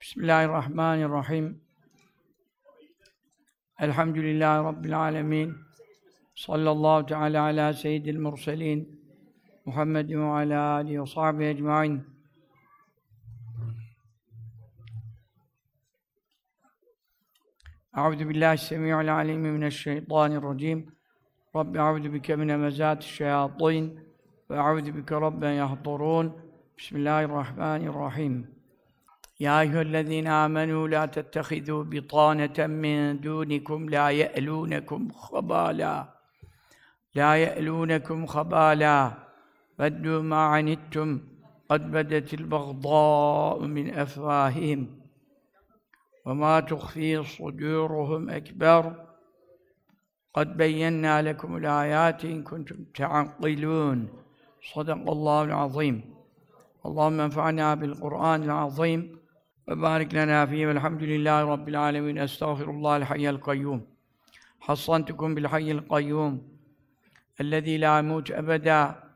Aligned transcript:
Bismillahirrahmanirrahim. 0.00 1.60
Elhamdülillahi 3.80 4.64
Rabbil 4.64 4.98
alemin. 4.98 5.56
Sallallahu 6.34 7.06
teala 7.06 7.42
ala 7.42 7.72
seyyidil 7.72 8.18
murselin. 8.18 9.02
Muhammedin 9.64 10.20
ve 10.20 10.24
ala 10.24 10.60
alihi 10.62 11.02
ve 11.02 11.06
sahbihi 11.06 11.48
ecmain. 11.48 12.06
Euzu 17.96 18.28
billahi 18.28 18.58
semi'il 18.58 19.14
alim 19.14 19.40
mineşşeytanirracim. 19.40 20.94
Rabbi 21.56 21.78
euzu 21.78 22.12
bike 22.12 22.36
min 22.36 22.48
hemezati'ş 22.48 23.14
şeyatin 23.14 24.00
ve 24.50 24.56
euzu 24.56 24.96
bike 24.96 25.14
rabben 25.14 25.52
yahdurun. 25.52 26.36
Bismillahirrahmanirrahim. 26.78 28.57
يا 29.40 29.60
أيها 29.60 29.82
الذين 29.82 30.26
آمنوا 30.26 30.88
لا 30.88 31.06
تتخذوا 31.06 31.84
بطانة 31.84 32.66
من 32.66 33.20
دونكم 33.20 33.88
لا 33.88 34.10
يألونكم 34.10 35.12
خبالا. 35.12 36.08
لا 37.14 37.36
يألونكم 37.36 38.26
خبالا. 38.26 39.12
ودوا 39.78 40.22
ما 40.22 40.36
عنتم. 40.36 41.20
قد 41.68 41.90
بدت 41.90 42.34
البغضاء 42.34 43.60
من 43.62 43.94
أفواههم 43.94 44.86
وما 46.26 46.60
تخفي 46.60 47.24
صدورهم 47.24 48.30
أكبر. 48.30 48.92
قد 50.34 50.56
بينا 50.56 51.22
لكم 51.22 51.56
الآيات 51.56 52.24
إن 52.24 52.42
كنتم 52.42 52.84
تعقلون. 52.94 54.08
صدق 54.74 55.10
الله 55.10 55.42
العظيم. 55.42 56.14
اللهم 56.86 57.20
انفعنا 57.20 57.74
بالقرآن 57.74 58.42
العظيم. 58.42 59.17
ve 59.68 59.82
barik 59.82 60.14
lena 60.14 60.46
fihi 60.46 60.68
velhamdülillahi 60.68 61.46
rabbil 61.46 61.80
alemin. 61.80 62.16
Estağfirullahal 62.16 63.02
hayyel 63.02 63.40
kayyum. 63.40 63.86
Hassantukum 64.58 65.36
bil 65.36 65.44
hayyil 65.44 65.88
kayyum. 65.88 66.44
Ellezî 67.38 67.80
la 67.80 67.96
yemut 67.96 68.30
ebeda. 68.30 69.08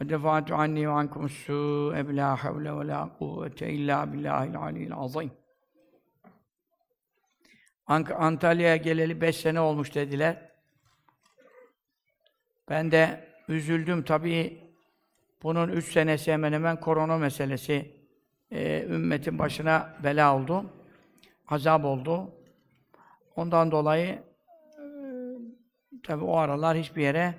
Ve 0.00 0.08
defa'tu 0.08 0.54
anni 0.54 0.88
ve 0.88 0.92
ankum 0.92 1.28
su'e 1.28 2.08
bila 2.08 2.44
havle 2.44 2.78
ve 2.78 2.86
la 2.86 3.16
kuvvete 3.18 3.70
illa 3.70 4.12
billahil 4.12 4.56
aliyyil 4.56 4.94
azim. 4.94 5.30
Antalya'ya 8.18 8.76
geleli 8.76 9.20
beş 9.20 9.36
sene 9.36 9.60
olmuş 9.60 9.94
dediler. 9.94 10.50
Ben 12.68 12.90
de 12.90 13.28
üzüldüm 13.48 14.02
tabii. 14.02 14.70
Bunun 15.42 15.68
üç 15.68 15.92
senesi 15.92 16.32
hemen 16.32 16.52
hemen 16.52 16.80
korona 16.80 17.18
meselesi 17.18 17.99
e, 18.50 18.82
ümmetin 18.82 19.38
başına 19.38 19.94
bela 20.04 20.36
oldu. 20.36 20.64
Azap 21.48 21.84
oldu. 21.84 22.30
Ondan 23.36 23.70
dolayı 23.70 24.08
e, 24.08 24.22
tabi 26.02 26.24
o 26.24 26.36
aralar 26.36 26.76
hiçbir 26.76 27.02
yere 27.02 27.34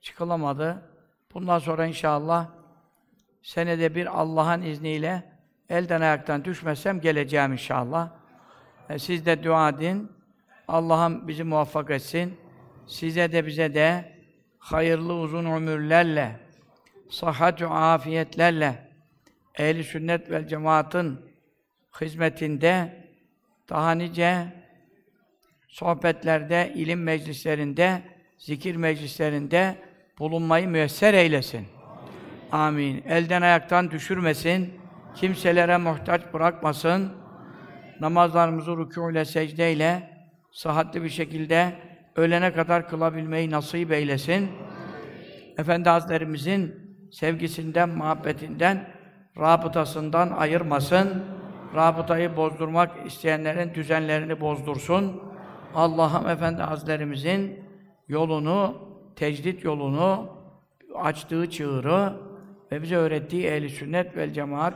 çıkılamadı. 0.00 0.82
Bundan 1.34 1.58
sonra 1.58 1.86
inşallah 1.86 2.48
senede 3.42 3.94
bir 3.94 4.20
Allah'ın 4.20 4.62
izniyle 4.62 5.22
elden 5.68 6.00
ayaktan 6.00 6.44
düşmesem 6.44 7.00
geleceğim 7.00 7.52
inşallah. 7.52 8.10
E, 8.88 8.98
siz 8.98 9.26
de 9.26 9.42
dua 9.42 9.68
edin. 9.68 10.12
Allah'ım 10.68 11.28
bizi 11.28 11.44
muvaffak 11.44 11.90
etsin. 11.90 12.36
Size 12.86 13.32
de 13.32 13.46
bize 13.46 13.74
de 13.74 14.12
hayırlı 14.58 15.14
uzun 15.14 15.44
ömürlerle, 15.44 16.40
sıhhat 17.10 17.62
ve 17.62 17.66
afiyetlerle 17.66 18.85
ehli 19.56 19.84
sünnet 19.84 20.30
ve 20.30 20.48
cemaatın 20.48 21.20
hizmetinde 22.00 23.04
daha 23.68 23.92
nice 23.92 24.46
sohbetlerde, 25.68 26.72
ilim 26.74 27.02
meclislerinde, 27.02 28.02
zikir 28.38 28.76
meclislerinde 28.76 29.76
bulunmayı 30.18 30.68
müyesser 30.68 31.14
eylesin. 31.14 31.66
Amin. 32.52 33.04
Elden 33.08 33.42
ayaktan 33.42 33.90
düşürmesin. 33.90 34.74
Kimselere 35.14 35.76
muhtaç 35.76 36.22
bırakmasın. 36.32 37.12
Namazlarımızı 38.00 38.70
rükû 38.70 39.12
ile 39.12 39.24
secdeyle 39.24 40.10
sıhhatli 40.52 41.02
bir 41.02 41.08
şekilde 41.08 41.72
ölene 42.16 42.52
kadar 42.52 42.88
kılabilmeyi 42.88 43.50
nasip 43.50 43.92
eylesin. 43.92 44.50
Efendi 45.58 45.88
Hazretlerimizin 45.88 46.74
sevgisinden, 47.12 47.88
muhabbetinden 47.88 48.95
rabıtasından 49.38 50.30
ayırmasın. 50.30 51.24
Rabıtayı 51.74 52.36
bozdurmak 52.36 53.06
isteyenlerin 53.06 53.74
düzenlerini 53.74 54.40
bozdursun. 54.40 55.22
Allah'ım 55.74 56.28
Efendi 56.28 56.62
Hazretlerimizin 56.62 57.64
yolunu, 58.08 58.74
tecdit 59.16 59.64
yolunu, 59.64 60.28
açtığı 60.94 61.50
çığırı 61.50 62.12
ve 62.72 62.82
bize 62.82 62.96
öğrettiği 62.96 63.46
ehli 63.46 63.70
sünnet 63.70 64.16
vel 64.16 64.32
cemaat 64.32 64.74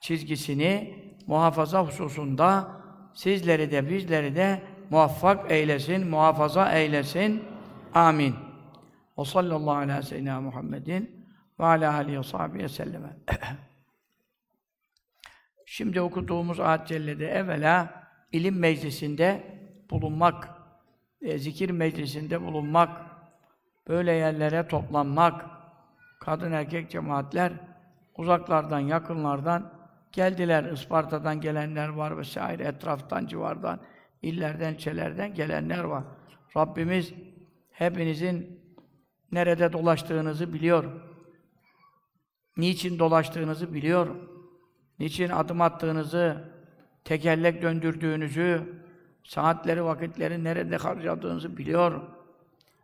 çizgisini 0.00 0.94
muhafaza 1.26 1.86
hususunda 1.86 2.68
sizleri 3.14 3.70
de 3.70 3.88
bizleri 3.88 4.36
de 4.36 4.62
muvaffak 4.90 5.50
eylesin, 5.50 6.08
muhafaza 6.08 6.72
eylesin. 6.72 7.42
Amin. 7.94 8.34
O 9.16 9.24
sallallahu 9.24 9.76
aleyhi 9.76 9.98
ve 9.98 10.02
seyyidina 10.02 10.40
Muhammedin 10.40 11.26
ve 11.60 11.64
ala 11.64 11.94
alihi 11.94 12.18
ve 12.18 12.22
sahbihi 12.22 12.68
selleme. 12.68 13.16
Şimdi 15.76 16.00
okuduğumuz 16.00 16.60
ayet 16.60 16.86
cellede 16.86 17.28
evvela 17.28 18.02
ilim 18.32 18.58
meclisinde 18.58 19.58
bulunmak, 19.90 20.50
e, 21.22 21.38
zikir 21.38 21.70
meclisinde 21.70 22.42
bulunmak, 22.42 23.00
böyle 23.88 24.12
yerlere 24.12 24.68
toplanmak, 24.68 25.46
kadın 26.20 26.52
erkek 26.52 26.90
cemaatler 26.90 27.52
uzaklardan, 28.18 28.78
yakınlardan 28.80 29.72
geldiler. 30.12 30.64
Isparta'dan 30.64 31.40
gelenler 31.40 31.88
var 31.88 32.18
vesaire, 32.18 32.62
etraftan, 32.62 33.26
civardan, 33.26 33.80
illerden, 34.22 34.74
ilçelerden 34.74 35.34
gelenler 35.34 35.84
var. 35.84 36.04
Rabbimiz 36.56 37.14
hepinizin 37.70 38.60
nerede 39.32 39.72
dolaştığınızı 39.72 40.52
biliyor. 40.52 40.84
Niçin 42.56 42.98
dolaştığınızı 42.98 43.74
biliyor 43.74 44.33
niçin 44.98 45.28
adım 45.28 45.60
attığınızı, 45.60 46.44
tekerlek 47.04 47.62
döndürdüğünüzü, 47.62 48.62
saatleri, 49.24 49.84
vakitleri 49.84 50.44
nerede 50.44 50.76
harcadığınızı 50.76 51.56
biliyor. 51.56 52.02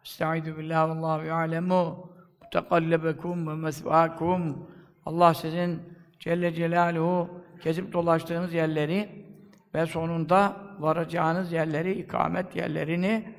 Estaizu 0.04 0.58
billahi 0.58 0.90
Allahu 0.92 1.26
ya'lemu 1.26 2.10
mutekallabekum 2.42 3.48
ve 3.48 3.54
mesvâkum. 3.54 4.70
Allah 5.06 5.34
sizin 5.34 5.82
Celle 6.18 6.54
Celaluhu 6.54 7.42
gezip 7.64 7.92
dolaştığınız 7.92 8.54
yerleri 8.54 9.26
ve 9.74 9.86
sonunda 9.86 10.56
varacağınız 10.78 11.52
yerleri, 11.52 11.92
ikamet 11.92 12.56
yerlerini 12.56 13.34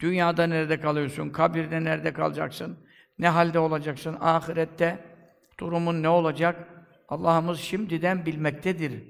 dünyada 0.00 0.46
nerede 0.46 0.80
kalıyorsun, 0.80 1.30
kabirde 1.30 1.84
nerede 1.84 2.12
kalacaksın, 2.12 2.78
ne 3.18 3.28
halde 3.28 3.58
olacaksın, 3.58 4.16
ahirette 4.20 5.13
durumun 5.60 6.02
ne 6.02 6.08
olacak? 6.08 6.68
Allah'ımız 7.08 7.58
şimdiden 7.60 8.26
bilmektedir. 8.26 9.04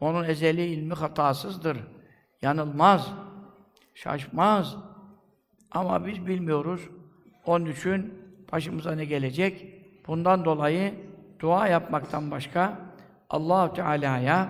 Onun 0.00 0.24
ezeli 0.24 0.66
ilmi 0.66 0.94
hatasızdır. 0.94 1.78
Yanılmaz. 2.42 3.12
Şaşmaz. 3.94 4.76
Ama 5.70 6.06
biz 6.06 6.26
bilmiyoruz. 6.26 6.80
Onun 7.46 7.66
için 7.66 8.14
başımıza 8.52 8.94
ne 8.94 9.04
gelecek? 9.04 9.82
Bundan 10.06 10.44
dolayı 10.44 10.94
dua 11.40 11.68
yapmaktan 11.68 12.30
başka 12.30 12.78
Allah 13.30 13.72
Teala'ya 13.72 14.48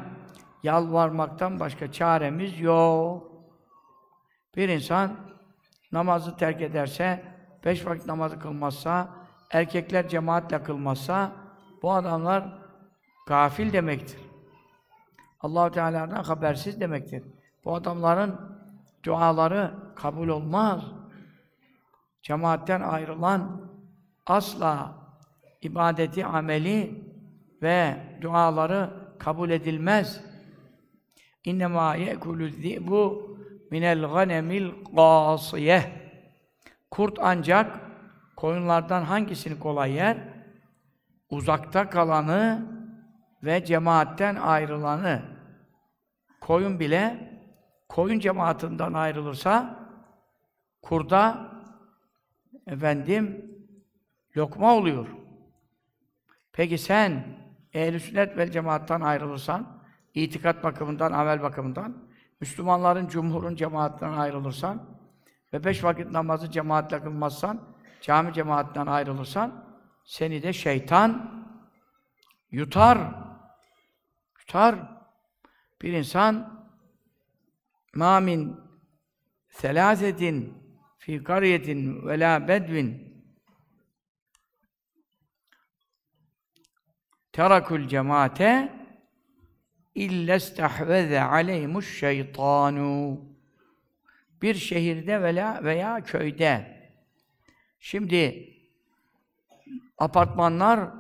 yalvarmaktan 0.63 1.61
başka 1.61 1.93
çaremiz 1.93 2.61
yok. 2.61 3.33
Bir 4.57 4.69
insan 4.69 5.17
namazı 5.93 6.37
terk 6.37 6.63
ederse, 6.63 7.23
beş 7.65 7.87
vakit 7.87 8.07
namazı 8.07 8.39
kılmazsa, 8.39 9.09
erkekler 9.51 10.09
cemaatle 10.09 10.63
kılmazsa 10.63 11.33
bu 11.83 11.93
adamlar 11.93 12.45
gafil 13.27 13.73
demektir. 13.73 14.21
Allahu 15.41 15.71
Teala'dan 15.71 16.23
habersiz 16.25 16.81
demektir. 16.81 17.23
Bu 17.65 17.75
adamların 17.75 18.41
duaları 19.05 19.75
kabul 19.97 20.29
olmaz. 20.29 20.85
Cemaatten 22.23 22.81
ayrılan 22.81 23.71
asla 24.27 24.95
ibadeti, 25.63 26.27
ameli 26.27 27.05
ve 27.63 27.97
duaları 28.21 28.91
kabul 29.19 29.51
edilmez. 29.51 30.21
İnnemâ 31.45 31.95
ye'kulü 31.95 32.51
zi'bu 32.51 33.33
minel 33.71 34.07
ganemil 34.07 34.71
gâsiyeh. 34.93 35.83
Kurt 36.91 37.19
ancak 37.21 37.81
koyunlardan 38.37 39.03
hangisini 39.03 39.59
kolay 39.59 39.93
yer? 39.93 40.42
Uzakta 41.33 41.91
kalanı 41.91 42.67
ve 43.45 43.65
cemaatten 43.65 44.37
ayrılanı 44.37 45.23
koyun 46.41 46.81
bile 46.81 47.33
koyun 47.89 48.19
cemaatinden 48.19 48.93
ayrılırsa 48.93 49.79
kurda 50.83 51.51
efendim 52.67 53.51
lokma 54.37 54.75
oluyor. 54.75 55.07
Peki 56.53 56.79
sen 56.79 57.25
ehl-i 57.73 58.01
sünnet 58.01 58.37
vel 58.37 58.51
cemaattan 58.51 59.01
ayrılırsan, 59.01 59.83
itikat 60.15 60.65
bakımından, 60.65 61.13
amel 61.13 61.43
bakımından, 61.43 61.97
Müslümanların, 62.41 63.09
cumhurun 63.09 63.55
cemaatinden 63.55 64.13
ayrılırsan 64.13 64.83
ve 65.53 65.65
beş 65.65 65.85
vakit 65.85 66.11
namazı 66.11 66.51
cemaatle 66.51 67.03
kılmazsan, 67.03 67.61
cami 68.01 68.33
cemaatinden 68.33 68.87
ayrılırsan, 68.87 69.72
seni 70.05 70.43
de 70.43 70.53
şeytan 70.53 71.43
yutar. 72.51 72.99
Yutar. 74.39 74.79
Bir 75.83 75.93
insan 75.93 76.67
ma 77.95 78.21
min 78.21 78.57
selâsetin 79.49 80.55
fi 80.99 81.25
kariyetin 81.25 82.07
ve 82.07 82.21
la 82.21 82.49
bedvin 82.49 83.13
terakul 87.33 87.89
cemaate 87.89 88.73
illa 89.95 90.37
istahveze 90.37 91.21
aleyhimuş 91.21 91.99
şeytanu 91.99 93.21
bir 94.43 94.55
şehirde 94.55 95.23
veya 95.23 95.65
veya 95.65 96.05
köyde 96.05 96.83
şimdi 97.81 98.52
apartmanlar 99.99 100.91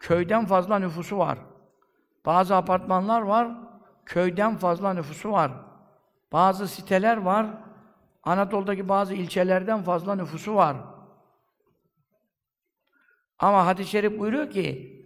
köyden 0.00 0.46
fazla 0.46 0.78
nüfusu 0.78 1.18
var. 1.18 1.38
Bazı 2.26 2.56
apartmanlar 2.56 3.20
var, 3.22 3.48
köyden 4.06 4.56
fazla 4.56 4.94
nüfusu 4.94 5.32
var. 5.32 5.52
Bazı 6.32 6.68
siteler 6.68 7.16
var, 7.16 7.46
Anadolu'daki 8.22 8.88
bazı 8.88 9.14
ilçelerden 9.14 9.82
fazla 9.82 10.14
nüfusu 10.14 10.54
var. 10.54 10.76
Ama 13.38 13.66
hadis-i 13.66 13.90
şerif 13.90 14.18
buyuruyor 14.18 14.50
ki, 14.50 14.98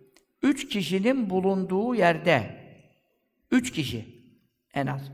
üç 0.43 0.69
kişinin 0.69 1.31
bulunduğu 1.31 1.95
yerde, 1.95 2.67
üç 3.51 3.73
kişi 3.73 4.25
en 4.75 4.87
az, 4.87 5.13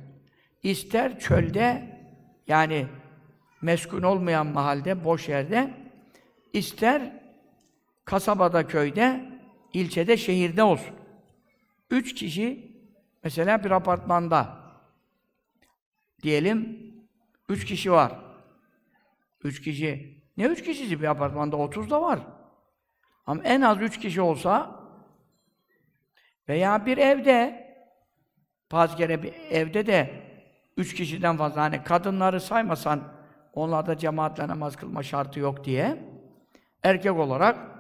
ister 0.63 1.19
çölde, 1.19 1.99
yani 2.47 2.87
meskun 3.63 4.03
olmayan 4.03 4.47
mahalde, 4.47 5.05
boş 5.05 5.29
yerde, 5.29 5.75
ister 6.53 7.22
kasabada, 8.05 8.67
köyde, 8.67 9.33
ilçede, 9.73 10.17
şehirde 10.17 10.63
olsun. 10.63 10.97
Üç 11.91 12.15
kişi, 12.15 12.77
mesela 13.25 13.65
bir 13.65 13.71
apartmanda, 13.71 14.59
diyelim, 16.23 16.93
üç 17.49 17.65
kişi 17.65 17.93
var. 17.93 18.13
Üç 19.45 19.63
kişi, 19.63 20.23
ne 20.37 20.45
üç 20.45 20.63
kişisi 20.63 21.01
bir 21.01 21.07
apartmanda? 21.07 21.57
Otuz 21.57 21.91
da 21.91 22.03
var. 22.03 22.21
Ama 23.27 23.43
en 23.43 23.61
az 23.61 23.81
üç 23.83 23.99
kişi 24.01 24.21
olsa, 24.21 24.81
veya 26.49 26.87
bir 26.87 26.99
evde, 26.99 27.67
bazı 28.73 28.97
kere 28.97 29.23
bir 29.23 29.33
evde 29.51 29.87
de 29.87 30.23
üç 30.77 30.95
kişiden 30.95 31.37
fazla, 31.37 31.63
hani 31.63 31.85
kadınları 31.85 32.41
saymasan, 32.41 33.13
onlarda 33.53 33.99
cemaatle 33.99 34.49
namaz 34.49 34.77
kılma 34.77 35.03
şartı 35.03 35.41
yok 35.41 35.65
diye, 35.65 36.05
erkek 36.83 37.13
olarak 37.13 37.72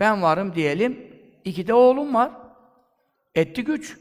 ben 0.00 0.22
varım 0.22 0.54
diyelim, 0.54 1.20
iki 1.44 1.66
de 1.66 1.74
oğlum 1.74 2.14
var. 2.14 2.32
Etti 3.34 3.64
güç. 3.64 3.98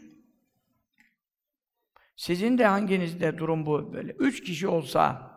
Sizin 2.16 2.58
de 2.58 2.66
hanginizde 2.66 3.38
durum 3.38 3.66
bu 3.66 3.94
böyle? 3.94 4.12
Üç 4.12 4.44
kişi 4.44 4.68
olsa, 4.68 5.32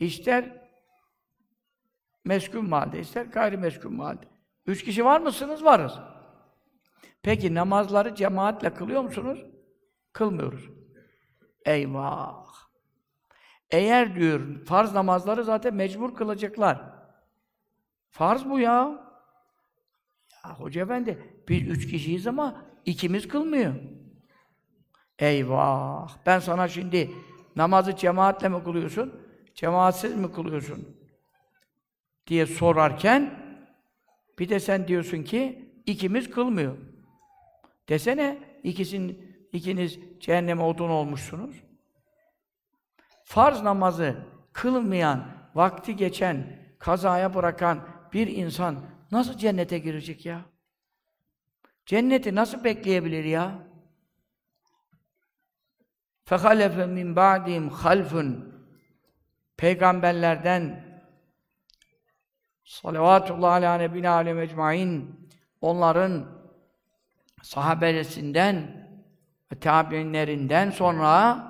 ister 0.00 0.68
meskun 2.24 2.68
mahalde, 2.68 3.00
ister 3.00 3.24
gayrimeskun 3.24 3.94
mahalde. 3.94 4.26
Üç 4.66 4.84
kişi 4.84 5.04
var 5.04 5.20
mısınız? 5.20 5.64
Varız. 5.64 5.98
Peki 7.22 7.54
namazları 7.54 8.14
cemaatle 8.14 8.74
kılıyor 8.74 9.02
musunuz? 9.02 9.44
Kılmıyoruz. 10.12 10.70
Eyvah! 11.64 12.44
Eğer 13.70 14.14
diyor, 14.14 14.64
farz 14.64 14.94
namazları 14.94 15.44
zaten 15.44 15.74
mecbur 15.74 16.14
kılacaklar. 16.14 16.94
Farz 18.10 18.44
bu 18.44 18.60
ya. 18.60 19.03
Ya 20.44 20.54
hoca 20.54 20.82
efendi, 20.82 21.18
biz 21.48 21.62
üç 21.62 21.90
kişiyiz 21.90 22.26
ama 22.26 22.64
ikimiz 22.84 23.28
kılmıyor. 23.28 23.74
Eyvah! 25.18 26.16
Ben 26.26 26.38
sana 26.38 26.68
şimdi 26.68 27.10
namazı 27.56 27.96
cemaatle 27.96 28.48
mi 28.48 28.64
kılıyorsun, 28.64 29.20
cemaatsiz 29.54 30.16
mi 30.16 30.32
kılıyorsun? 30.32 31.04
diye 32.26 32.46
sorarken 32.46 33.44
bir 34.38 34.48
de 34.48 34.60
sen 34.60 34.88
diyorsun 34.88 35.22
ki 35.22 35.68
ikimiz 35.86 36.30
kılmıyor. 36.30 36.76
Desene 37.88 38.38
ikisin, 38.62 39.36
ikiniz 39.52 39.98
cehenneme 40.20 40.62
odun 40.62 40.88
olmuşsunuz. 40.90 41.56
Farz 43.24 43.62
namazı 43.62 44.16
kılmayan, 44.52 45.26
vakti 45.54 45.96
geçen, 45.96 46.58
kazaya 46.78 47.34
bırakan 47.34 47.88
bir 48.12 48.26
insan 48.26 48.76
nasıl 49.13 49.37
cennete 49.37 49.79
girecek 49.79 50.25
ya? 50.25 50.45
Cenneti 51.85 52.35
nasıl 52.35 52.63
bekleyebilir 52.63 53.23
ya? 53.23 53.69
فَخَلَفَ 56.25 56.75
مِنْ 56.97 57.15
بَعْدِهِمْ 57.15 57.69
خَلْفٌ 57.69 58.35
Peygamberlerden 59.57 60.83
salavatullahi 62.63 63.67
ala 63.67 63.77
nebine 63.77 64.09
alem 64.09 64.39
ecmain 64.39 65.19
onların 65.61 66.39
sahabelesinden 67.41 68.87
ve 69.51 69.59
tabiinlerinden 69.59 70.69
sonra 70.69 71.43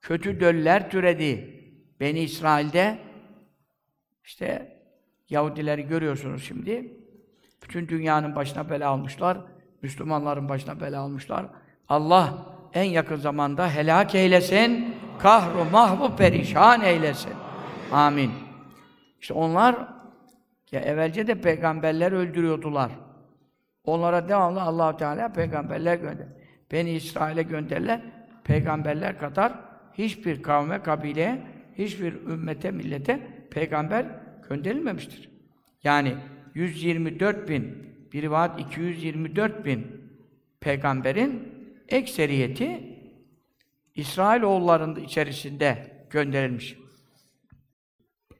kötü 0.00 0.40
döller 0.40 0.90
türedi. 0.90 1.56
Beni 2.00 2.20
İsrail'de 2.20 2.98
işte 4.24 4.76
Yahudileri 5.31 5.87
görüyorsunuz 5.87 6.43
şimdi. 6.43 6.93
Bütün 7.63 7.87
dünyanın 7.87 8.35
başına 8.35 8.69
bela 8.69 8.89
almışlar. 8.89 9.37
Müslümanların 9.81 10.49
başına 10.49 10.81
bela 10.81 11.01
almışlar. 11.01 11.45
Allah 11.89 12.45
en 12.73 12.83
yakın 12.83 13.15
zamanda 13.15 13.69
helak 13.69 14.15
eylesin, 14.15 14.95
kahru 15.19 15.65
mahvu 15.71 16.15
perişan 16.15 16.81
eylesin. 16.81 17.33
Amin. 17.91 18.31
İşte 19.21 19.33
onlar 19.33 19.75
ya 20.71 20.79
evvelce 20.79 21.27
de 21.27 21.41
peygamberler 21.41 22.11
öldürüyordular. 22.11 22.91
Onlara 23.83 24.29
devamlı 24.29 24.61
allah 24.61 24.97
Teala 24.97 25.33
peygamberler 25.33 25.95
gönder. 25.95 26.27
Beni 26.71 26.91
İsrail'e 26.91 27.43
gönderler. 27.43 28.01
Peygamberler 28.43 29.19
kadar 29.19 29.53
hiçbir 29.93 30.43
kavme, 30.43 30.81
kabile, 30.81 31.41
hiçbir 31.77 32.13
ümmete, 32.13 32.71
millete 32.71 33.19
peygamber 33.51 34.05
gönderilmemiştir. 34.51 35.29
Yani 35.83 36.17
124 36.53 37.49
bin, 37.49 37.95
bir 38.13 38.21
rivayet 38.21 38.59
224 38.59 39.65
bin 39.65 40.11
peygamberin 40.59 41.53
ekseriyeti 41.89 42.97
İsrail 43.95 44.41
oğullarının 44.41 44.95
içerisinde 44.95 45.97
gönderilmiş. 46.09 46.77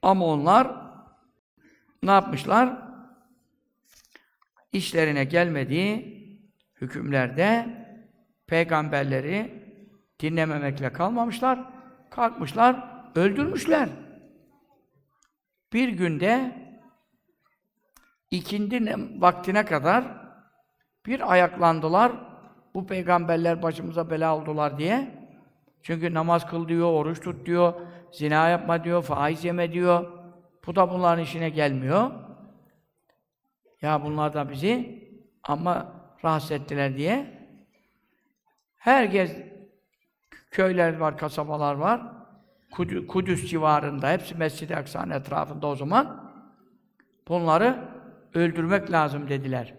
Ama 0.02 0.26
onlar 0.26 0.76
ne 2.02 2.10
yapmışlar? 2.10 2.78
İşlerine 4.72 5.24
gelmediği 5.24 6.22
hükümlerde 6.80 7.66
peygamberleri 8.46 9.62
dinlememekle 10.20 10.92
kalmamışlar, 10.92 11.64
kalkmışlar, 12.10 12.84
öldürmüşler. 13.14 13.88
Bir 15.72 15.88
günde 15.88 16.56
ikindi 18.30 18.96
vaktine 19.20 19.64
kadar 19.64 20.04
bir 21.06 21.32
ayaklandılar, 21.32 22.12
bu 22.74 22.86
peygamberler 22.86 23.62
başımıza 23.62 24.10
bela 24.10 24.36
oldular 24.36 24.78
diye. 24.78 25.22
Çünkü 25.82 26.14
namaz 26.14 26.46
kıl 26.46 26.68
diyor, 26.68 26.92
oruç 26.92 27.20
tut 27.20 27.46
diyor, 27.46 27.74
zina 28.12 28.48
yapma 28.48 28.84
diyor, 28.84 29.02
faiz 29.02 29.44
yeme 29.44 29.72
diyor. 29.72 30.22
Bu 30.66 30.76
da 30.76 30.90
bunların 30.90 31.22
işine 31.22 31.50
gelmiyor. 31.50 32.10
Ya 33.82 34.04
bunlar 34.04 34.34
da 34.34 34.50
bizi 34.50 35.02
ama 35.42 35.92
rahatsız 36.24 36.50
ettiler 36.50 36.96
diye. 36.96 37.42
Herkes 38.76 39.36
köyler 40.50 40.96
var, 40.96 41.18
kasabalar 41.18 41.74
var. 41.74 42.02
Kudüs 43.08 43.50
civarında, 43.50 44.10
hepsi 44.10 44.34
Mescid-i 44.34 44.76
Aksa'nın 44.76 45.10
etrafında 45.10 45.66
o 45.66 45.76
zaman. 45.76 46.32
Bunları 47.28 47.88
öldürmek 48.34 48.92
lazım 48.92 49.28
dediler. 49.28 49.74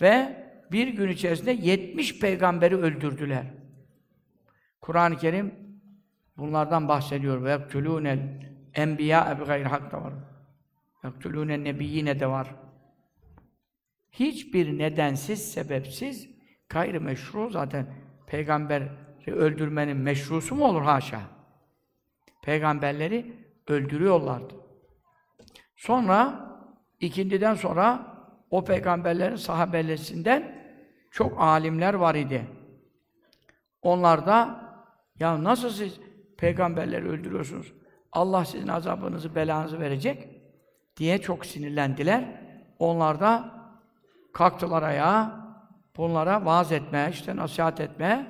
Ve 0.00 0.42
bir 0.72 0.88
gün 0.88 1.08
içerisinde 1.08 1.52
70 1.52 2.18
peygamberi 2.20 2.76
öldürdüler. 2.76 3.44
Kur'an-ı 4.80 5.16
Kerim 5.16 5.54
bunlardan 6.36 6.88
bahsediyor. 6.88 7.44
Ve 7.44 7.50
yaktulûnel 7.50 8.18
enbiya 8.74 9.40
bi 9.40 9.44
gayri 9.44 9.68
hak 9.68 9.92
da 9.92 10.02
var. 10.04 10.12
Yaktulûnen 11.02 11.64
nebiyyine 11.64 12.20
de 12.20 12.26
var. 12.26 12.54
Hiçbir 14.10 14.78
nedensiz, 14.78 15.52
sebepsiz, 15.52 16.28
gayri 16.68 17.00
meşru 17.00 17.50
zaten 17.50 17.86
peygamberi 18.26 18.88
öldürmenin 19.26 19.96
meşrusu 19.96 20.54
mu 20.54 20.64
olur 20.64 20.82
haşa? 20.82 21.20
Peygamberleri 22.42 23.36
öldürüyorlardı. 23.68 24.54
Sonra 25.76 26.48
ikindiden 27.00 27.54
sonra 27.54 28.06
o 28.50 28.64
peygamberlerin 28.64 29.36
sahabelerinden 29.36 30.62
çok 31.10 31.40
alimler 31.40 31.94
var 31.94 32.14
idi. 32.14 32.46
Onlar 33.82 34.26
da 34.26 34.60
ya 35.18 35.44
nasıl 35.44 35.70
siz 35.70 36.00
peygamberleri 36.36 37.08
öldürüyorsunuz? 37.08 37.72
Allah 38.12 38.44
sizin 38.44 38.68
azabınızı, 38.68 39.34
belanızı 39.34 39.80
verecek 39.80 40.28
diye 40.96 41.18
çok 41.18 41.46
sinirlendiler. 41.46 42.42
Onlar 42.78 43.20
da 43.20 43.50
kalktılar 44.32 44.82
ayağa, 44.82 45.40
bunlara 45.96 46.44
vaaz 46.44 46.72
etmeye, 46.72 47.10
işte 47.10 47.36
nasihat 47.36 47.80
etmeye, 47.80 48.26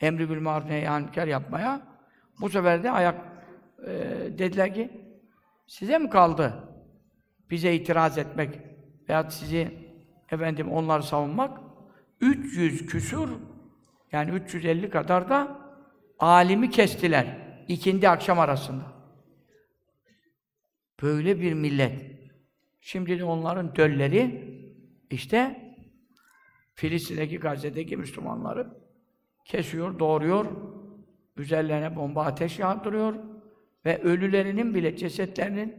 emri 0.00 0.30
bil 0.30 0.40
maruf 0.40 0.68
nehyankar 0.68 1.26
yapmaya. 1.26 1.80
Bu 2.40 2.48
sefer 2.48 2.82
de 2.82 2.90
ayak 2.90 3.35
e, 3.86 3.90
dediler 4.38 4.74
ki 4.74 4.90
size 5.66 5.98
mi 5.98 6.10
kaldı 6.10 6.54
bize 7.50 7.74
itiraz 7.74 8.18
etmek 8.18 8.60
veya 9.08 9.30
sizi 9.30 9.68
efendim 10.30 10.72
onları 10.72 11.02
savunmak? 11.02 11.60
300 12.20 12.86
küsur 12.86 13.28
yani 14.12 14.30
350 14.30 14.90
kadar 14.90 15.28
da 15.28 15.58
alimi 16.18 16.70
kestiler 16.70 17.26
ikindi 17.68 18.08
akşam 18.08 18.38
arasında. 18.38 18.84
Böyle 21.02 21.40
bir 21.40 21.52
millet. 21.52 22.16
Şimdi 22.80 23.18
de 23.18 23.24
onların 23.24 23.76
dölleri 23.76 24.54
işte 25.10 25.66
Filistin'deki 26.74 27.38
Gazze'deki 27.38 27.96
Müslümanları 27.96 28.66
kesiyor, 29.44 29.98
doğuruyor, 29.98 30.46
üzerlerine 31.36 31.96
bomba 31.96 32.24
ateş 32.24 32.58
yağdırıyor 32.58 33.14
ve 33.86 34.02
ölülerinin 34.02 34.74
bile, 34.74 34.96
cesetlerinin 34.96 35.74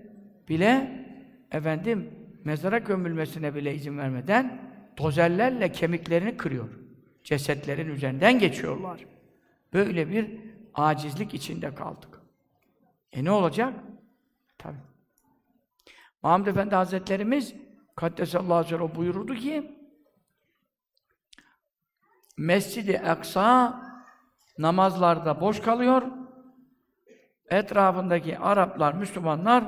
bile 0.50 1.06
efendim 1.52 2.12
mezara 2.44 2.78
gömülmesine 2.78 3.56
bile 3.56 3.76
izin 3.76 3.98
vermeden 3.98 4.72
dozerlerle 4.98 5.72
kemiklerini 5.72 6.38
kırıyor. 6.38 6.70
Cesetlerin 7.24 7.90
üzerinden 7.90 8.40
geçiyorlar. 8.40 9.06
Böyle 9.74 10.10
bir 10.10 10.40
acizlik 10.74 11.34
içinde 11.34 11.76
kaldık. 11.76 12.22
E 13.12 13.24
ne 13.24 13.32
olacak? 13.32 13.74
Tabii. 14.58 14.78
Muhammed 16.24 16.48
Efendi 16.48 16.76
Hazretlerimiz 16.76 17.54
Kaddesallahu 17.96 18.54
aleyhi 18.54 18.80
ve 18.80 18.96
buyururdu 18.96 19.36
ki 19.36 19.78
Mescid-i 22.38 23.00
Aksa 23.00 23.82
namazlarda 24.58 25.42
boş 25.42 25.62
kalıyor. 25.62 26.27
Etrafındaki 27.50 28.38
Araplar, 28.40 28.94
Müslümanlar 28.94 29.64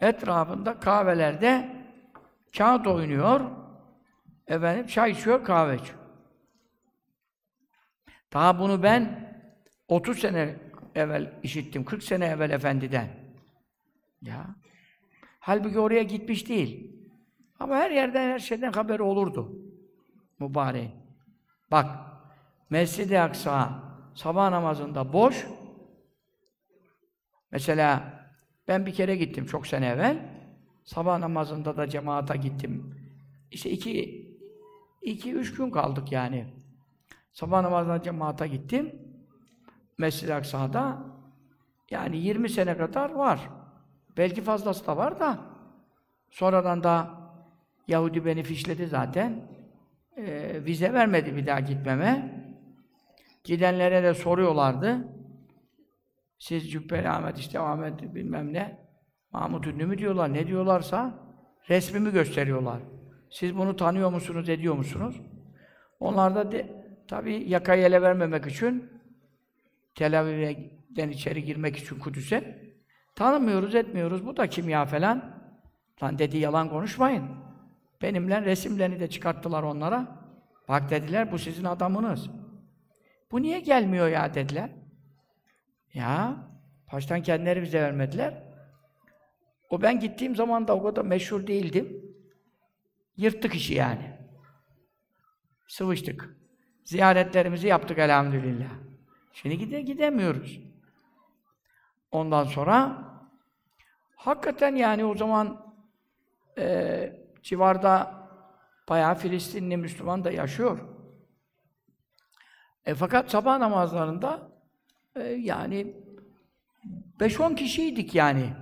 etrafında 0.00 0.80
kahvelerde 0.80 1.76
kağıt 2.56 2.86
oynuyor. 2.86 3.40
Efendim 4.46 4.86
çay 4.86 5.10
içiyor, 5.10 5.44
kahve 5.44 5.74
içiyor. 5.74 5.98
Daha 8.32 8.58
bunu 8.58 8.82
ben 8.82 9.28
30 9.88 10.18
sene 10.18 10.56
evvel 10.94 11.32
işittim, 11.42 11.84
40 11.84 12.02
sene 12.02 12.26
evvel 12.26 12.50
efendiden. 12.50 13.08
Ya. 14.22 14.46
Halbuki 15.40 15.78
oraya 15.78 16.02
gitmiş 16.02 16.48
değil. 16.48 16.98
Ama 17.60 17.76
her 17.76 17.90
yerden, 17.90 18.30
her 18.30 18.38
şeyden 18.38 18.72
haberi 18.72 19.02
olurdu. 19.02 19.52
Mübarek. 20.38 20.90
Bak, 21.70 21.86
Mescid-i 22.70 23.20
Aksa 23.20 23.82
sabah 24.14 24.50
namazında 24.50 25.12
boş. 25.12 25.46
Mesela 27.52 28.18
ben 28.68 28.86
bir 28.86 28.94
kere 28.94 29.16
gittim 29.16 29.46
çok 29.46 29.66
sene 29.66 29.86
evvel. 29.86 30.18
Sabah 30.84 31.18
namazında 31.18 31.76
da 31.76 31.88
cemaata 31.88 32.36
gittim. 32.36 32.94
İşte 33.50 33.70
iki, 33.70 34.26
iki, 35.02 35.34
üç 35.34 35.54
gün 35.54 35.70
kaldık 35.70 36.12
yani. 36.12 36.46
Sabah 37.32 37.62
namazında 37.62 38.02
cemaata 38.02 38.46
gittim. 38.46 38.94
Mescid-i 39.98 40.34
Aksa'da 40.34 40.98
yani 41.90 42.16
20 42.16 42.48
sene 42.48 42.76
kadar 42.76 43.10
var. 43.10 43.50
Belki 44.16 44.42
fazlası 44.42 44.86
da 44.86 44.96
var 44.96 45.20
da 45.20 45.38
sonradan 46.30 46.82
da 46.82 47.10
Yahudi 47.88 48.24
beni 48.24 48.42
fişledi 48.42 48.86
zaten. 48.86 49.42
Ee, 50.16 50.64
vize 50.64 50.92
vermedi 50.92 51.36
bir 51.36 51.46
daha 51.46 51.60
gitmeme. 51.60 52.38
Gidenlere 53.44 54.02
de 54.02 54.14
soruyorlardı. 54.14 55.08
Siz 56.38 56.70
Cübbeli 56.70 57.08
Ahmet, 57.08 57.38
işte 57.38 57.60
Ahmet 57.60 58.14
bilmem 58.14 58.52
ne, 58.52 58.78
Mahmut 59.32 59.66
Ünlü 59.66 59.86
mü 59.86 59.98
diyorlar, 59.98 60.32
ne 60.32 60.46
diyorlarsa 60.46 61.14
resmimi 61.68 62.12
gösteriyorlar. 62.12 62.78
Siz 63.30 63.56
bunu 63.56 63.76
tanıyor 63.76 64.10
musunuz, 64.12 64.48
ediyor 64.48 64.74
musunuz? 64.74 65.20
Onlar 66.00 66.34
da 66.34 66.52
de, 66.52 66.84
tabii 67.08 67.50
yakayı 67.50 67.84
ele 67.84 68.02
vermemek 68.02 68.46
için 68.46 68.90
Tel 69.94 70.20
Aviv'den 70.20 71.08
içeri 71.08 71.44
girmek 71.44 71.76
için 71.76 71.98
Kudüs'e 71.98 72.68
tanımıyoruz, 73.14 73.74
etmiyoruz. 73.74 74.26
Bu 74.26 74.36
da 74.36 74.46
kimya 74.46 74.86
falan. 74.86 75.38
Lan 76.02 76.18
dedi 76.18 76.38
yalan 76.38 76.68
konuşmayın. 76.68 77.24
Benimle 78.02 78.42
resimlerini 78.44 79.00
de 79.00 79.10
çıkarttılar 79.10 79.62
onlara. 79.62 80.18
Bak 80.68 80.90
dediler, 80.90 81.32
bu 81.32 81.38
sizin 81.38 81.64
adamınız. 81.64 82.30
Bu 83.30 83.42
niye 83.42 83.60
gelmiyor 83.60 84.08
ya 84.08 84.34
dediler. 84.34 84.70
Ya, 85.94 86.36
baştan 86.92 87.22
kendileri 87.22 87.62
bize 87.62 87.82
vermediler. 87.82 88.42
O 89.70 89.82
ben 89.82 90.00
gittiğim 90.00 90.36
zaman 90.36 90.68
da 90.68 90.76
o 90.76 90.82
kadar 90.82 91.04
meşhur 91.04 91.46
değildim. 91.46 92.14
Yırttık 93.16 93.54
işi 93.54 93.74
yani. 93.74 94.18
Sıvıştık. 95.68 96.36
Ziyaretlerimizi 96.84 97.66
yaptık 97.66 97.98
elhamdülillah. 97.98 98.70
Şimdi 99.32 99.58
gide 99.58 99.80
gidemiyoruz. 99.80 100.60
Ondan 102.12 102.44
sonra 102.44 103.04
hakikaten 104.16 104.76
yani 104.76 105.04
o 105.04 105.16
zaman 105.16 105.74
e, 106.58 107.12
civarda 107.42 108.14
bayağı 108.88 109.14
Filistinli 109.14 109.76
Müslüman 109.76 110.24
da 110.24 110.30
yaşıyor. 110.30 110.78
E, 112.86 112.94
fakat 112.94 113.30
sabah 113.30 113.58
namazlarında 113.58 114.57
e, 115.20 115.28
yani 115.28 115.96
5-10 117.20 117.54
kişiydik 117.54 118.14
yani. 118.14 118.52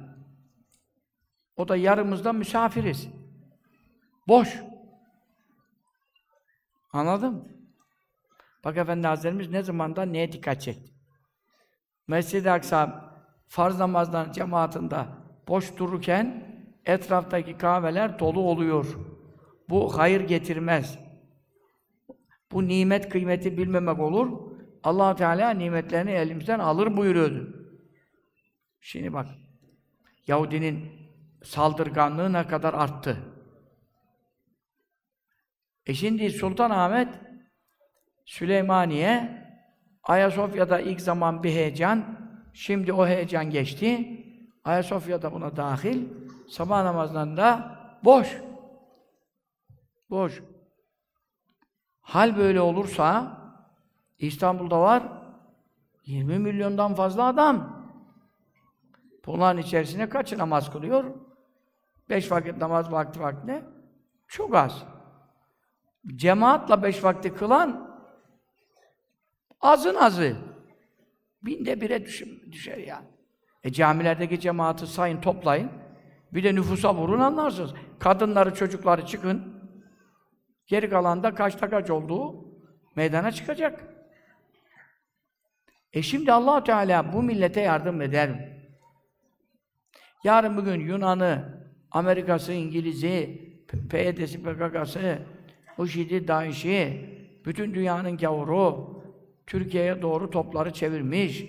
O 1.56 1.68
da 1.68 1.76
yarımızda 1.76 2.32
misafiriz. 2.32 3.08
Boş. 4.28 4.62
Anladın 6.92 7.56
Bak 8.64 8.76
Efendi 8.76 9.06
Hazretlerimiz 9.06 9.50
ne 9.50 9.62
zamanda 9.62 10.02
neye 10.02 10.32
dikkat 10.32 10.62
çekti? 10.62 10.92
Mescid-i 12.08 12.50
Aksa 12.50 13.12
farz 13.48 13.78
namazdan 13.78 14.32
cemaatinde 14.32 14.96
boş 15.48 15.76
dururken 15.76 16.44
etraftaki 16.84 17.58
kahveler 17.58 18.18
dolu 18.18 18.40
oluyor. 18.40 18.96
Bu 19.68 19.98
hayır 19.98 20.20
getirmez. 20.20 20.98
Bu 22.52 22.68
nimet 22.68 23.08
kıymeti 23.08 23.58
bilmemek 23.58 23.98
olur. 23.98 24.45
Allah 24.86 25.16
Teala 25.16 25.50
nimetlerini 25.50 26.10
elimizden 26.10 26.58
alır 26.58 26.96
buyuruyordu. 26.96 27.68
Şimdi 28.80 29.12
bak, 29.12 29.26
Yahudinin 30.26 30.92
saldırganlığı 31.44 32.32
ne 32.32 32.46
kadar 32.46 32.74
arttı. 32.74 33.16
E 35.86 35.94
şimdi 35.94 36.30
Sultan 36.30 36.70
Ahmet 36.70 37.08
Süleymaniye 38.24 39.42
Ayasofya'da 40.02 40.80
ilk 40.80 41.00
zaman 41.00 41.42
bir 41.42 41.50
heyecan, 41.50 42.18
şimdi 42.52 42.92
o 42.92 43.06
heyecan 43.06 43.50
geçti. 43.50 44.22
Ayasofya'da 44.64 45.32
buna 45.32 45.56
dahil. 45.56 46.08
Sabah 46.48 46.82
namazlarında 46.82 47.78
boş. 48.04 48.42
Boş. 50.10 50.42
Hal 52.00 52.36
böyle 52.36 52.60
olursa 52.60 53.36
İstanbul'da 54.18 54.80
var 54.80 55.02
20 56.06 56.38
milyondan 56.38 56.94
fazla 56.94 57.24
adam. 57.24 57.86
Bunların 59.26 59.62
içerisine 59.62 60.08
kaçı 60.08 60.38
namaz 60.38 60.72
kılıyor? 60.72 61.04
Beş 62.08 62.30
vakit 62.30 62.56
namaz 62.56 62.92
vakti 62.92 63.20
vaktine 63.20 63.62
çok 64.28 64.54
az. 64.54 64.84
cemaatla 66.06 66.82
beş 66.82 67.04
vakti 67.04 67.34
kılan 67.34 68.00
azın 69.60 69.94
azı. 69.94 70.36
Binde 71.42 71.80
bire 71.80 72.04
düşer, 72.04 72.28
düşer 72.52 72.78
yani. 72.78 73.06
E 73.64 73.72
camilerdeki 73.72 74.40
cemaati 74.40 74.86
sayın, 74.86 75.20
toplayın. 75.20 75.70
Bir 76.32 76.44
de 76.44 76.54
nüfusa 76.54 76.94
vurun 76.94 77.20
anlarsınız. 77.20 77.74
Kadınları, 77.98 78.54
çocukları 78.54 79.06
çıkın. 79.06 79.62
Geri 80.66 80.90
kalan 80.90 81.22
da 81.22 81.34
kaçta 81.34 81.70
kaç 81.70 81.90
olduğu 81.90 82.44
meydana 82.96 83.32
çıkacak. 83.32 83.95
E 85.96 86.02
şimdi 86.02 86.32
allah 86.32 86.64
Teala 86.64 87.12
bu 87.12 87.22
millete 87.22 87.60
yardım 87.60 88.02
eder 88.02 88.30
mi? 88.30 88.48
Yarın 90.24 90.56
bugün 90.56 90.80
Yunan'ı, 90.80 91.44
Amerika'sı, 91.90 92.52
İngiliz'i, 92.52 93.40
PYD'si, 93.90 94.42
PKK'sı, 94.42 95.18
IŞİD'i, 95.84 96.28
DAEŞ'i, 96.28 97.10
bütün 97.44 97.74
dünyanın 97.74 98.16
gavuru, 98.16 98.96
Türkiye'ye 99.46 100.02
doğru 100.02 100.30
topları 100.30 100.72
çevirmiş. 100.72 101.44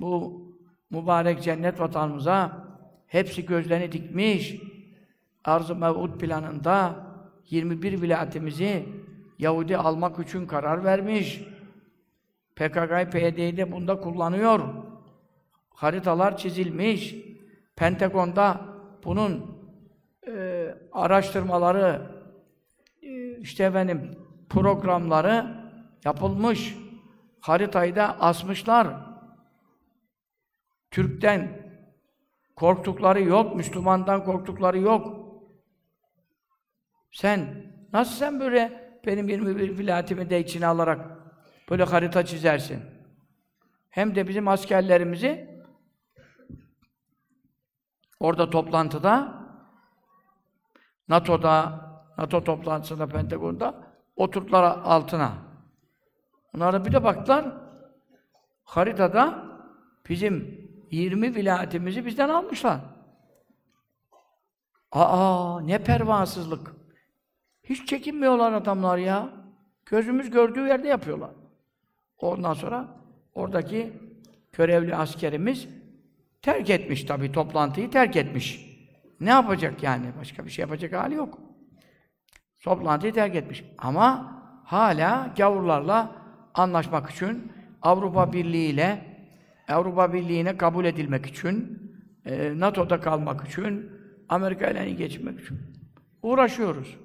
Bu 0.00 0.42
mübarek 0.90 1.42
cennet 1.42 1.80
vatanımıza 1.80 2.66
hepsi 3.06 3.46
gözlerini 3.46 3.92
dikmiş. 3.92 4.60
Arz-ı 5.44 5.74
Mev'ud 5.74 6.18
planında 6.18 7.06
21 7.50 8.02
vilayetimizi 8.02 8.86
Yahudi 9.38 9.76
almak 9.76 10.28
için 10.28 10.46
karar 10.46 10.84
vermiş. 10.84 11.42
PKK, 12.56 13.12
PYD'yi 13.12 13.56
de 13.56 13.72
bunda 13.72 14.00
kullanıyor. 14.00 14.60
Haritalar 15.70 16.36
çizilmiş. 16.36 17.14
Pentagon'da 17.76 18.60
bunun 19.04 19.56
e, 20.28 20.66
araştırmaları, 20.92 22.10
e, 23.02 23.38
işte 23.38 23.64
efendim 23.64 24.18
programları 24.50 25.46
yapılmış. 26.04 26.76
Haritayı 27.40 27.96
da 27.96 28.20
asmışlar. 28.20 28.88
Türk'ten 30.90 31.72
korktukları 32.56 33.22
yok, 33.22 33.56
Müslümandan 33.56 34.24
korktukları 34.24 34.78
yok. 34.78 35.26
Sen, 37.12 37.72
nasıl 37.92 38.14
sen 38.14 38.40
böyle 38.40 38.90
benim 39.06 39.28
21 39.28 39.78
vilayetimi 39.78 40.30
de 40.30 40.40
içine 40.40 40.66
alarak 40.66 41.15
böyle 41.70 41.84
harita 41.84 42.26
çizersin? 42.26 42.82
Hem 43.90 44.14
de 44.14 44.28
bizim 44.28 44.48
askerlerimizi 44.48 45.60
orada 48.20 48.50
toplantıda 48.50 49.46
NATO'da, 51.08 51.80
NATO 52.18 52.44
toplantısında, 52.44 53.06
Pentagon'da 53.06 53.74
oturttular 54.16 54.78
altına. 54.84 55.32
Onlara 56.54 56.84
bir 56.84 56.92
de 56.92 57.04
baktılar, 57.04 57.46
haritada 58.64 59.44
bizim 60.08 60.66
20 60.90 61.34
vilayetimizi 61.34 62.06
bizden 62.06 62.28
almışlar. 62.28 62.80
Aa, 64.92 65.60
ne 65.60 65.82
pervasızlık! 65.82 66.76
Hiç 67.64 67.88
çekinmiyorlar 67.88 68.52
adamlar 68.52 68.98
ya. 68.98 69.30
Gözümüz 69.86 70.30
gördüğü 70.30 70.66
yerde 70.66 70.88
yapıyorlar. 70.88 71.30
Ondan 72.18 72.54
sonra 72.54 72.88
oradaki 73.34 73.92
görevli 74.52 74.96
askerimiz 74.96 75.68
terk 76.42 76.70
etmiş 76.70 77.04
tabii 77.04 77.32
toplantıyı 77.32 77.90
terk 77.90 78.16
etmiş. 78.16 78.66
Ne 79.20 79.30
yapacak 79.30 79.82
yani? 79.82 80.06
Başka 80.20 80.44
bir 80.44 80.50
şey 80.50 80.62
yapacak 80.62 80.92
hali 80.92 81.14
yok. 81.14 81.38
Toplantıyı 82.60 83.12
terk 83.12 83.34
etmiş. 83.34 83.64
Ama 83.78 84.32
hala 84.64 85.34
gavurlarla 85.36 86.12
anlaşmak 86.54 87.10
için 87.10 87.52
Avrupa 87.82 88.32
Birliği 88.32 88.70
ile 88.70 89.16
Avrupa 89.68 90.12
Birliği'ne 90.12 90.56
kabul 90.56 90.84
edilmek 90.84 91.26
için 91.26 91.82
e, 92.24 92.52
NATO'da 92.56 93.00
kalmak 93.00 93.48
için 93.48 93.90
Amerika 94.28 94.70
ile 94.70 94.90
geçmek 94.90 95.40
için 95.40 95.58
uğraşıyoruz. 96.22 96.96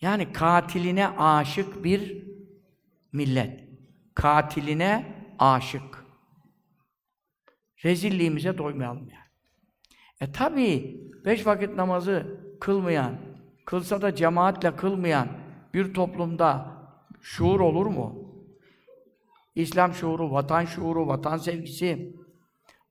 Yani 0.00 0.32
katiline 0.32 1.08
aşık 1.08 1.84
bir 1.84 2.26
millet. 3.12 3.65
Katiline 4.16 5.06
aşık. 5.38 6.06
Rezilliğimize 7.84 8.58
doymayalım 8.58 9.08
yani. 9.10 9.26
E 10.20 10.32
tabi 10.32 10.96
beş 11.24 11.46
vakit 11.46 11.76
namazı 11.76 12.40
kılmayan, 12.60 13.16
kılsa 13.66 14.02
da 14.02 14.14
cemaatle 14.14 14.76
kılmayan 14.76 15.28
bir 15.74 15.94
toplumda 15.94 16.76
şuur 17.20 17.60
olur 17.60 17.86
mu? 17.86 18.32
İslam 19.54 19.92
şuuru, 19.92 20.32
vatan 20.32 20.64
şuuru, 20.64 21.06
vatan 21.06 21.36
sevgisi, 21.36 22.16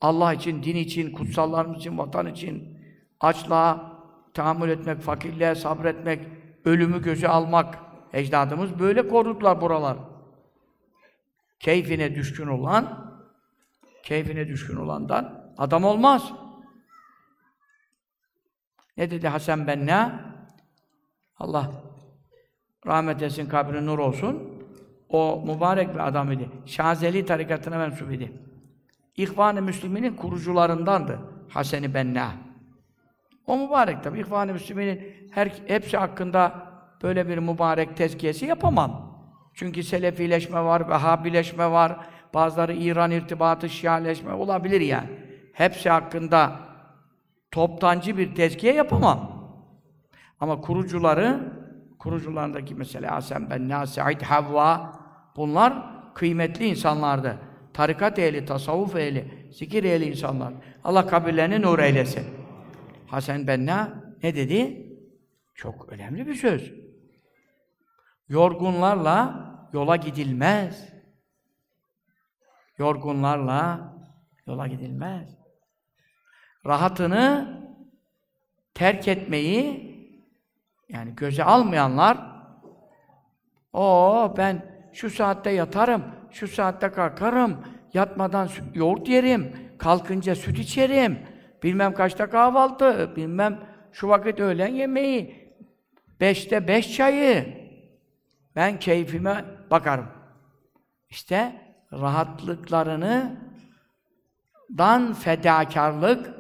Allah 0.02 0.34
için, 0.34 0.64
din 0.64 0.76
için, 0.76 1.12
kutsallarımız 1.12 1.78
için, 1.78 1.98
vatan 1.98 2.28
için, 2.28 2.78
açlığa 3.20 3.96
tahammül 4.34 4.70
etmek, 4.70 5.02
fakirliğe 5.02 5.56
sabretmek, 5.56 6.28
ölümü 6.66 7.02
göze 7.02 7.28
almak. 7.28 7.80
Ecdadımız 8.14 8.80
böyle 8.80 9.08
korudular 9.08 9.62
buralar. 9.62 10.14
Keyfine 11.65 12.15
düşkün 12.15 12.47
olan, 12.47 13.12
keyfine 14.04 14.47
düşkün 14.47 14.75
olandan 14.75 15.54
adam 15.58 15.84
olmaz. 15.84 16.32
Ne 18.97 19.12
dedi 19.12 19.28
Hasan 19.28 19.67
Benna? 19.67 20.19
Allah 21.38 21.71
rahmet 22.86 23.21
etsin, 23.21 23.49
kabri 23.49 23.86
nur 23.86 23.99
olsun. 23.99 24.63
O 25.10 25.43
mübarek 25.45 25.93
bir 25.93 26.08
adam 26.08 26.32
idi. 26.32 26.49
Şazeli 26.65 27.25
tarikatına 27.25 27.78
mensup 27.78 28.13
idi. 28.13 28.32
İhvan-ı 29.15 29.62
Müslümin'in 29.62 30.15
kurucularındandı 30.15 31.19
Hasan-ı 31.49 31.93
Benna. 31.93 32.32
O 33.47 33.58
mübarek 33.58 34.04
tabi. 34.04 34.19
İhvan-ı 34.19 34.54
Müslümin'in 34.54 35.30
her, 35.32 35.54
hepsi 35.67 35.97
hakkında 35.97 36.69
böyle 37.04 37.28
bir 37.28 37.38
mübarek 37.38 37.97
tezkiyesi 37.97 38.45
yapamam. 38.45 39.05
Çünkü 39.56 39.84
Selefileşme 39.84 40.63
var, 40.63 40.89
Vehhabileşme 40.89 41.72
var, 41.72 41.98
bazıları 42.34 42.74
İran 42.74 43.12
irtibatı, 43.12 43.70
Şialeşme 43.70 44.34
olabilir 44.34 44.82
yani. 44.82 45.10
Hepsi 45.54 45.89
hakkında 45.89 46.60
toptancı 47.52 48.18
bir 48.18 48.36
tezkiye 48.36 48.74
yapamam. 48.74 49.36
Ama 50.39 50.62
kurucuları, 50.62 51.54
kurucularındaki 52.00 52.76
mesela 52.76 53.12
Hasan 53.12 53.50
Benna, 53.50 53.88
Said 53.88 54.22
Havva, 54.22 55.00
bunlar 55.36 55.74
kıymetli 56.13 56.65
insanlardı. 56.65 57.38
Tarikat 57.74 58.20
ehli, 58.20 58.46
tasavvuf 58.46 58.96
ehli, 58.96 59.50
zikir 59.52 59.84
ehli 59.84 60.06
insanlar. 60.06 60.54
Allah 60.84 61.08
kabirlerini 61.08 61.62
nur 61.62 61.80
eylesin. 61.80 62.24
Hasan 63.08 63.48
Benna 63.48 64.04
ne 64.24 64.36
dedi? 64.36 64.88
Çok 65.54 65.89
önemli 65.89 66.28
bir 66.28 66.36
söz. 66.36 66.85
Yorgunlarla 68.30 69.46
yola 69.74 69.96
gidilmez. 69.96 70.90
Yorgunlarla 72.78 73.94
yola 74.48 74.68
gidilmez. 74.68 75.38
Rahatını 76.66 77.62
terk 78.74 79.08
etmeyi 79.08 79.96
yani 80.90 81.16
göze 81.16 81.44
almayanlar 81.44 82.18
o 83.74 84.34
ben 84.38 84.66
şu 84.94 85.10
saatte 85.10 85.50
yatarım, 85.50 86.04
şu 86.32 86.48
saatte 86.48 86.90
kalkarım, 86.90 87.58
yatmadan 87.94 88.50
yoğurt 88.74 89.10
yerim, 89.10 89.56
kalkınca 89.78 90.36
süt 90.36 90.60
içerim, 90.60 91.20
bilmem 91.64 91.94
kaçta 91.94 92.30
kahvaltı, 92.30 93.16
bilmem 93.16 93.60
şu 93.92 94.08
vakit 94.08 94.40
öğlen 94.40 94.68
yemeği, 94.68 95.52
beşte 96.20 96.68
beş 96.68 96.96
çayı. 96.96 97.64
Ben 98.56 98.80
keyfime 98.80 99.46
bakarım. 99.72 100.08
İşte 101.10 101.62
rahatlıklarını 101.91 103.41
dan 104.78 105.13
fedakarlık 105.13 106.34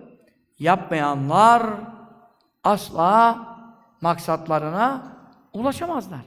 yapmayanlar 0.59 1.63
asla 2.63 3.47
maksatlarına 4.01 5.17
ulaşamazlar. 5.53 6.25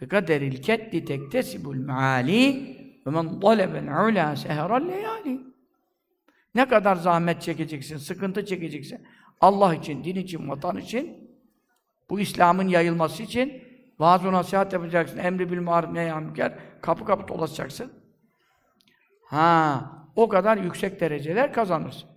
Bikaderil 0.00 0.62
keddi 0.62 1.04
tektesibul 1.04 1.76
meali 1.76 2.76
ve 3.06 3.10
men 3.10 3.40
talebel 3.40 4.08
ula 4.08 4.36
seheral 4.36 4.88
leyali. 4.88 5.40
Ne 6.54 6.68
kadar 6.68 6.96
zahmet 6.96 7.42
çekeceksin, 7.42 7.96
sıkıntı 7.96 8.46
çekeceksin. 8.46 9.06
Allah 9.40 9.74
için, 9.74 10.04
din 10.04 10.16
için, 10.16 10.48
vatan 10.48 10.76
için, 10.76 11.25
bu 12.10 12.20
İslam'ın 12.20 12.68
yayılması 12.68 13.22
için 13.22 13.62
vaaz 13.98 14.24
nasihat 14.24 14.72
yapacaksın. 14.72 15.18
Emri 15.18 15.52
bil 15.52 15.60
maruf 15.60 15.90
nehyamüker. 15.90 16.58
Kapı 16.82 17.04
kapı 17.04 17.28
dolaşacaksın. 17.28 17.92
Ha, 19.24 19.90
o 20.16 20.28
kadar 20.28 20.56
yüksek 20.56 21.00
dereceler 21.00 21.52
kazanırsın. 21.52 22.08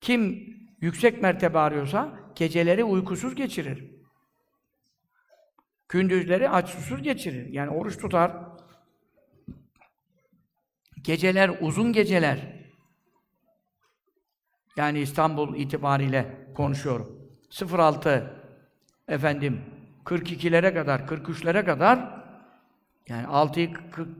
Kim 0.00 0.52
yüksek 0.80 1.22
mertebe 1.22 1.58
arıyorsa 1.58 2.20
geceleri 2.34 2.84
uykusuz 2.84 3.34
geçirir. 3.34 3.90
Gündüzleri 5.88 6.50
aç 6.50 6.68
susuz 6.68 7.02
geçirir. 7.02 7.48
Yani 7.48 7.70
oruç 7.70 7.98
tutar. 7.98 8.32
Geceler 11.02 11.50
uzun 11.60 11.92
geceler. 11.92 12.62
Yani 14.76 15.00
İstanbul 15.00 15.56
itibariyle 15.56 16.48
konuşuyorum. 16.54 17.32
06 17.78 18.41
efendim 19.08 19.60
42'lere 20.04 20.74
kadar, 20.74 21.00
43'lere 21.00 21.64
kadar 21.64 22.22
yani 23.08 23.26
6'yı 23.26 23.72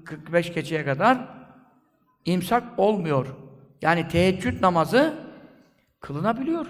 45 0.04 0.54
geçeye 0.54 0.84
kadar 0.84 1.28
imsak 2.24 2.78
olmuyor. 2.78 3.26
Yani 3.82 4.08
teheccüd 4.08 4.62
namazı 4.62 5.14
kılınabiliyor. 6.00 6.66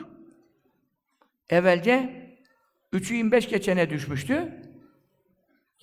Evvelce 1.51 2.23
3'ü 2.93 3.15
25 3.15 3.49
geçene 3.49 3.91
düşmüştü. 3.91 4.63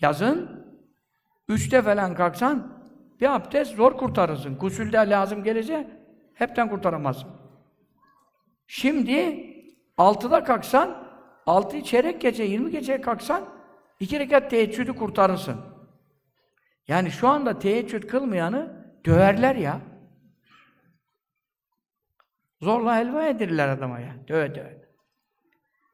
Yazın 0.02 0.66
3'te 1.50 1.82
falan 1.82 2.16
kalksan 2.16 2.80
bir 3.22 3.36
abdest 3.36 3.76
zor 3.76 3.98
kurtarırsın. 3.98 4.58
Gusülde 4.58 4.98
lazım 4.98 5.44
gelecek 5.44 5.88
hepten 6.34 6.70
kurtaramazsın. 6.70 7.30
Şimdi 8.68 9.46
6'da 9.98 10.44
kalksan 10.44 10.99
6 11.50 11.84
çeyrek 11.84 12.22
gece 12.22 12.44
20 12.44 12.72
geceye 12.72 13.02
kalksan 13.02 13.50
iki 14.00 14.20
rekat 14.20 14.50
teheccüdü 14.50 14.94
kurtarırsın. 14.94 15.62
Yani 16.88 17.12
şu 17.12 17.28
anda 17.28 17.60
teheccüd 17.60 18.04
kılmayanı 18.04 18.94
döverler 19.06 19.56
ya. 19.56 19.82
Zorla 22.62 22.98
helva 22.98 23.26
edirler 23.26 23.68
adama 23.68 24.00
ya. 24.00 24.16
Döve 24.28 24.56
döve. 24.56 24.90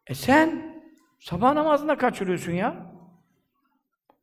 E 0.07 0.15
sen 0.15 0.75
sabah 1.19 1.53
namazında 1.53 1.97
kaçırıyorsun 1.97 2.51
ya. 2.51 2.93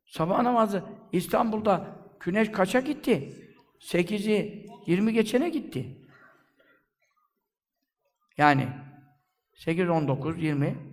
Sabah 0.05 0.41
namazı 0.41 0.83
İstanbul'da 1.11 1.87
güneş 2.19 2.51
kaça 2.51 2.79
gitti? 2.79 3.33
8'i 3.79 4.67
20 4.87 5.13
geçene 5.13 5.49
gitti. 5.49 5.97
Yani 8.37 8.69
8, 9.53 9.89
19, 9.89 10.43
20. 10.43 10.92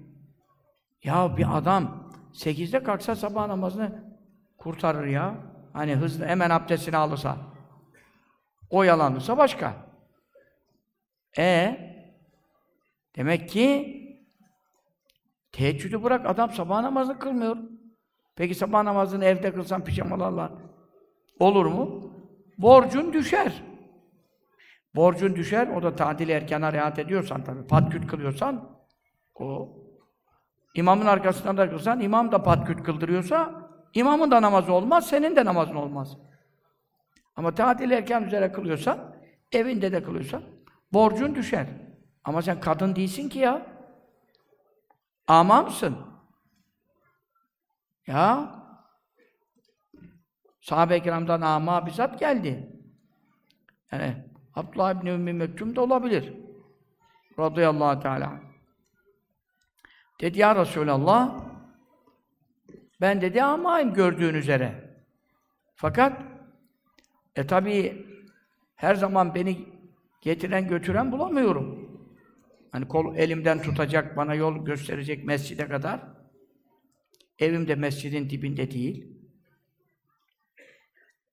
Ya 1.03 1.37
bir 1.37 1.57
adam 1.57 2.11
8'de 2.33 2.83
kalksa 2.83 3.17
sabah 3.17 3.47
namazını 3.47 4.05
kurtarır 4.59 5.07
ya. 5.07 5.35
Hani 5.73 5.95
hızlı 5.95 6.27
hemen 6.27 6.51
abdestini 6.51 6.97
alırsa. 6.97 7.37
O 8.71 8.83
yalanırsa 8.83 9.39
başka. 9.39 9.75
E 11.39 11.79
demek 13.17 13.49
ki 13.49 13.97
teheccüdü 15.53 16.03
bırak 16.03 16.27
adam 16.27 16.51
sabah 16.51 16.81
namazını 16.81 17.19
kılmıyor. 17.19 17.57
Peki 18.37 18.55
sabah 18.55 18.83
namazını 18.83 19.25
evde 19.25 19.53
kılsan 19.53 19.85
pijamalarla 19.85 20.53
olur 21.39 21.67
mu? 21.67 22.13
Borcun 22.59 23.13
düşer. 23.13 23.63
Borcun 24.95 25.37
düşer, 25.37 25.69
o 25.69 25.83
da 25.83 25.97
tadil 25.97 26.29
erkana 26.29 26.73
riayet 26.73 26.99
ediyorsan 26.99 27.45
tabii, 27.45 27.67
patküt 27.67 28.07
kılıyorsan, 28.07 28.79
o 29.35 29.77
imamın 30.75 31.07
arkasından 31.07 31.57
da 31.57 31.71
kılsan, 31.71 32.01
imam 32.01 32.33
da 32.33 32.43
patküt 32.43 32.83
kıldırıyorsa, 32.83 33.71
imamın 33.95 34.31
da 34.31 34.43
namazı 34.43 34.73
olmaz, 34.73 35.07
senin 35.07 35.37
de 35.37 35.45
namazın 35.45 35.75
olmaz. 35.75 36.17
Ama 37.37 37.55
tadil 37.55 37.91
erken 37.91 38.23
üzere 38.23 38.53
kılıyorsan, 38.53 39.17
evinde 39.53 39.93
de 39.93 40.03
kılıyorsan, 40.03 40.43
borcun 40.93 41.35
düşer. 41.35 41.67
Ama 42.25 42.43
sen 42.43 42.61
kadın 42.61 42.97
değilsin 42.97 43.29
ki 43.29 43.39
ya. 43.39 43.67
Amamsın. 45.27 45.97
Ya. 48.07 48.55
Sahabe-i 50.61 51.03
kiramdan 51.03 51.41
ama 51.41 51.87
bizzat 51.87 52.21
geldi. 52.21 52.81
Yani 53.93 54.17
Abdullah 54.55 54.95
ibn 54.95 55.07
Ümmü 55.07 55.33
Mektum 55.33 55.77
da 55.77 55.81
olabilir. 55.81 56.35
Radıyallahu 57.39 58.01
teala. 58.01 58.50
Dedi 60.21 60.39
ya 60.39 60.57
Resulallah 60.57 61.45
ben 63.01 63.21
dedi 63.21 63.43
amayım 63.43 63.95
gördüğün 63.95 64.35
üzere. 64.35 64.91
Fakat 65.75 66.23
e 67.37 67.47
tabi 67.47 68.07
her 68.75 68.95
zaman 68.95 69.35
beni 69.35 69.69
getiren 70.21 70.69
götüren 70.69 71.13
bulamıyorum. 71.13 71.91
Hani 72.73 72.89
kol 72.89 73.17
elimden 73.17 73.63
tutacak, 73.63 74.17
bana 74.17 74.35
yol 74.35 74.65
gösterecek 74.65 75.25
mescide 75.25 75.69
kadar. 75.69 76.01
Evim 77.39 77.69
de 77.69 77.75
mescidin 77.75 78.31
dibinde 78.31 78.71
değil. 78.71 79.07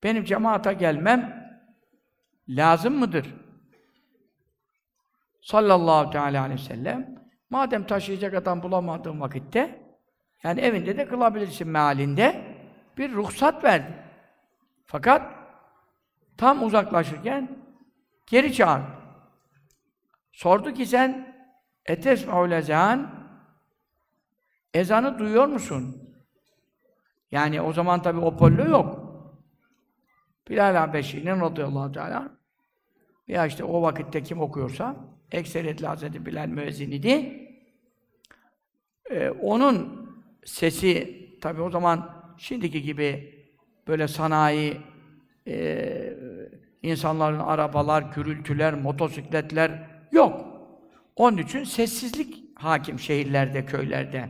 Benim 0.03 0.23
cemaata 0.23 0.73
gelmem 0.73 1.47
lazım 2.49 2.99
mıdır? 2.99 3.35
Sallallahu 5.41 6.11
teala 6.11 6.41
aleyhi 6.41 6.61
ve 6.61 6.65
sellem 6.65 7.26
madem 7.49 7.87
taşıyacak 7.87 8.33
adam 8.33 8.63
bulamadığın 8.63 9.21
vakitte 9.21 9.81
yani 10.43 10.61
evinde 10.61 10.97
de 10.97 11.07
kılabilirsin 11.07 11.67
mealinde 11.67 12.55
bir 12.97 13.11
ruhsat 13.11 13.63
verdi. 13.63 13.93
Fakat 14.85 15.33
tam 16.37 16.63
uzaklaşırken 16.63 17.57
geri 18.27 18.53
çağır. 18.53 18.81
Sordu 20.31 20.73
ki 20.73 20.85
sen 20.85 21.35
etesma'ul 21.85 22.51
ezan 22.51 23.17
ezanı 24.73 25.19
duyuyor 25.19 25.47
musun? 25.47 26.13
Yani 27.31 27.61
o 27.61 27.73
zaman 27.73 28.01
tabi 28.01 28.19
Opollo 28.19 28.65
yok. 28.65 29.07
Bilal 30.49 30.75
Habeşi'nin 30.75 31.41
radıyallahu 31.41 31.91
teala 31.91 32.37
ya 33.27 33.45
işte 33.45 33.63
o 33.63 33.81
vakitte 33.81 34.23
kim 34.23 34.41
okuyorsa 34.41 34.95
ekseriyetle 35.31 35.87
Hazreti 35.87 36.25
Bilal 36.25 36.47
müezzin 36.47 36.91
idi. 36.91 37.47
Ee, 39.09 39.29
onun 39.29 40.07
sesi 40.45 41.17
tabi 41.41 41.61
o 41.61 41.69
zaman 41.69 42.09
şimdiki 42.37 42.81
gibi 42.81 43.37
böyle 43.87 44.07
sanayi 44.07 44.77
e, 45.47 46.17
insanların 46.81 47.39
arabalar, 47.39 48.01
gürültüler, 48.01 48.73
motosikletler 48.73 49.89
yok. 50.11 50.47
Onun 51.15 51.37
için 51.37 51.63
sessizlik 51.63 52.43
hakim 52.55 52.99
şehirlerde, 52.99 53.65
köylerde. 53.65 54.29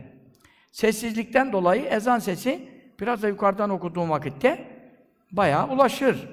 Sessizlikten 0.72 1.52
dolayı 1.52 1.82
ezan 1.82 2.18
sesi 2.18 2.68
biraz 3.00 3.22
da 3.22 3.28
yukarıdan 3.28 3.70
okuduğum 3.70 4.10
vakitte 4.10 4.78
bayağı 5.32 5.68
ulaşır. 5.68 6.28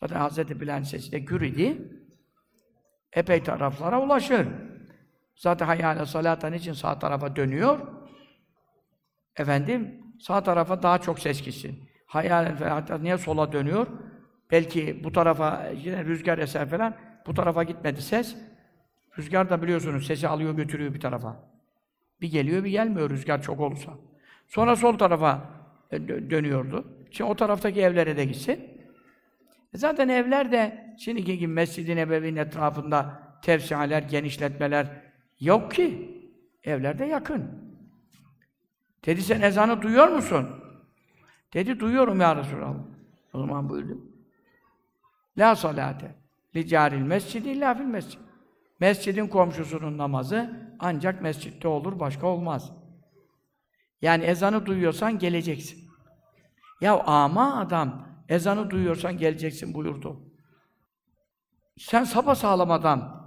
Zaten 0.00 0.16
Hazreti 0.16 0.60
Bilal 0.60 0.84
sesi 0.84 1.12
de 1.12 1.18
gür 1.18 1.40
idi. 1.40 1.97
Epey 3.12 3.42
taraflara 3.42 4.02
ulaşır. 4.02 4.46
Zaten 5.36 5.66
hayale 5.66 6.06
salatan 6.06 6.52
için 6.52 6.72
sağ 6.72 6.98
tarafa 6.98 7.36
dönüyor. 7.36 7.78
Efendim, 9.36 10.02
sağ 10.20 10.42
tarafa 10.42 10.82
daha 10.82 10.98
çok 10.98 11.18
ses 11.18 11.42
gitsin. 11.42 11.88
Hayal 12.06 12.56
hatta 12.58 12.98
niye 12.98 13.18
sola 13.18 13.52
dönüyor? 13.52 13.86
Belki 14.50 15.04
bu 15.04 15.12
tarafa 15.12 15.66
yine 15.76 16.04
rüzgar 16.04 16.38
eser 16.38 16.68
falan. 16.68 16.96
Bu 17.26 17.34
tarafa 17.34 17.62
gitmedi 17.62 18.02
ses. 18.02 18.36
Rüzgar 19.18 19.50
da 19.50 19.62
biliyorsunuz 19.62 20.06
sesi 20.06 20.28
alıyor 20.28 20.54
götürüyor 20.54 20.94
bir 20.94 21.00
tarafa. 21.00 21.36
Bir 22.20 22.30
geliyor 22.30 22.64
bir 22.64 22.70
gelmiyor 22.70 23.10
rüzgar 23.10 23.42
çok 23.42 23.60
olursa. 23.60 23.92
Sonra 24.48 24.76
sol 24.76 24.98
tarafa 24.98 25.50
e, 25.90 26.08
dönüyordu. 26.08 26.84
Şimdi 27.10 27.30
o 27.30 27.36
taraftaki 27.36 27.80
evlere 27.80 28.16
de 28.16 28.24
gitsin. 28.24 28.77
E 29.74 29.78
zaten 29.78 30.08
evler 30.08 30.52
de 30.52 30.94
şimdiki 30.98 31.38
gibi 31.38 31.52
Mescid-i 31.52 31.96
Nebevi'nin 31.96 32.36
etrafında 32.36 33.22
tevsihaler, 33.42 34.02
genişletmeler 34.02 34.86
yok 35.40 35.72
ki. 35.72 36.14
Evler 36.64 36.98
de 36.98 37.04
yakın. 37.04 37.68
Dedi 39.06 39.22
sen 39.22 39.40
ezanı 39.40 39.82
duyuyor 39.82 40.08
musun? 40.08 40.48
Dedi 41.54 41.80
duyuyorum 41.80 42.20
ya 42.20 42.36
Resulallah. 42.36 42.84
O 43.32 43.38
zaman 43.38 43.68
buyurdum. 43.68 44.12
La 45.38 45.56
salate 45.56 46.14
li 46.56 46.66
caril 46.68 47.02
mescidi 47.02 47.48
illa 47.48 47.74
fil 47.74 47.84
mescid. 47.84 48.20
Mescidin 48.80 49.26
komşusunun 49.28 49.98
namazı 49.98 50.70
ancak 50.78 51.22
mescitte 51.22 51.68
olur, 51.68 52.00
başka 52.00 52.26
olmaz. 52.26 52.72
Yani 54.02 54.24
ezanı 54.24 54.66
duyuyorsan 54.66 55.18
geleceksin. 55.18 55.88
Ya 56.80 56.98
ama 56.98 57.56
adam 57.60 58.07
ezanı 58.28 58.70
duyuyorsan 58.70 59.18
geleceksin 59.18 59.74
buyurdu. 59.74 60.32
Sen 61.78 62.04
sapa 62.04 62.34
sağlam 62.34 62.70
adam. 62.70 63.18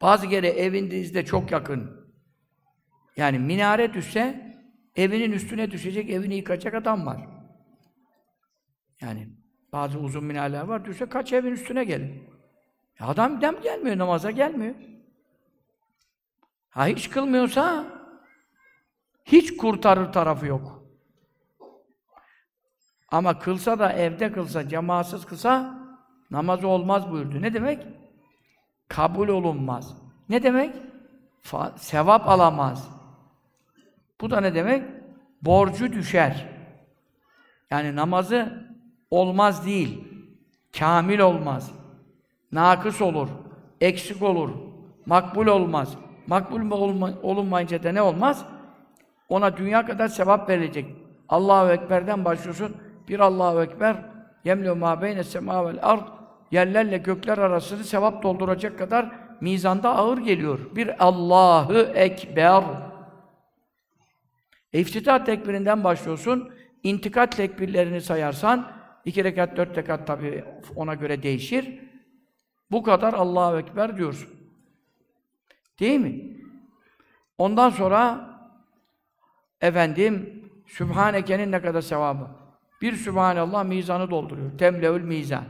Bazı 0.00 0.28
kere 0.28 0.48
evinizde 0.48 1.24
çok 1.24 1.50
yakın. 1.50 2.10
Yani 3.16 3.38
minare 3.38 3.94
düşse 3.94 4.56
evinin 4.96 5.32
üstüne 5.32 5.70
düşecek, 5.70 6.10
evini 6.10 6.34
yıkacak 6.34 6.74
adam 6.74 7.06
var. 7.06 7.28
Yani 9.00 9.28
bazı 9.72 9.98
uzun 9.98 10.24
minareler 10.24 10.62
var, 10.62 10.84
düşse 10.84 11.08
kaç 11.08 11.32
evin 11.32 11.52
üstüne 11.52 11.84
gelir. 11.84 12.22
Adam 13.00 13.40
dem 13.40 13.60
gelmiyor, 13.60 13.98
namaza 13.98 14.30
gelmiyor. 14.30 14.74
Ha 16.70 16.86
hiç 16.86 17.10
kılmıyorsa 17.10 17.86
hiç 19.24 19.56
kurtarır 19.56 20.12
tarafı 20.12 20.46
yok. 20.46 20.79
Ama 23.10 23.38
kılsa 23.38 23.78
da 23.78 23.92
evde 23.92 24.32
kılsa, 24.32 24.68
cemaatsız 24.68 25.26
kılsa 25.26 25.78
namazı 26.30 26.68
olmaz 26.68 27.10
buyurdu. 27.10 27.42
Ne 27.42 27.54
demek? 27.54 27.86
Kabul 28.88 29.28
olunmaz. 29.28 29.96
Ne 30.28 30.42
demek? 30.42 30.74
Fa 31.40 31.72
sevap 31.76 32.28
alamaz. 32.28 32.88
Bu 34.20 34.30
da 34.30 34.40
ne 34.40 34.54
demek? 34.54 34.84
Borcu 35.42 35.92
düşer. 35.92 36.48
Yani 37.70 37.96
namazı 37.96 38.66
olmaz 39.10 39.66
değil. 39.66 40.04
Kamil 40.78 41.18
olmaz. 41.18 41.72
Nakıs 42.52 43.02
olur. 43.02 43.28
Eksik 43.80 44.22
olur. 44.22 44.50
Makbul 45.06 45.46
olmaz. 45.46 45.96
Makbul 46.26 46.70
olma, 46.70 47.10
olunmayınca 47.22 47.82
da 47.82 47.92
ne 47.92 48.02
olmaz? 48.02 48.44
Ona 49.28 49.56
dünya 49.56 49.86
kadar 49.86 50.08
sevap 50.08 50.48
verilecek. 50.48 50.96
Allahu 51.28 51.70
Ekber'den 51.70 52.24
başlıyorsun. 52.24 52.76
Bir 53.10 53.20
Allahu 53.20 53.62
Ekber 53.62 53.96
yemlu 54.44 54.76
ma 54.76 55.02
beyne 55.02 55.24
sema 55.24 55.66
vel 55.66 55.78
ard 55.82 56.08
yerlerle 56.50 56.98
gökler 56.98 57.38
arasını 57.38 57.84
sevap 57.84 58.22
dolduracak 58.22 58.78
kadar 58.78 59.12
mizanda 59.40 59.96
ağır 59.96 60.18
geliyor. 60.18 60.76
Bir 60.76 61.04
Allahu 61.04 61.78
Ekber. 61.78 62.64
İftitah 64.72 65.24
tekbirinden 65.24 65.84
başlıyorsun. 65.84 66.52
İntikat 66.82 67.36
tekbirlerini 67.36 68.00
sayarsan, 68.00 68.72
iki 69.04 69.24
rekat, 69.24 69.56
dört 69.56 69.78
rekat 69.78 70.06
tabi 70.06 70.44
ona 70.76 70.94
göre 70.94 71.22
değişir. 71.22 71.80
Bu 72.70 72.82
kadar 72.82 73.12
Allahu 73.12 73.58
Ekber 73.58 73.96
diyorsun. 73.96 74.30
Değil 75.80 76.00
mi? 76.00 76.36
Ondan 77.38 77.70
sonra 77.70 78.30
efendim 79.60 80.44
Sübhaneke'nin 80.66 81.52
ne 81.52 81.62
kadar 81.62 81.80
sevabı. 81.80 82.39
Bir 82.80 82.96
Sübhanallah 82.96 83.64
mizanı 83.64 84.10
dolduruyor. 84.10 84.58
Temleül 84.58 85.02
mizan. 85.02 85.44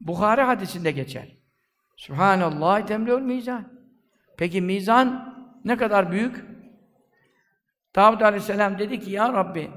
Bukhari 0.00 0.42
hadisinde 0.42 0.90
geçer. 0.90 1.36
Sübhanallah 1.96 2.86
temleül 2.86 3.22
mizan. 3.22 3.64
Peki 4.36 4.60
mizan 4.60 5.34
ne 5.64 5.76
kadar 5.76 6.12
büyük? 6.12 6.44
Davud 7.94 8.20
Aleyhisselam 8.20 8.78
dedi 8.78 9.00
ki 9.00 9.10
ya 9.10 9.32
Rabbi 9.32 9.70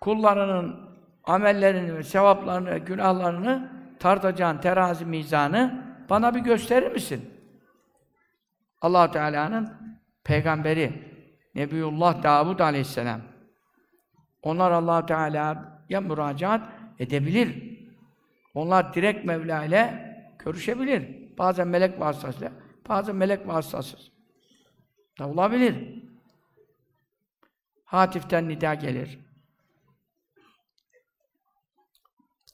kullarının 0.00 0.90
amellerini, 1.24 2.04
sevaplarını, 2.04 2.78
günahlarını 2.78 3.72
tartacağın 3.98 4.58
terazi 4.58 5.04
mizanı 5.04 5.84
bana 6.10 6.34
bir 6.34 6.40
gösterir 6.40 6.92
misin? 6.92 7.30
allah 8.80 9.10
Teala'nın 9.10 9.72
peygamberi 10.24 11.14
Nebiyullah 11.54 12.22
Davud 12.22 12.58
Aleyhisselam 12.58 13.20
onlar 14.44 14.70
allah 14.70 15.06
Teala'ya 15.06 16.00
müracaat 16.00 16.68
edebilir. 16.98 17.74
Onlar 18.54 18.94
direkt 18.94 19.24
Mevla 19.24 19.64
ile 19.64 20.14
görüşebilir. 20.38 21.28
Bazen 21.38 21.68
melek 21.68 22.00
vasıtasıyla, 22.00 22.52
bazen 22.88 23.16
melek 23.16 23.48
vasıtasız. 23.48 24.10
Da 25.18 25.28
olabilir. 25.28 26.04
Hatiften 27.84 28.48
nida 28.48 28.74
gelir. 28.74 29.18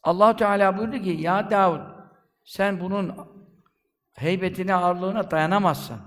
allah 0.03 0.37
Teala 0.37 0.79
buyurdu 0.79 0.99
ki, 0.99 1.11
Ya 1.11 1.51
Davud, 1.51 1.81
sen 2.45 2.81
bunun 2.81 3.15
heybetine, 4.13 4.75
ağırlığına 4.75 5.31
dayanamazsın. 5.31 6.01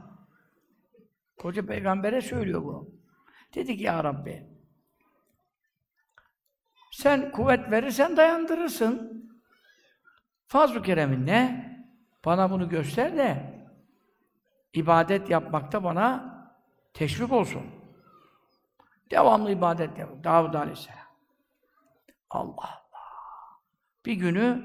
Koca 1.37 1.65
peygambere 1.65 2.21
söylüyor 2.21 2.63
bunu. 2.63 2.89
Dedi 3.55 3.77
ki, 3.77 3.83
Ya 3.83 4.03
Rabbi, 4.03 4.52
sen 6.93 7.31
kuvvet 7.31 7.71
verirsen 7.71 8.17
dayandırırsın. 8.17 9.23
Fazl-ı 10.47 10.83
Kerem'inle 10.83 11.69
bana 12.25 12.51
bunu 12.51 12.69
göster 12.69 13.17
de 13.17 13.53
ibadet 14.73 15.29
yapmakta 15.29 15.83
bana 15.83 16.33
teşvik 16.93 17.31
olsun. 17.31 17.61
Devamlı 19.11 19.51
ibadet 19.51 19.97
yapıyor. 19.97 20.23
Davud 20.23 20.53
Aleyhisselam. 20.53 20.99
Allah 22.29 22.53
Allah. 22.53 23.59
Bir 24.05 24.13
günü 24.13 24.63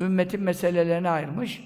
ümmetin 0.00 0.42
meselelerini 0.42 1.10
ayırmış. 1.10 1.62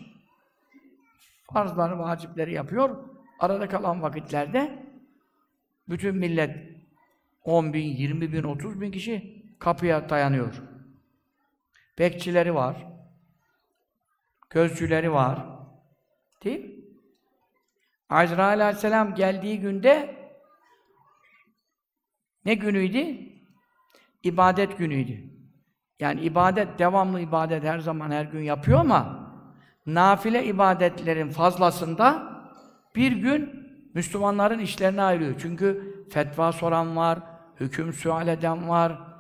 Farzları, 1.52 1.98
vacipleri 1.98 2.52
yapıyor. 2.52 3.04
Arada 3.40 3.68
kalan 3.68 4.02
vakitlerde 4.02 4.86
bütün 5.88 6.16
millet 6.16 6.56
10 7.44 7.72
bin, 7.72 7.84
20 7.84 8.32
bin, 8.32 8.42
30 8.42 8.80
bin 8.80 8.90
kişi 8.90 9.43
kapıya 9.64 10.08
dayanıyor. 10.08 10.62
Bekçileri 11.98 12.54
var. 12.54 12.76
Gözcüleri 14.50 15.12
var. 15.12 15.38
Değil 16.44 16.60
mi? 16.64 16.70
Azrail 18.10 18.64
aleyhisselam 18.64 19.14
geldiği 19.14 19.60
günde 19.60 20.16
ne 22.44 22.54
günüydü? 22.54 23.18
İbadet 24.22 24.78
günüydü. 24.78 25.20
Yani 26.00 26.20
ibadet, 26.20 26.78
devamlı 26.78 27.20
ibadet 27.20 27.64
her 27.64 27.78
zaman 27.78 28.10
her 28.10 28.24
gün 28.24 28.42
yapıyor 28.42 28.80
ama 28.80 29.30
nafile 29.86 30.44
ibadetlerin 30.44 31.30
fazlasında 31.30 32.32
bir 32.96 33.12
gün 33.12 33.68
Müslümanların 33.94 34.58
işlerine 34.58 35.02
ayırıyor. 35.02 35.34
Çünkü 35.38 35.94
fetva 36.10 36.52
soran 36.52 36.96
var, 36.96 37.18
hüküm 37.60 37.92
sual 37.92 38.28
eden 38.28 38.68
var, 38.68 39.13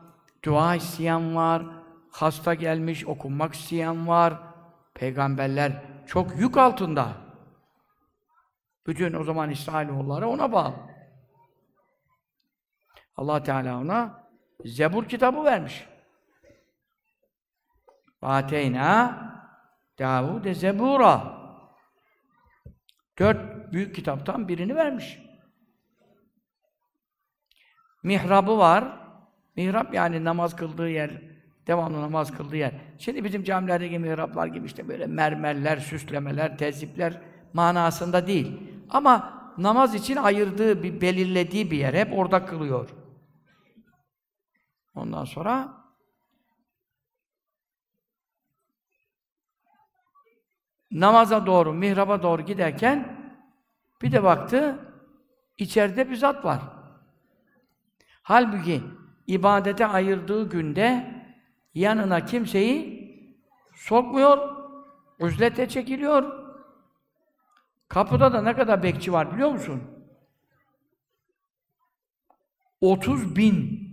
dua 0.44 0.74
isteyen 0.74 1.36
var, 1.36 1.62
hasta 2.10 2.54
gelmiş 2.54 3.06
okunmak 3.06 3.54
isteyen 3.54 4.08
var. 4.08 4.34
Peygamberler 4.94 5.82
çok 6.06 6.36
yük 6.36 6.56
altında. 6.56 7.12
Bütün 8.86 9.14
o 9.14 9.24
zaman 9.24 9.50
İsrailoğulları 9.50 10.28
ona 10.28 10.52
bağlı. 10.52 10.74
Allah 13.16 13.42
Teala 13.42 13.80
ona 13.80 14.24
Zebur 14.64 15.08
kitabı 15.08 15.44
vermiş. 15.44 15.88
Ateyna 18.22 19.18
Davud 19.98 20.52
Zebura. 20.52 21.44
Dört 23.18 23.72
büyük 23.72 23.94
kitaptan 23.94 24.48
birini 24.48 24.76
vermiş. 24.76 25.18
Mihrabı 28.02 28.58
var. 28.58 29.03
Mihrap 29.56 29.94
yani 29.94 30.24
namaz 30.24 30.56
kıldığı 30.56 30.90
yer, 30.90 31.10
devamlı 31.66 32.02
namaz 32.02 32.36
kıldığı 32.36 32.56
yer. 32.56 32.72
Şimdi 32.98 33.24
bizim 33.24 33.44
camilerdeki 33.44 33.98
mihraplar 33.98 34.46
gibi 34.46 34.66
işte 34.66 34.88
böyle 34.88 35.06
mermerler, 35.06 35.76
süslemeler, 35.76 36.58
tezipler 36.58 37.20
manasında 37.52 38.26
değil. 38.26 38.60
Ama 38.90 39.42
namaz 39.58 39.94
için 39.94 40.16
ayırdığı, 40.16 40.82
bir 40.82 41.00
belirlediği 41.00 41.70
bir 41.70 41.78
yer. 41.78 41.94
Hep 41.94 42.18
orada 42.18 42.46
kılıyor. 42.46 42.90
Ondan 44.94 45.24
sonra 45.24 45.84
namaza 50.90 51.46
doğru, 51.46 51.72
mihraba 51.72 52.22
doğru 52.22 52.42
giderken 52.42 53.24
bir 54.02 54.12
de 54.12 54.22
baktı 54.22 54.78
içeride 55.58 56.10
bir 56.10 56.16
zat 56.16 56.44
var. 56.44 56.60
Halbuki 58.22 58.82
ibadete 59.26 59.86
ayırdığı 59.86 60.50
günde 60.50 61.14
yanına 61.74 62.24
kimseyi 62.24 63.04
sokmuyor, 63.74 64.56
üzlete 65.20 65.68
çekiliyor. 65.68 66.44
Kapıda 67.88 68.32
da 68.32 68.42
ne 68.42 68.54
kadar 68.56 68.82
bekçi 68.82 69.12
var 69.12 69.32
biliyor 69.32 69.50
musun? 69.50 69.82
30 72.80 73.36
bin. 73.36 73.84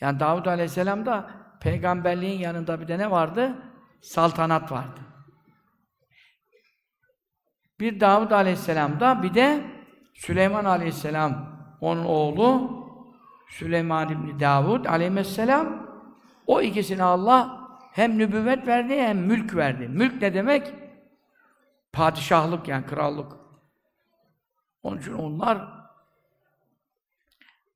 Yani 0.00 0.20
Davud 0.20 0.46
Aleyhisselam'da 0.46 1.30
peygamberliğin 1.60 2.38
yanında 2.38 2.80
bir 2.80 2.88
de 2.88 2.98
ne 2.98 3.10
vardı? 3.10 3.56
Saltanat 4.00 4.72
vardı. 4.72 5.00
Bir 7.80 8.00
Davud 8.00 8.30
Aleyhisselam'da 8.30 9.22
bir 9.22 9.34
de 9.34 9.64
Süleyman 10.14 10.64
Aleyhisselam 10.64 11.58
onun 11.80 12.04
oğlu 12.04 12.81
Süleyman 13.52 14.08
İbni 14.08 14.40
Davud 14.40 14.84
Aleyhisselam 14.84 15.86
o 16.46 16.60
ikisine 16.62 17.02
Allah 17.02 17.68
hem 17.92 18.18
nübüvvet 18.18 18.66
verdi 18.66 19.00
hem 19.00 19.18
mülk 19.18 19.54
verdi. 19.56 19.88
Mülk 19.88 20.22
ne 20.22 20.34
demek? 20.34 20.74
Padişahlık 21.92 22.68
yani 22.68 22.86
krallık. 22.86 23.32
Onun 24.82 24.98
için 24.98 25.12
onlar 25.12 25.68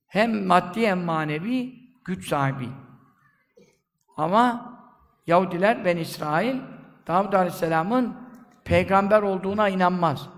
hem 0.07 0.47
maddi 0.47 0.87
hem 0.87 1.05
manevi 1.05 1.75
güç 2.05 2.29
sahibi. 2.29 2.69
Ama 4.17 4.73
Yahudiler 5.27 5.85
ben 5.85 5.97
İsrail 5.97 6.57
Davud 7.07 7.33
Aleyhisselam'ın 7.33 8.17
peygamber 8.65 9.23
olduğuna 9.23 9.69
inanmaz. 9.69 10.29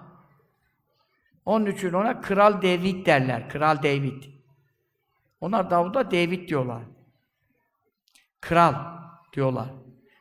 Onun 1.45 1.67
için 1.67 1.93
ona 1.93 2.21
Kral 2.21 2.63
David 2.63 3.07
derler. 3.07 3.49
Kral 3.49 3.77
David. 3.83 4.38
Onlar 5.41 5.71
Davud'a 5.71 6.11
David 6.11 6.49
diyorlar. 6.49 6.83
Kral 8.41 8.75
diyorlar. 9.33 9.69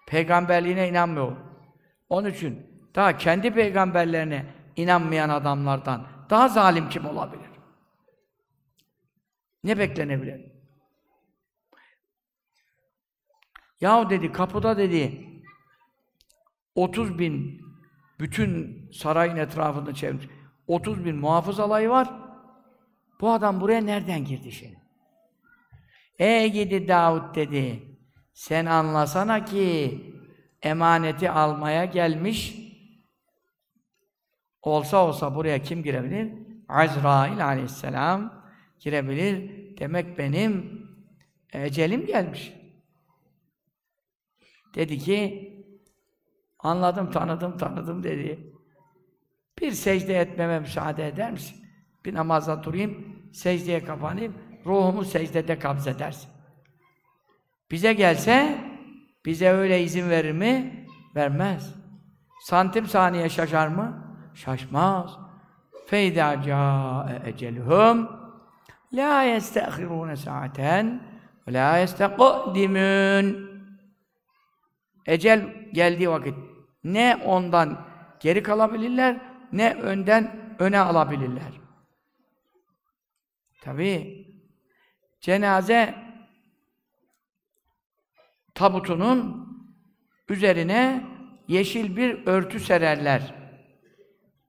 Peygamberliğine 0.08 0.90
inanmıyor. 0.90 1.38
Onun 2.10 2.30
için 2.30 2.68
daha 2.96 3.18
kendi 3.18 3.54
peygamberlerine 3.54 4.46
inanmayan 4.76 5.30
adamlardan 5.30 6.08
daha 6.30 6.48
zalim 6.48 6.90
kim 6.90 7.06
olabilir? 7.06 7.50
Ne 9.64 9.78
beklenebilir? 9.78 10.52
Yahu 13.82 14.10
dedi 14.10 14.32
kapıda 14.32 14.78
dedi 14.78 15.28
30 16.76 17.20
bin 17.20 17.62
bütün 18.20 18.82
sarayın 18.92 19.36
etrafında 19.36 19.94
çevirmiş. 19.94 20.28
30 20.68 21.06
bin 21.06 21.16
muhafız 21.16 21.60
alayı 21.60 21.90
var. 21.90 22.14
Bu 23.22 23.32
adam 23.32 23.62
buraya 23.62 23.82
nereden 23.82 24.26
girdi 24.26 24.52
şimdi? 24.52 24.87
Ey 26.20 26.52
gidi 26.52 26.88
Davut 26.88 27.36
dedi. 27.36 27.98
Sen 28.34 28.66
anlasana 28.66 29.46
ki 29.46 30.02
emaneti 30.62 31.32
almaya 31.32 31.86
gelmiş 31.86 32.56
olsa 34.62 35.08
olsa 35.08 35.36
buraya 35.36 35.64
kim 35.64 35.84
girebilir? 35.84 36.34
Azrail 36.70 37.46
aleyhisselam 37.46 38.44
girebilir. 38.80 39.52
Demek 39.78 40.18
benim 40.18 40.82
ecelim 41.54 42.06
gelmiş. 42.06 42.54
Dedi 44.76 44.98
ki 45.00 45.54
anladım, 46.60 47.12
tanıdım, 47.12 47.58
tanıdım 47.58 48.04
dedi. 48.04 48.54
Bir 49.62 49.72
secde 49.72 50.20
etmeme 50.20 50.60
müsaade 50.60 51.08
eder 51.08 51.32
misin? 51.32 51.58
Bir 52.06 52.14
namazda 52.14 52.64
durayım, 52.64 53.20
secdeye 53.34 53.84
kapanayım, 53.84 54.34
ruhumu 54.67 55.05
secdede 55.05 55.59
kabzedersin. 55.59 56.31
Bize 57.71 57.93
gelse, 57.93 58.59
bize 59.27 59.49
öyle 59.49 59.83
izin 59.83 60.11
verir 60.11 60.33
mi? 60.33 60.87
Vermez. 61.17 61.75
Santim 62.43 62.87
saniye 62.87 63.29
şaşar 63.29 63.69
mı? 63.69 64.17
Şaşmaz. 64.35 65.19
فَاِذَا 65.89 66.29
جَاءَ 66.49 67.07
اَجَلُهُمْ 67.31 67.97
لَا 68.99 69.15
يَسْتَأْخِرُونَ 69.35 70.11
سَاعَةً 70.27 70.61
وَلَا 71.47 71.69
يَسْتَقْدِمُونَ 71.83 73.53
Ecel 75.07 75.55
geldiği 75.73 76.11
vakit 76.11 76.35
ne 76.85 77.17
ondan 77.25 77.85
geri 78.21 78.43
kalabilirler, 78.43 79.21
ne 79.53 79.75
önden 79.75 80.55
öne 80.59 80.81
alabilirler. 80.81 81.61
Tabi 83.61 84.23
cenaze 85.22 85.96
tabutunun 88.56 89.48
üzerine 90.30 91.04
yeşil 91.48 91.98
bir 91.98 92.28
örtü 92.28 92.60
sererler. 92.60 93.36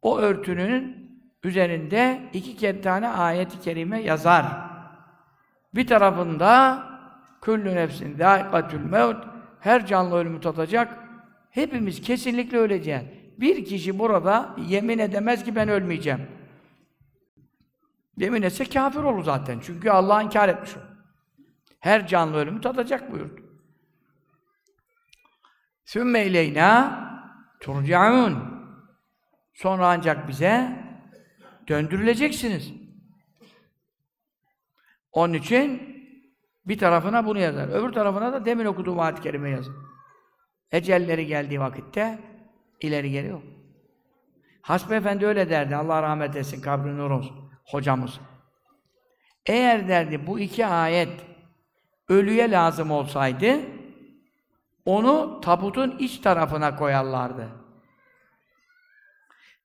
O 0.02 0.18
örtünün 0.18 1.08
üzerinde 1.44 2.20
iki 2.32 2.56
kere 2.56 2.80
tane 2.80 3.08
ayet-i 3.08 3.60
kerime 3.60 4.02
yazar. 4.02 4.46
Bir 5.74 5.86
tarafında 5.86 6.82
küllü 7.42 7.74
nefsin 7.74 8.16
zâikatül 8.16 8.80
mevt 8.80 9.16
her 9.60 9.86
canlı 9.86 10.16
ölümü 10.16 10.40
tadacak. 10.40 10.98
Hepimiz 11.50 12.00
kesinlikle 12.00 12.58
öleceğiz. 12.58 13.02
Bir 13.38 13.64
kişi 13.64 13.98
burada 13.98 14.56
yemin 14.68 14.98
edemez 14.98 15.44
ki 15.44 15.56
ben 15.56 15.68
ölmeyeceğim. 15.68 16.37
Yemin 18.18 18.42
etse 18.42 18.64
kafir 18.64 19.00
olur 19.00 19.24
zaten. 19.24 19.60
Çünkü 19.60 19.90
Allah 19.90 20.22
inkar 20.22 20.48
etmiş 20.48 20.76
o. 20.76 20.80
Her 21.80 22.06
canlı 22.06 22.36
ölümü 22.36 22.60
tadacak 22.60 23.12
buyurdu. 23.12 23.40
Sümme 25.84 26.26
ileyna 26.26 27.00
turcaun. 27.60 28.58
Sonra 29.54 29.88
ancak 29.88 30.28
bize 30.28 30.84
döndürüleceksiniz. 31.68 32.72
Onun 35.12 35.34
için 35.34 35.96
bir 36.66 36.78
tarafına 36.78 37.26
bunu 37.26 37.38
yazar. 37.38 37.68
Öbür 37.68 37.92
tarafına 37.92 38.32
da 38.32 38.44
demin 38.44 38.64
okuduğum 38.64 39.00
ayet-i 39.00 39.22
kerime 39.22 39.50
yazar. 39.50 39.74
Ecelleri 40.72 41.26
geldiği 41.26 41.60
vakitte 41.60 42.18
ileri 42.80 43.10
geri 43.10 43.26
yok. 43.26 43.42
Hasbi 44.62 44.94
Efendi 44.94 45.26
öyle 45.26 45.50
derdi. 45.50 45.76
Allah 45.76 46.02
rahmet 46.02 46.36
etsin, 46.36 46.60
kabri 46.60 46.96
nur 46.96 47.10
olsun. 47.10 47.47
Hocamız. 47.70 48.20
Eğer 49.46 49.88
derdi 49.88 50.26
bu 50.26 50.40
iki 50.40 50.66
ayet 50.66 51.20
ölüye 52.08 52.50
lazım 52.50 52.90
olsaydı 52.90 53.60
onu 54.84 55.40
tabutun 55.40 55.98
iç 55.98 56.18
tarafına 56.18 56.76
koyarlardı. 56.76 57.48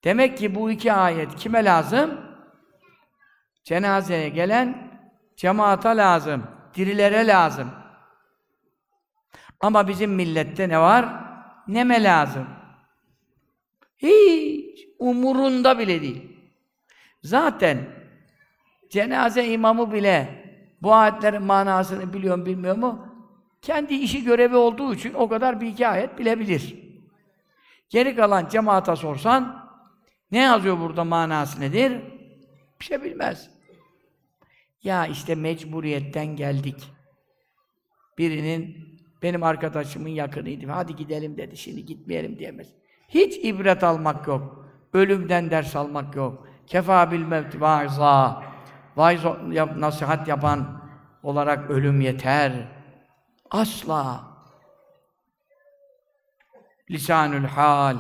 Demek 0.04 0.38
ki 0.38 0.56
bu 0.56 0.72
iki 0.72 0.94
ayet 0.94 1.36
kime 1.36 1.66
lazım? 1.66 2.22
Cenazeye 3.64 4.30
gelen 4.30 4.92
cemaata 5.36 5.90
lazım, 5.90 6.48
dirilere 6.76 7.28
lazım. 7.28 7.72
Ama 9.60 9.88
bizim 9.88 10.12
millette 10.12 10.70
ne 10.70 10.80
var? 10.80 11.06
Neme 11.68 12.04
lazım? 12.04 12.48
Hiç 13.98 14.88
umurunda 15.00 15.80
bile 15.80 16.02
değil. 16.02 16.33
Zaten 17.24 17.78
cenaze 18.90 19.48
imamı 19.48 19.94
bile 19.94 20.44
bu 20.82 20.94
ayetlerin 20.94 21.44
manasını 21.44 22.14
biliyor 22.14 22.38
mu 22.38 22.46
bilmiyor 22.46 22.76
mu? 22.76 23.08
Kendi 23.62 23.94
işi 23.94 24.24
görevi 24.24 24.56
olduğu 24.56 24.94
için 24.94 25.14
o 25.14 25.30
kadar 25.30 25.62
bir 25.62 25.68
iki 25.68 25.88
ayet 25.88 26.20
bilebilir. 26.20 26.76
Geri 27.90 28.16
kalan 28.16 28.48
cemaata 28.48 28.96
sorsan 28.96 29.70
ne 30.32 30.40
yazıyor 30.40 30.80
burada 30.80 31.04
manası 31.04 31.62
nedir? 31.62 32.02
Bir 32.80 32.86
şey 32.86 33.04
bilmez. 33.04 33.50
Ya 34.84 35.08
işte 35.08 35.36
mecburiyetten 35.36 36.26
geldik. 36.26 36.92
Birinin 38.18 38.78
benim 39.22 39.44
arkadaşımın 39.44 40.10
yakınıydı. 40.10 40.68
Hadi 40.68 40.96
gidelim 40.96 41.38
dedi. 41.38 41.58
Şimdi 41.58 41.86
gitmeyelim 41.86 42.40
diyemez. 42.40 42.68
Hiç 43.10 43.38
ibret 43.46 43.84
almak 43.84 44.28
yok. 44.28 44.66
Ölümden 44.94 45.52
ders 45.52 45.76
almak 45.76 46.16
yok. 46.16 46.48
Kefa 46.68 47.12
bil 47.12 47.26
mevt 47.26 47.62
vaizâ. 47.62 48.44
Vaiz 48.96 49.22
yap, 49.52 49.78
nasihat 49.78 50.28
yapan 50.28 50.84
olarak 51.24 51.70
ölüm 51.70 52.02
yeter. 52.02 52.52
Asla. 53.52 54.24
Lisanül 56.92 57.46
hal. 57.46 57.98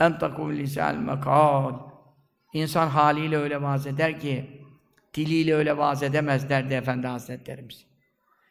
Entakum 0.00 0.52
lisanül 0.52 0.98
mekal. 0.98 1.74
İnsan 2.52 2.88
haliyle 2.88 3.36
öyle 3.36 3.62
vaaz 3.62 3.86
eder 3.86 4.20
ki, 4.20 4.64
diliyle 5.14 5.54
öyle 5.54 5.76
vaaz 5.76 6.02
edemez 6.02 6.48
derdi 6.48 6.74
Efendi 6.74 7.06
Hazretlerimiz. 7.06 7.86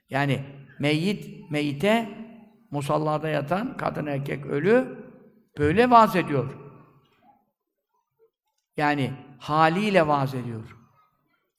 Yani 0.09 0.45
meyit, 0.79 1.51
meyite 1.51 2.09
musallada 2.71 3.29
yatan 3.29 3.77
kadın 3.77 4.05
erkek 4.05 4.45
ölü 4.45 5.05
böyle 5.57 5.89
vaaz 5.89 6.15
ediyor. 6.15 6.57
Yani 8.77 9.13
haliyle 9.41 10.07
vaaz 10.07 10.35
ediyor. 10.35 10.77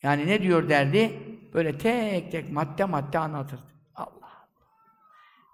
Yani 0.02 0.26
ne 0.26 0.42
diyor 0.42 0.68
derdi? 0.68 1.22
Böyle 1.54 1.78
tek 1.78 2.32
tek 2.32 2.52
madde 2.52 2.84
madde 2.84 3.18
anlatırdı. 3.18 3.62
Allah! 3.94 4.46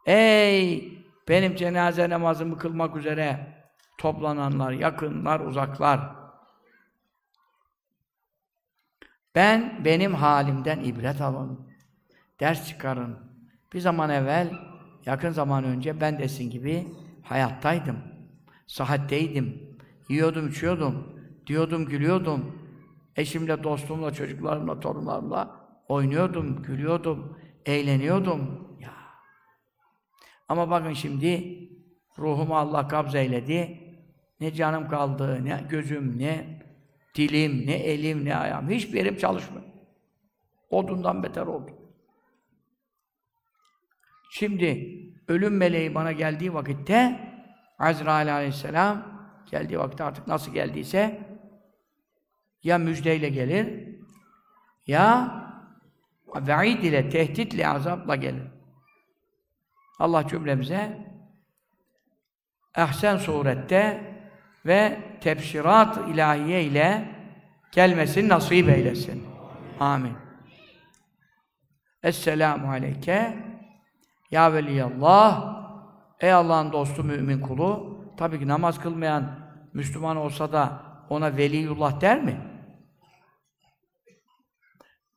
Ey 0.06 0.92
benim 1.28 1.56
cenaze 1.56 2.10
namazımı 2.10 2.58
kılmak 2.58 2.96
üzere 2.96 3.54
toplananlar, 3.98 4.72
yakınlar, 4.72 5.40
uzaklar. 5.40 6.00
Ben 9.34 9.84
benim 9.84 10.14
halimden 10.14 10.80
ibret 10.80 11.20
alın. 11.20 11.68
Ders 12.40 12.68
çıkarın. 12.68 13.18
Bir 13.72 13.80
zaman 13.80 14.10
evvel, 14.10 14.52
yakın 15.06 15.30
zaman 15.30 15.64
önce 15.64 16.00
ben 16.00 16.18
desin 16.18 16.50
gibi 16.50 16.88
hayattaydım. 17.22 17.98
Sıhhatteydim. 18.66 19.78
Yiyordum, 20.08 20.48
içiyordum. 20.48 21.17
Diyordum, 21.48 21.86
gülüyordum. 21.86 22.58
Eşimle, 23.16 23.62
dostumla, 23.62 24.12
çocuklarımla, 24.12 24.80
torunlarımla 24.80 25.60
oynuyordum, 25.88 26.62
gülüyordum, 26.62 27.38
eğleniyordum. 27.66 28.68
Ya. 28.80 28.94
Ama 30.48 30.70
bakın 30.70 30.92
şimdi 30.92 31.58
ruhumu 32.18 32.56
Allah 32.56 32.88
kabz 32.88 33.14
eyledi. 33.14 33.80
Ne 34.40 34.52
canım 34.54 34.88
kaldı, 34.88 35.44
ne 35.44 35.64
gözüm, 35.68 36.18
ne 36.18 36.60
dilim, 37.14 37.66
ne 37.66 37.74
elim, 37.74 38.24
ne 38.24 38.36
ayağım. 38.36 38.70
Hiçbir 38.70 38.98
yerim 38.98 39.16
çalışmıyor. 39.16 39.64
Odundan 40.70 41.22
beter 41.22 41.46
oldu. 41.46 41.70
Şimdi 44.30 44.98
ölüm 45.28 45.56
meleği 45.56 45.94
bana 45.94 46.12
geldiği 46.12 46.54
vakitte 46.54 47.20
Azrail 47.78 48.34
aleyhisselam 48.34 49.18
geldiği 49.50 49.78
vakti 49.78 50.02
artık 50.02 50.26
nasıl 50.26 50.52
geldiyse 50.52 51.27
ya 52.62 52.78
müjdeyle 52.78 53.28
gelir 53.28 53.88
ya 54.86 55.38
vaid 56.26 56.82
ile, 56.82 57.10
tehditle, 57.10 57.68
azapla 57.68 58.16
gelir. 58.16 58.42
Allah 59.98 60.28
cümlemize 60.28 61.08
ehsen 62.76 63.16
surette 63.16 64.14
ve 64.66 64.98
tebşirat 65.20 66.08
ilahiye 66.08 66.64
ile 66.64 67.14
gelmesini 67.72 68.28
nasip 68.28 68.68
eylesin. 68.68 69.24
Amin. 69.80 70.12
Esselamu 72.02 72.70
aleyke 72.70 73.36
ya 74.30 74.52
veliyallah 74.52 75.58
ey 76.20 76.32
Allah'ın 76.32 76.72
dostu 76.72 77.04
mümin 77.04 77.40
kulu 77.40 77.98
tabii 78.16 78.38
ki 78.38 78.48
namaz 78.48 78.80
kılmayan 78.80 79.38
Müslüman 79.74 80.16
olsa 80.16 80.52
da 80.52 80.87
ona 81.10 81.36
veliyullah 81.36 82.00
der 82.00 82.22
mi? 82.22 82.40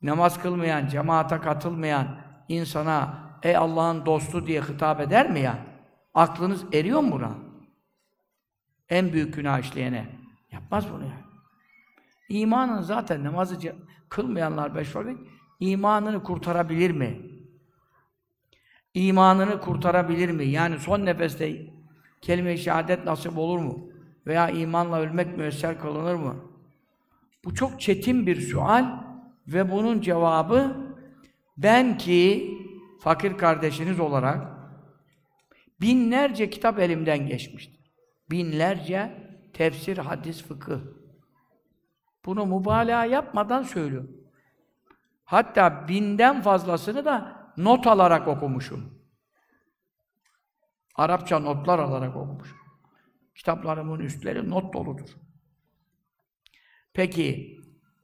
Namaz 0.02 0.42
kılmayan, 0.42 0.88
cemaate 0.88 1.38
katılmayan 1.38 2.22
insana 2.48 3.18
ey 3.44 3.58
Allah'ın 3.58 4.06
dostu 4.06 4.48
diye 4.48 4.62
hitap 4.62 5.00
eder 5.00 5.30
mi 5.30 5.40
ya? 5.40 5.58
Aklınız 6.14 6.66
eriyor 6.74 7.00
mu 7.00 7.12
buna? 7.12 7.32
En 8.90 9.14
büyük 9.14 9.34
günah 9.34 9.60
işleyene. 9.60 10.08
Yapmaz 10.52 10.94
bunu 10.94 11.04
ya. 11.04 11.18
İmanın 12.30 12.82
zaten 12.82 13.24
namazı 13.24 13.58
kılmayanlar 14.10 14.76
beş 14.76 14.96
vakit 14.96 15.18
imanını 15.60 16.24
kurtarabilir 16.24 16.92
mi? 16.92 17.22
İmanını 18.94 19.62
kurtarabilir 19.62 20.30
mi? 20.32 20.46
Yani 20.46 20.80
son 20.80 21.06
nefeste 21.06 21.74
kelime-i 22.22 22.58
şehadet 22.58 23.06
nasip 23.06 23.38
olur 23.38 23.60
mu? 23.60 23.91
Veya 24.28 24.50
imanla 24.50 25.00
ölmek 25.00 25.38
müesser 25.38 25.80
kılınır 25.80 26.16
mı? 26.16 26.36
Bu 27.46 27.54
çok 27.56 27.82
çetin 27.82 28.28
bir 28.28 28.42
sual 28.42 28.86
ve 29.48 29.72
bunun 29.72 30.02
cevabı 30.02 30.78
ben 31.58 31.98
ki 31.98 32.58
fakir 33.00 33.38
kardeşiniz 33.38 34.00
olarak 34.00 34.48
binlerce 35.82 36.50
kitap 36.50 36.80
elimden 36.80 37.28
geçmiştir. 37.28 37.82
Binlerce 38.32 39.28
tefsir, 39.54 39.98
hadis, 39.98 40.44
fıkıh. 40.44 40.80
Bunu 42.26 42.46
mübalağa 42.46 43.06
yapmadan 43.06 43.64
söylüyorum. 43.64 44.22
Hatta 45.24 45.88
binden 45.88 46.42
fazlasını 46.42 47.06
da 47.06 47.42
not 47.58 47.88
alarak 47.88 48.28
okumuşum. 48.28 49.02
Arapça 50.96 51.40
notlar 51.40 51.80
alarak 51.80 52.16
okumuşum. 52.16 52.61
Kitaplarımın 53.36 54.00
üstleri 54.00 54.50
not 54.50 54.74
doludur. 54.74 55.10
Peki, 56.94 57.58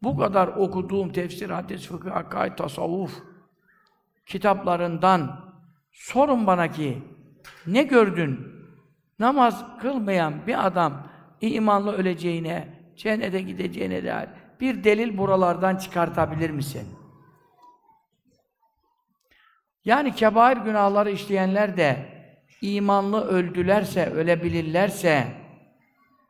bu 0.04 0.18
kadar 0.18 0.48
okuduğum 0.48 1.12
tefsir, 1.12 1.50
hadis, 1.50 1.88
fıkıh, 1.88 2.16
akaid, 2.16 2.58
tasavvuf 2.58 3.24
kitaplarından 4.26 5.54
sorun 5.92 6.48
bana 6.48 6.72
ki 6.72 7.04
ne 7.68 7.84
gördün? 7.84 8.58
Namaz 9.20 9.66
kılmayan 9.82 10.48
bir 10.48 10.68
adam 10.68 11.08
imanlı 11.42 11.92
öleceğine, 11.94 12.84
cennete 12.96 13.42
gideceğine 13.42 14.06
dair 14.06 14.30
bir 14.60 14.84
delil 14.84 15.18
buralardan 15.18 15.78
çıkartabilir 15.78 16.50
misin? 16.50 16.88
Yani 19.86 20.16
kebair 20.16 20.58
günahları 20.58 21.12
işleyenler 21.12 21.78
de 21.78 22.17
imanlı 22.62 23.28
öldülerse, 23.28 24.06
ölebilirlerse 24.06 25.28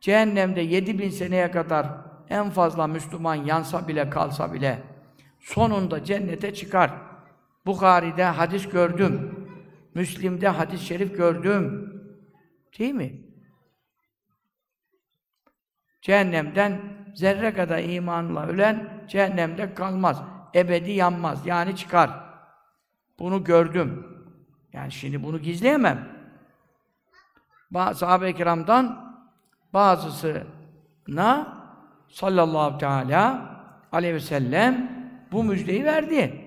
cehennemde 0.01 0.61
yedi 0.61 0.99
bin 0.99 1.09
seneye 1.09 1.51
kadar 1.51 1.87
en 2.29 2.49
fazla 2.49 2.87
Müslüman 2.87 3.35
yansa 3.35 3.87
bile 3.87 4.09
kalsa 4.09 4.53
bile 4.53 4.83
sonunda 5.39 6.03
cennete 6.03 6.53
çıkar. 6.53 6.91
Bukhari'de 7.65 8.23
hadis 8.23 8.69
gördüm. 8.69 9.45
Müslim'de 9.93 10.47
hadis-i 10.47 10.85
şerif 10.85 11.17
gördüm. 11.17 11.93
Değil 12.79 12.93
mi? 12.93 13.21
Cehennemden 16.01 16.81
zerre 17.15 17.53
kadar 17.53 17.83
imanla 17.83 18.47
ölen 18.47 19.05
cehennemde 19.07 19.73
kalmaz. 19.73 20.21
Ebedi 20.55 20.91
yanmaz. 20.91 21.45
Yani 21.45 21.75
çıkar. 21.75 22.09
Bunu 23.19 23.43
gördüm. 23.43 24.07
Yani 24.73 24.91
şimdi 24.91 25.23
bunu 25.23 25.39
gizleyemem. 25.39 26.16
Sahabe-i 27.73 28.35
kiramdan 28.35 29.13
bazısına 29.73 31.57
sallallahu 32.09 32.77
teala 32.77 33.49
aleyhi 33.91 34.13
ve 34.13 34.19
sellem 34.19 34.91
bu 35.31 35.43
müjdeyi 35.43 35.85
verdi. 35.85 36.43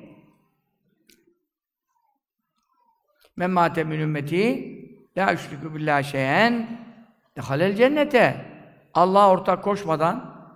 Men 3.36 3.50
mâte 3.50 3.84
min 3.84 4.00
ümmeti 4.00 4.76
la 5.16 5.34
üşrikü 5.34 5.74
billahi 5.74 6.04
şeyen 6.04 6.80
dehalel 7.36 7.76
cennete 7.76 8.46
Allah'a 8.94 9.30
ortak 9.30 9.64
koşmadan 9.64 10.46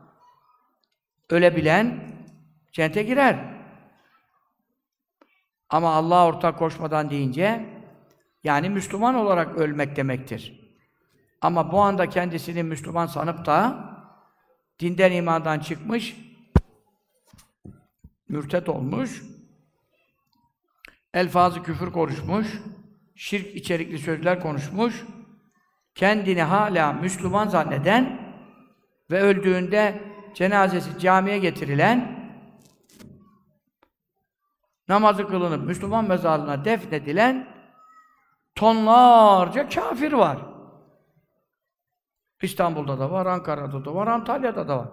ölebilen 1.31 2.11
cennete 2.73 3.03
girer. 3.03 3.55
Ama 5.69 5.95
Allah'a 5.95 6.27
ortak 6.27 6.59
koşmadan 6.59 7.11
deyince 7.11 7.74
yani 8.45 8.71
Müslüman 8.71 9.15
olarak 9.15 9.57
ölmek 9.57 9.97
demektir. 9.97 10.61
Ama 11.41 11.73
bu 11.73 11.81
anda 11.81 12.09
kendisini 12.09 12.63
Müslüman 12.63 13.07
sanıp 13.07 13.47
da 13.47 13.85
dinden 14.81 15.13
imandan 15.13 15.59
çıkmış, 15.59 16.17
mürtet 18.29 18.69
olmuş, 18.69 19.23
elfazı 21.15 21.63
küfür 21.63 21.93
konuşmuş, 21.93 22.47
şirk 23.15 23.57
içerikli 23.57 23.99
sözler 23.99 24.41
konuşmuş, 24.41 25.05
kendini 25.95 26.43
hala 26.43 26.93
Müslüman 26.93 27.49
zanneden 27.49 28.35
ve 29.11 29.21
öldüğünde 29.21 30.03
cenazesi 30.35 30.99
camiye 30.99 31.39
getirilen, 31.39 32.25
namazı 34.89 35.29
kılınıp 35.29 35.67
Müslüman 35.67 36.09
mezarlığına 36.09 36.65
defnedilen 36.65 37.54
tonlarca 38.55 39.69
kafir 39.69 40.13
var. 40.13 40.39
İstanbul'da 42.43 42.99
da 42.99 43.11
var, 43.11 43.27
Ankara'da 43.27 43.85
da 43.85 43.95
var, 43.95 44.07
Antalya'da 44.07 44.69
da 44.69 44.79
var. 44.79 44.89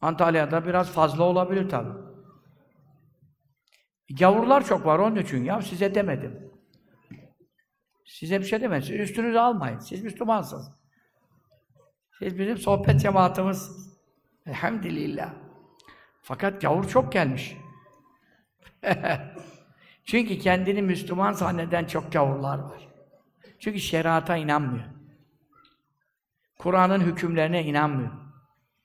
Antalya'da 0.00 0.66
biraz 0.66 0.90
fazla 0.90 1.24
olabilir 1.24 1.68
tabi. 1.68 1.88
Gavurlar 4.10 4.64
çok 4.64 4.86
var 4.86 4.98
onun 4.98 5.16
için 5.16 5.44
ya 5.44 5.62
size 5.62 5.94
demedim. 5.94 6.52
Size 8.04 8.40
bir 8.40 8.44
şey 8.44 8.60
demedim. 8.60 8.82
Siz 8.82 9.00
üstünüzü 9.00 9.38
almayın. 9.38 9.78
Siz 9.78 10.04
Müslümansınız. 10.04 10.70
Siz 12.18 12.38
bizim 12.38 12.58
sohbet 12.58 13.00
cemaatimiz. 13.00 13.70
Elhamdülillah. 14.46 15.34
Fakat 16.22 16.60
gavur 16.60 16.88
çok 16.88 17.12
gelmiş. 17.12 17.56
Çünkü 20.06 20.38
kendini 20.38 20.82
Müslüman 20.82 21.32
zanneden 21.32 21.84
çok 21.84 22.12
gavurlar 22.12 22.58
var. 22.58 22.88
Çünkü 23.58 23.80
şerata 23.80 24.36
inanmıyor. 24.36 24.84
Kur'an'ın 26.58 27.00
hükümlerine 27.00 27.64
inanmıyor. 27.64 28.10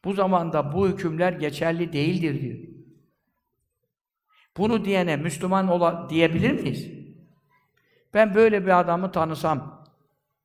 Bu 0.06 0.14
zamanda 0.14 0.74
bu 0.74 0.88
hükümler 0.88 1.34
geçerli 1.34 1.94
değildir 1.94 2.42
diyor. 2.42 2.60
Bunu 4.58 4.86
diyene 4.86 5.18
Müslüman 5.18 5.68
ola 5.68 6.10
diyebilir 6.10 6.52
miyiz? 6.52 6.92
Ben 8.14 8.36
böyle 8.36 8.66
bir 8.66 8.80
adamı 8.80 9.12
tanısam, 9.12 9.86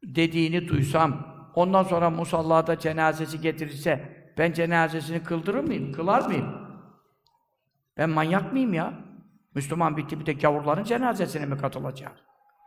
dediğini 0.02 0.68
duysam, 0.68 1.36
ondan 1.54 1.82
sonra 1.82 2.10
musallada 2.10 2.78
cenazesi 2.78 3.40
getirirse, 3.40 4.16
ben 4.38 4.52
cenazesini 4.52 5.22
kıldırır 5.22 5.64
mıyım? 5.64 5.92
Kılar 5.92 6.26
mıyım? 6.26 6.46
Ben 7.96 8.10
manyak 8.10 8.52
mıyım 8.52 8.74
ya? 8.74 9.05
Müslüman 9.56 9.96
bitti 9.96 10.20
bir 10.20 10.26
de 10.26 10.32
gavurların 10.32 10.84
cenazesine 10.84 11.46
mi 11.46 11.58
katılacağım? 11.58 12.12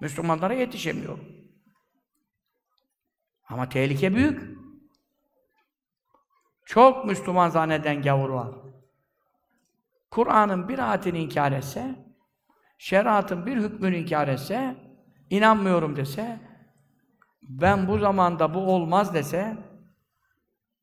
Müslümanlara 0.02 0.54
yetişemiyorum. 0.54 1.20
Ama 3.50 3.70
tehlike 3.70 4.16
büyük. 4.16 4.58
Çok 6.66 7.06
Müslüman 7.06 7.50
zanneden 7.50 8.02
gavur 8.02 8.30
var. 8.30 8.56
Kur'an'ın 10.12 10.70
bir 10.70 10.90
ayetini 10.90 11.20
inkar 11.20 11.52
etse, 11.52 11.96
şeriatın 12.78 13.46
bir 13.46 13.58
hükmünü 13.58 13.98
inkar 13.98 14.28
etse, 14.28 14.76
inanmıyorum 15.30 15.96
dese, 15.96 16.40
ben 17.42 17.88
bu 17.88 17.98
zamanda 17.98 18.54
bu 18.54 18.60
olmaz 18.60 19.14
dese, 19.14 19.58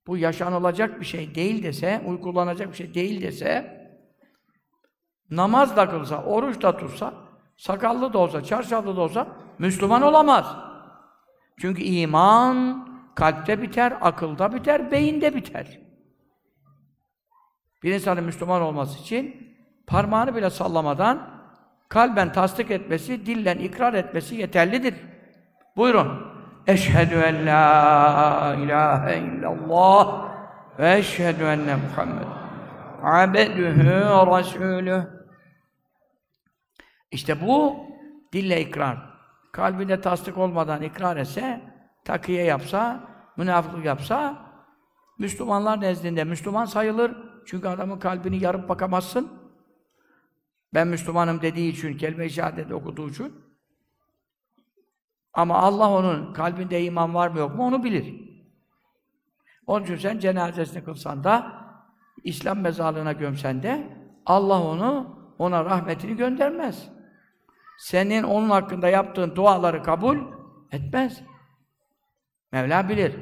bu 0.06 0.16
yaşanılacak 0.16 1.00
bir 1.00 1.06
şey 1.06 1.34
değil 1.34 1.62
dese, 1.62 2.02
uygulanacak 2.06 2.68
bir 2.68 2.76
şey 2.76 2.94
değil 2.94 3.22
dese, 3.22 3.75
namaz 5.30 5.76
da 5.76 5.90
kılsa, 5.90 6.22
oruç 6.22 6.62
da 6.62 6.76
tutsa, 6.76 7.14
sakallı 7.56 8.12
da 8.12 8.18
olsa, 8.18 8.44
çarşaflı 8.44 8.96
da 8.96 9.00
olsa 9.00 9.26
Müslüman 9.58 10.02
olamaz. 10.02 10.56
Çünkü 11.60 11.82
iman 11.82 12.88
kalpte 13.14 13.62
biter, 13.62 13.94
akılda 14.00 14.52
biter, 14.52 14.90
beyinde 14.90 15.34
biter. 15.34 15.78
Bir 17.82 17.94
insanın 17.94 18.24
Müslüman 18.24 18.62
olması 18.62 18.98
için 18.98 19.54
parmağını 19.86 20.36
bile 20.36 20.50
sallamadan 20.50 21.28
kalben 21.88 22.32
tasdik 22.32 22.70
etmesi, 22.70 23.26
dillen 23.26 23.58
ikrar 23.58 23.94
etmesi 23.94 24.34
yeterlidir. 24.34 24.94
Buyurun. 25.76 26.36
Eşhedü 26.66 27.14
en 27.14 27.46
la 27.46 28.56
ilahe 28.58 29.18
illallah 29.18 30.28
ve 30.78 30.98
eşhedü 30.98 31.44
enne 31.44 31.76
Muhammed 31.76 32.26
abedühü 33.02 34.00
rasulüh. 34.26 35.15
İşte 37.10 37.46
bu 37.46 37.76
dille 38.32 38.60
ikrar. 38.60 39.16
Kalbinde 39.52 40.00
tasdik 40.00 40.38
olmadan 40.38 40.82
ikrar 40.82 41.16
etse, 41.16 41.60
takiye 42.04 42.44
yapsa, 42.44 43.08
münafıklık 43.36 43.84
yapsa, 43.84 44.46
Müslümanlar 45.18 45.80
nezdinde 45.80 46.24
Müslüman 46.24 46.64
sayılır. 46.64 47.16
Çünkü 47.46 47.68
adamın 47.68 47.98
kalbini 47.98 48.42
yarıp 48.42 48.68
bakamazsın. 48.68 49.32
Ben 50.74 50.88
Müslümanım 50.88 51.42
dediği 51.42 51.72
için, 51.72 51.96
kelime-i 51.96 52.30
şehadet 52.30 52.72
okuduğu 52.72 53.08
için. 53.08 53.32
Ama 55.32 55.58
Allah 55.58 55.90
onun 55.90 56.32
kalbinde 56.32 56.82
iman 56.84 57.14
var 57.14 57.28
mı 57.28 57.38
yok 57.38 57.54
mu 57.54 57.66
onu 57.66 57.84
bilir. 57.84 58.26
Onun 59.66 59.84
için 59.84 59.96
sen 59.96 60.18
cenazesini 60.18 60.84
kılsan 60.84 61.24
da, 61.24 61.52
İslam 62.24 62.58
mezarlığına 62.58 63.12
gömsen 63.12 63.62
de, 63.62 63.98
Allah 64.26 64.62
onu, 64.62 65.18
ona 65.38 65.64
rahmetini 65.64 66.16
göndermez. 66.16 66.95
Senin 67.78 68.22
onun 68.22 68.50
hakkında 68.50 68.88
yaptığın 68.88 69.36
duaları 69.36 69.82
kabul 69.82 70.18
etmez. 70.72 71.22
Mevla 72.52 72.88
bilir. 72.88 73.16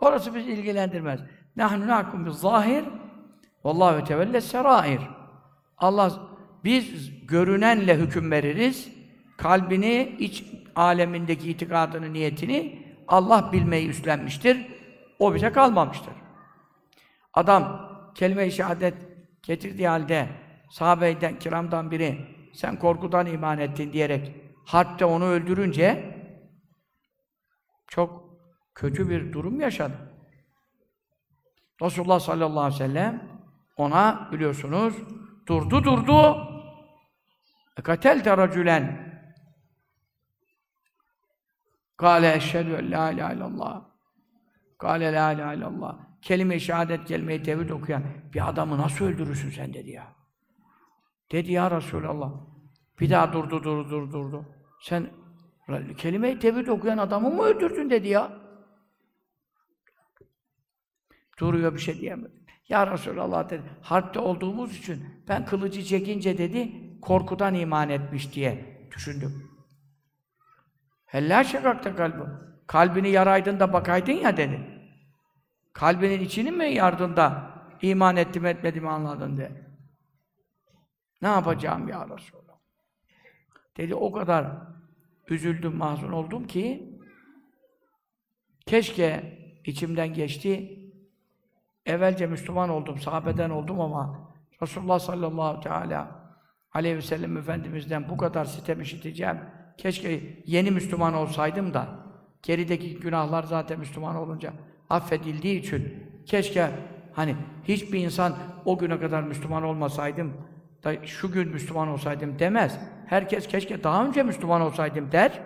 Orası 0.00 0.34
bizi 0.34 0.52
ilgilendirmez. 0.52 1.20
Nahnu 1.56 1.86
nahkum 1.86 2.26
biz 2.26 2.34
zahir 2.34 2.84
Vallahu 3.64 4.04
tevelle 4.04 4.40
serair. 4.40 5.00
Allah 5.78 6.12
biz 6.64 7.10
görünenle 7.26 7.96
hüküm 7.96 8.30
veririz. 8.30 8.88
Kalbini, 9.36 10.16
iç 10.18 10.44
alemindeki 10.76 11.50
itikadını, 11.50 12.12
niyetini 12.12 12.86
Allah 13.08 13.52
bilmeyi 13.52 13.88
üstlenmiştir. 13.88 14.66
O 15.18 15.34
bize 15.34 15.52
kalmamıştır. 15.52 16.14
Adam 17.34 17.90
kelime-i 18.14 18.52
şehadet 18.52 18.94
getirdiği 19.42 19.88
halde 19.88 20.28
sahabeyden, 20.70 21.38
kiramdan 21.38 21.90
biri 21.90 22.18
sen 22.52 22.78
korkudan 22.78 23.26
iman 23.26 23.58
ettin 23.58 23.92
diyerek 23.92 24.34
harpte 24.66 25.04
onu 25.04 25.24
öldürünce 25.24 26.16
çok 27.88 28.38
kötü 28.74 29.08
bir 29.08 29.32
durum 29.32 29.60
yaşadı. 29.60 29.94
Resulullah 31.82 32.20
sallallahu 32.20 32.60
aleyhi 32.60 32.82
ve 32.82 32.86
sellem 32.86 33.28
ona 33.76 34.28
biliyorsunuz 34.32 34.94
durdu 35.46 35.84
durdu 35.84 36.46
katel 37.84 38.24
teracülen 38.24 39.10
Kale 42.00 42.34
eşhedü 42.34 42.72
en 42.72 42.90
la 42.90 43.10
ilahe 43.10 43.34
illallah. 43.34 43.82
Kale 44.78 45.12
la 45.12 45.32
ilahe 45.32 45.56
illallah. 45.56 45.98
Kelime-i 46.22 46.60
şehadet, 46.60 47.04
kelime-i 47.04 47.42
tevhid 47.42 47.70
okuyan 47.70 48.02
bir 48.34 48.48
adamı 48.48 48.78
nasıl 48.78 49.04
öldürürsün 49.04 49.50
sen 49.50 49.74
dedi 49.74 49.90
ya. 49.90 50.19
Dedi 51.32 51.52
ya 51.52 51.70
Resulallah. 51.70 52.32
Bir 53.00 53.10
daha 53.10 53.32
durdu, 53.32 53.64
durdu, 53.64 53.90
durdu, 53.90 54.12
durdu. 54.12 54.44
Sen 54.80 55.10
kelime-i 55.98 56.38
tevhid 56.38 56.66
okuyan 56.66 56.98
adamı 56.98 57.30
mı 57.30 57.42
öldürdün 57.42 57.90
dedi 57.90 58.08
ya. 58.08 58.32
Duruyor 61.38 61.74
bir 61.74 61.78
şey 61.78 62.00
diyemedi. 62.00 62.40
Ya 62.68 62.92
Resulallah 62.92 63.50
dedi, 63.50 63.62
harpte 63.82 64.20
olduğumuz 64.20 64.76
için 64.76 65.04
ben 65.28 65.44
kılıcı 65.44 65.82
çekince 65.82 66.38
dedi, 66.38 66.72
korkudan 67.00 67.54
iman 67.54 67.88
etmiş 67.88 68.34
diye 68.34 68.80
düşündüm. 68.96 69.50
Hella 71.06 71.44
şekakta 71.44 71.96
kalbi. 71.96 72.22
Kalbini 72.66 73.10
yaraydın 73.10 73.60
da 73.60 73.72
bakaydın 73.72 74.12
ya 74.12 74.36
dedi. 74.36 74.60
Kalbinin 75.72 76.20
içini 76.20 76.50
mi 76.50 76.74
yardın 76.74 77.16
da 77.16 77.50
iman 77.82 78.16
ettim 78.16 78.46
etmedim 78.46 78.88
anladın 78.88 79.36
de. 79.36 79.69
Ne 81.22 81.28
yapacağım 81.28 81.88
ya 81.88 82.08
Resulallah? 82.08 82.58
Dedi 83.76 83.94
o 83.94 84.12
kadar 84.12 84.46
üzüldüm, 85.28 85.76
mahzun 85.76 86.12
oldum 86.12 86.46
ki 86.46 86.98
keşke 88.66 89.38
içimden 89.64 90.14
geçti 90.14 90.78
evvelce 91.86 92.26
Müslüman 92.26 92.68
oldum, 92.68 92.98
sahabeden 92.98 93.50
oldum 93.50 93.80
ama 93.80 94.30
Resulullah 94.62 94.98
sallallahu 94.98 95.60
teala 95.60 96.20
aleyhi 96.72 96.96
ve 96.96 97.02
sellem 97.02 97.36
Efendimiz'den 97.36 98.08
bu 98.08 98.16
kadar 98.16 98.44
sitem 98.44 98.80
işiteceğim. 98.80 99.38
Keşke 99.78 100.42
yeni 100.46 100.70
Müslüman 100.70 101.14
olsaydım 101.14 101.74
da 101.74 101.88
gerideki 102.42 103.00
günahlar 103.00 103.42
zaten 103.42 103.78
Müslüman 103.78 104.16
olunca 104.16 104.52
affedildiği 104.90 105.60
için 105.60 106.06
keşke 106.26 106.70
hani 107.12 107.36
hiçbir 107.64 108.00
insan 108.00 108.34
o 108.64 108.78
güne 108.78 109.00
kadar 109.00 109.22
Müslüman 109.22 109.62
olmasaydım 109.62 110.32
da 110.84 111.06
şu 111.06 111.32
gün 111.32 111.48
Müslüman 111.48 111.88
olsaydım 111.88 112.38
demez. 112.38 112.78
Herkes 113.06 113.48
keşke 113.48 113.84
daha 113.84 114.06
önce 114.06 114.22
Müslüman 114.22 114.60
olsaydım 114.60 115.12
der. 115.12 115.42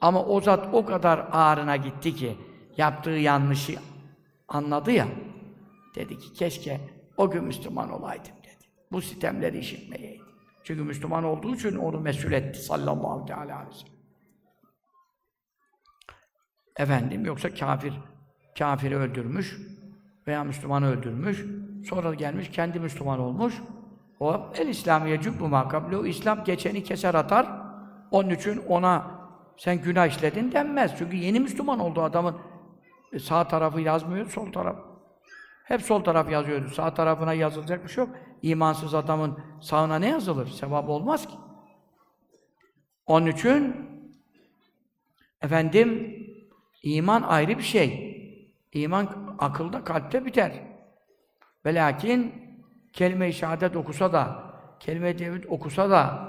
Ama 0.00 0.24
o 0.24 0.40
zat 0.40 0.68
o 0.72 0.86
kadar 0.86 1.28
ağrına 1.32 1.76
gitti 1.76 2.14
ki 2.14 2.36
yaptığı 2.76 3.10
yanlışı 3.10 3.78
anladı 4.48 4.92
ya. 4.92 5.06
Dedi 5.94 6.18
ki 6.18 6.32
keşke 6.32 6.80
o 7.16 7.30
gün 7.30 7.44
Müslüman 7.44 7.90
olaydım 7.90 8.34
dedi. 8.42 8.64
Bu 8.92 9.02
sistemleri 9.02 9.58
işitmeyeydim. 9.58 10.26
Çünkü 10.64 10.82
Müslüman 10.82 11.24
olduğu 11.24 11.54
için 11.54 11.76
onu 11.76 12.00
mesul 12.00 12.32
etti 12.32 12.58
sallallahu 12.58 13.32
aleyhi 13.32 13.40
ve 13.48 13.72
sellem. 13.74 14.00
Efendim 16.76 17.24
yoksa 17.24 17.54
kafir, 17.54 17.92
kafiri 18.58 18.96
öldürmüş 18.96 19.58
veya 20.26 20.44
Müslümanı 20.44 20.90
öldürmüş, 20.90 21.44
sonra 21.88 22.14
gelmiş 22.14 22.50
kendi 22.50 22.80
Müslüman 22.80 23.20
olmuş. 23.20 23.54
O 24.20 24.52
el 24.54 24.68
İslamiye 24.68 25.20
cübbü 25.20 25.44
makabli, 25.44 25.96
o 25.96 26.06
İslam 26.06 26.44
geçeni 26.44 26.84
keser 26.84 27.14
atar. 27.14 27.46
Onun 28.10 28.30
için 28.30 28.62
ona 28.68 29.20
sen 29.56 29.82
günah 29.82 30.06
işledin 30.06 30.52
denmez. 30.52 30.94
Çünkü 30.98 31.16
yeni 31.16 31.40
Müslüman 31.40 31.78
oldu 31.78 32.02
adamın 32.02 32.36
sağ 33.20 33.48
tarafı 33.48 33.80
yazmıyor, 33.80 34.26
sol 34.30 34.52
taraf. 34.52 34.76
Hep 35.64 35.82
sol 35.82 36.04
taraf 36.04 36.30
yazıyordu. 36.30 36.68
Sağ 36.68 36.94
tarafına 36.94 37.32
yazılacak 37.32 37.84
bir 37.84 37.88
şey 37.88 38.04
yok. 38.04 38.14
İmansız 38.42 38.94
adamın 38.94 39.38
sağına 39.60 39.98
ne 39.98 40.08
yazılır? 40.08 40.48
Sevap 40.48 40.88
olmaz 40.88 41.26
ki. 41.26 41.34
Onun 43.06 43.26
için 43.26 43.76
efendim 45.42 46.16
iman 46.82 47.22
ayrı 47.22 47.58
bir 47.58 47.62
şey. 47.62 48.10
İman 48.72 49.36
akılda, 49.38 49.84
kalpte 49.84 50.24
biter. 50.24 50.52
Ve 51.64 51.74
lakin 51.74 52.49
kelime-i 52.92 53.32
şehadet 53.32 53.76
okusa 53.76 54.12
da, 54.12 54.52
kelime-i 54.80 55.16
tevhid 55.16 55.44
okusa 55.48 55.90
da 55.90 56.28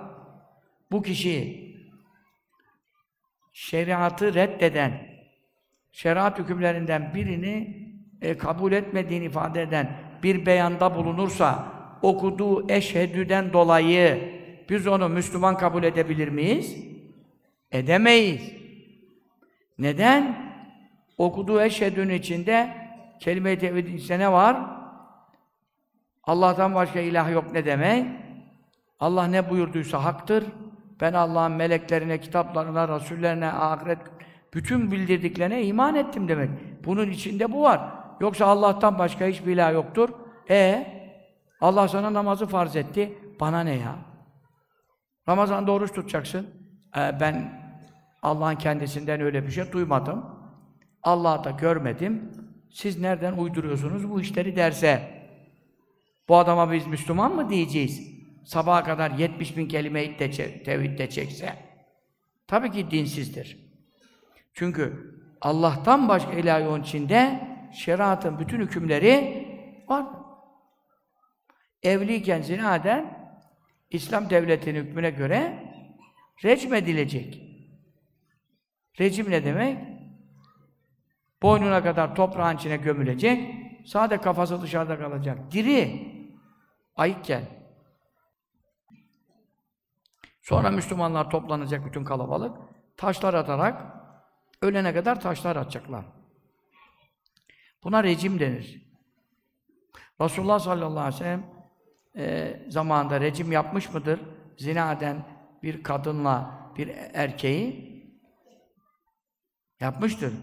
bu 0.92 1.02
kişi 1.02 1.62
şeriatı 3.54 4.34
reddeden, 4.34 5.08
şeriat 5.92 6.40
hükümlerinden 6.40 7.14
birini 7.16 7.82
e, 8.22 8.38
kabul 8.38 8.72
etmediğini 8.72 9.26
ifade 9.26 9.62
eden 9.62 9.98
bir 10.24 10.46
beyanda 10.46 10.96
bulunursa, 10.96 11.66
okuduğu 12.02 12.72
eşhedüden 12.72 13.54
dolayı 13.54 14.42
biz 14.70 14.88
onu 14.88 15.10
Müslüman 15.10 15.58
kabul 15.58 15.84
edebilir 15.84 16.28
miyiz? 16.28 16.78
Edemeyiz. 17.72 18.54
Neden? 19.78 20.52
Okuduğu 21.18 21.62
eşhedünün 21.62 22.14
içinde 22.14 22.76
kelime-i 23.20 23.60
tevhidin 23.60 23.98
içinde 23.98 24.20
ne 24.20 24.32
var? 24.32 24.81
Allah'tan 26.24 26.76
başka 26.76 27.00
ilah 27.00 27.32
yok 27.32 27.54
ne 27.54 27.66
demek? 27.66 28.08
Allah 29.00 29.28
ne 29.28 29.50
buyurduysa 29.50 30.04
haktır. 30.04 30.44
Ben 31.02 31.14
Allah'ın 31.14 31.52
meleklerine, 31.52 32.20
kitaplarına, 32.20 32.88
rasullerine, 32.88 33.48
ahiret 33.52 34.00
bütün 34.54 34.92
bildirdiklerine 34.92 35.64
iman 35.64 35.96
ettim 35.96 36.28
demek. 36.28 36.50
Bunun 36.86 37.10
içinde 37.10 37.52
bu 37.52 37.64
var. 37.64 37.82
Yoksa 38.20 38.46
Allah'tan 38.46 39.00
başka 39.00 39.26
hiçbir 39.26 39.54
ilah 39.54 39.74
yoktur. 39.74 40.10
E 40.50 40.88
Allah 41.62 41.88
sana 41.88 42.14
namazı 42.14 42.48
farz 42.48 42.76
etti. 42.76 43.18
Bana 43.40 43.62
ne 43.62 43.76
ya? 43.76 43.96
Ramazan'da 45.30 45.72
oruç 45.72 45.94
tutacaksın. 45.94 46.48
E, 46.98 47.20
ben 47.20 47.62
Allah'ın 48.22 48.56
kendisinden 48.56 49.22
öyle 49.22 49.44
bir 49.46 49.52
şey 49.52 49.72
duymadım. 49.72 50.26
Allah'ı 51.04 51.44
da 51.44 51.52
görmedim. 51.52 52.32
Siz 52.72 53.00
nereden 53.00 53.34
uyduruyorsunuz 53.34 54.10
bu 54.10 54.22
işleri 54.22 54.56
derse 54.56 55.21
bu 56.32 56.38
adama 56.38 56.72
biz 56.72 56.88
Müslüman 56.88 57.36
mı 57.36 57.50
diyeceğiz? 57.50 58.12
Sabaha 58.46 58.84
kadar 58.84 59.12
70 59.12 59.58
bin 59.58 59.68
kelime-i 59.68 60.20
de 60.20 60.32
tevhid 60.64 61.10
çekse. 61.10 61.56
Tabii 62.48 62.72
ki 62.72 62.92
dinsizdir. 62.92 63.58
Çünkü 64.54 65.16
Allah'tan 65.42 66.10
başka 66.10 66.32
ilahi 66.32 66.68
onun 66.68 66.84
içinde 66.84 67.48
şeriatın 67.74 68.40
bütün 68.40 68.62
hükümleri 68.62 69.48
var. 69.88 70.06
Evliyken 71.84 72.42
zina 72.42 72.76
eden 72.76 73.34
İslam 73.90 74.30
devletinin 74.30 74.84
hükmüne 74.86 75.10
göre 75.10 75.64
recm 76.44 76.74
edilecek. 76.74 77.42
Recim 79.00 79.32
ne 79.32 79.46
demek? 79.46 79.78
Boynuna 81.42 81.84
kadar 81.84 82.16
toprağın 82.16 82.58
içine 82.58 82.78
gömülecek, 82.78 83.56
sade 83.86 84.18
kafası 84.18 84.62
dışarıda 84.62 85.00
kalacak. 85.00 85.52
Diri, 85.52 86.11
ayıkken. 87.02 87.46
Sonra 90.42 90.72
Müslümanlar 90.72 91.30
toplanacak 91.30 91.86
bütün 91.86 92.04
kalabalık, 92.04 92.58
taşlar 92.98 93.34
atarak, 93.34 93.82
ölene 94.62 94.94
kadar 94.94 95.22
taşlar 95.22 95.56
atacaklar. 95.56 96.06
Buna 97.84 98.04
rejim 98.04 98.40
denir. 98.40 98.92
Resulullah 100.22 100.60
sallallahu 100.60 101.00
aleyhi 101.00 101.16
ve 101.16 101.18
sellem 101.18 101.46
e, 102.16 102.60
zamanında 102.70 103.22
rejim 103.22 103.52
yapmış 103.52 103.94
mıdır? 103.94 104.20
Zina 104.58 104.92
eden 104.92 105.26
bir 105.64 105.84
kadınla 105.84 106.62
bir 106.78 106.88
erkeği 107.14 107.92
yapmıştır. 109.80 110.34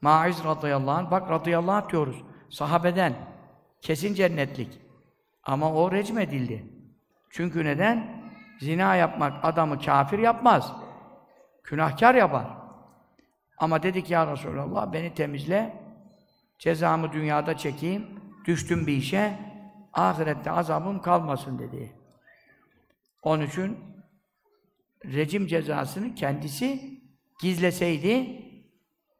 Maiz 0.00 0.44
radıyallahu 0.44 0.96
anh, 0.96 1.10
bak 1.10 1.30
radıyallahu 1.30 1.76
anh 1.76 1.88
diyoruz. 1.90 2.22
Sahabeden. 2.50 3.14
Kesin 3.82 4.14
cennetlik. 4.14 4.85
Ama 5.46 5.72
o 5.72 5.92
recm 5.92 6.18
edildi. 6.18 6.66
Çünkü 7.30 7.64
neden? 7.64 8.26
Zina 8.60 8.96
yapmak 8.96 9.44
adamı 9.44 9.80
kafir 9.80 10.18
yapmaz. 10.18 10.72
Günahkar 11.64 12.14
yapar. 12.14 12.46
Ama 13.58 13.82
dedik 13.82 14.10
ya 14.10 14.32
Resulallah 14.32 14.92
beni 14.92 15.14
temizle. 15.14 15.82
Cezamı 16.58 17.12
dünyada 17.12 17.56
çekeyim. 17.56 18.06
Düştüm 18.44 18.86
bir 18.86 18.96
işe. 18.96 19.38
Ahirette 19.92 20.50
azabım 20.50 21.02
kalmasın 21.02 21.58
dedi. 21.58 21.92
Onun 23.22 23.46
için 23.46 23.78
rejim 25.04 25.46
cezasını 25.46 26.14
kendisi 26.14 27.00
gizleseydi 27.42 28.42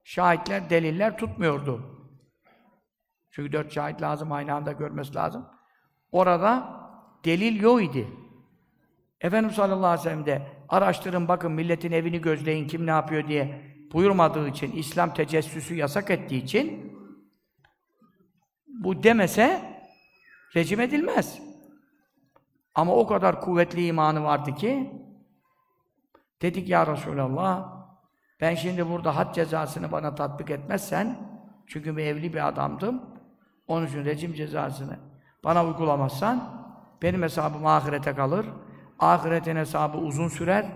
şahitler, 0.04 0.70
deliller 0.70 1.18
tutmuyordu. 1.18 1.96
Çünkü 3.30 3.52
dört 3.52 3.72
şahit 3.72 4.02
lazım, 4.02 4.32
aynı 4.32 4.54
anda 4.54 4.72
görmesi 4.72 5.14
lazım. 5.14 5.55
Orada 6.12 6.80
delil 7.24 7.60
yok 7.60 7.82
idi. 7.82 8.08
Efendimiz 9.20 9.56
sallallahu 9.56 9.86
aleyhi 9.86 10.00
ve 10.00 10.10
sellem 10.10 10.26
de 10.26 10.42
araştırın 10.68 11.28
bakın 11.28 11.52
milletin 11.52 11.92
evini 11.92 12.20
gözleyin 12.20 12.68
kim 12.68 12.86
ne 12.86 12.90
yapıyor 12.90 13.28
diye 13.28 13.62
buyurmadığı 13.92 14.48
için, 14.48 14.72
İslam 14.72 15.14
tecessüsü 15.14 15.74
yasak 15.74 16.10
ettiği 16.10 16.42
için 16.42 16.92
bu 18.66 19.02
demese 19.02 19.76
rejim 20.56 20.80
edilmez. 20.80 21.42
Ama 22.74 22.94
o 22.94 23.06
kadar 23.06 23.40
kuvvetli 23.40 23.86
imanı 23.86 24.24
vardı 24.24 24.54
ki 24.54 24.92
dedik 26.42 26.68
ya 26.68 26.86
Resulallah 26.86 27.76
ben 28.40 28.54
şimdi 28.54 28.88
burada 28.88 29.16
had 29.16 29.34
cezasını 29.34 29.92
bana 29.92 30.14
tatbik 30.14 30.50
etmezsen 30.50 31.18
çünkü 31.66 31.96
bir 31.96 32.04
evli 32.04 32.32
bir 32.32 32.48
adamdım 32.48 33.02
onun 33.66 33.86
için 33.86 34.04
rejim 34.04 34.34
cezasını 34.34 34.98
bana 35.46 35.66
uygulamazsan 35.66 36.66
benim 37.02 37.22
hesabım 37.22 37.66
ahirete 37.66 38.14
kalır. 38.14 38.46
Ahiretin 38.98 39.56
hesabı 39.56 39.98
uzun 39.98 40.28
sürer. 40.28 40.66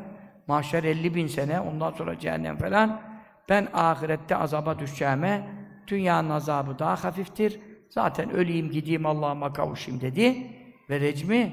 Mahşer 0.46 0.84
50 0.84 1.14
bin 1.14 1.26
sene, 1.26 1.60
ondan 1.60 1.90
sonra 1.90 2.18
cehennem 2.18 2.58
falan. 2.58 3.00
Ben 3.48 3.68
ahirette 3.72 4.36
azaba 4.36 4.78
düşeceğime, 4.78 5.48
dünyanın 5.86 6.30
azabı 6.30 6.78
daha 6.78 7.04
hafiftir. 7.04 7.60
Zaten 7.88 8.30
öleyim, 8.30 8.70
gideyim, 8.70 9.06
Allah'ıma 9.06 9.52
kavuşayım 9.52 10.00
dedi. 10.00 10.46
Ve 10.90 11.00
recmi 11.00 11.52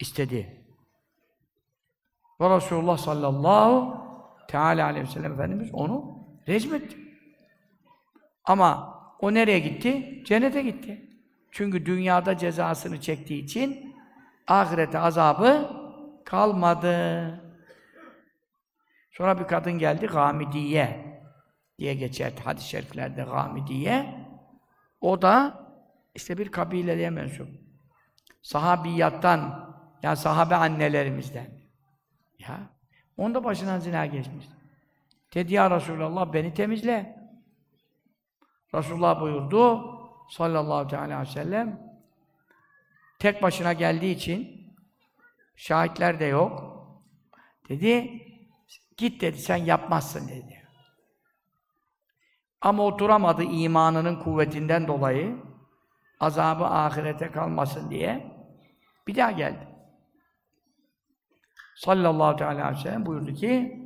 istedi. 0.00 0.64
Ve 2.40 2.56
Resulullah 2.56 2.98
sallallahu 2.98 4.04
teala 4.48 4.86
aleyhi 4.86 5.06
ve 5.06 5.10
sellem 5.10 5.32
Efendimiz 5.32 5.70
onu 5.72 6.18
recmetti. 6.48 6.96
Ama 8.44 8.98
o 9.20 9.34
nereye 9.34 9.58
gitti? 9.58 10.22
Cennete 10.26 10.62
gitti. 10.62 11.07
Çünkü 11.50 11.86
dünyada 11.86 12.36
cezasını 12.36 13.00
çektiği 13.00 13.44
için 13.44 13.96
ahirete 14.46 14.98
azabı 14.98 15.70
kalmadı. 16.24 17.40
Sonra 19.10 19.38
bir 19.38 19.44
kadın 19.44 19.72
geldi, 19.72 20.06
Gamidiye 20.06 21.18
diye 21.78 21.94
geçer 21.94 22.32
hadis-i 22.44 22.68
şeriflerde 22.68 23.22
Gamidiye. 23.22 24.26
O 25.00 25.22
da 25.22 25.64
işte 26.14 26.38
bir 26.38 26.50
kabileye 26.50 27.10
mensup. 27.10 27.48
Sahabiyattan, 28.42 29.68
yani 30.02 30.16
sahabe 30.16 30.54
annelerimizden. 30.54 31.50
Ya, 32.38 32.60
onun 33.16 33.34
da 33.34 33.44
başından 33.44 33.78
zina 33.78 34.06
geçmiş. 34.06 34.46
Dedi 35.34 35.54
ya 35.54 35.70
Resulallah 35.70 36.32
beni 36.32 36.54
temizle. 36.54 37.18
Resulullah 38.74 39.20
buyurdu 39.20 39.97
sallallahu 40.28 40.96
aleyhi 40.96 41.20
ve 41.20 41.26
sellem 41.26 41.80
tek 43.18 43.42
başına 43.42 43.72
geldiği 43.72 44.14
için 44.14 44.68
şahitler 45.56 46.20
de 46.20 46.24
yok. 46.24 46.78
Dedi 47.68 48.22
git 48.96 49.20
dedi 49.20 49.38
sen 49.38 49.56
yapmazsın 49.56 50.28
dedi. 50.28 50.68
Ama 52.60 52.82
oturamadı 52.82 53.42
imanının 53.42 54.16
kuvvetinden 54.22 54.86
dolayı 54.88 55.36
azabı 56.20 56.64
ahirete 56.64 57.30
kalmasın 57.30 57.90
diye 57.90 58.36
bir 59.06 59.16
daha 59.16 59.30
geldi. 59.30 59.68
Sallallahu 61.76 62.44
aleyhi 62.44 62.78
ve 62.78 62.82
sellem 62.82 63.06
buyurdu 63.06 63.34
ki 63.34 63.78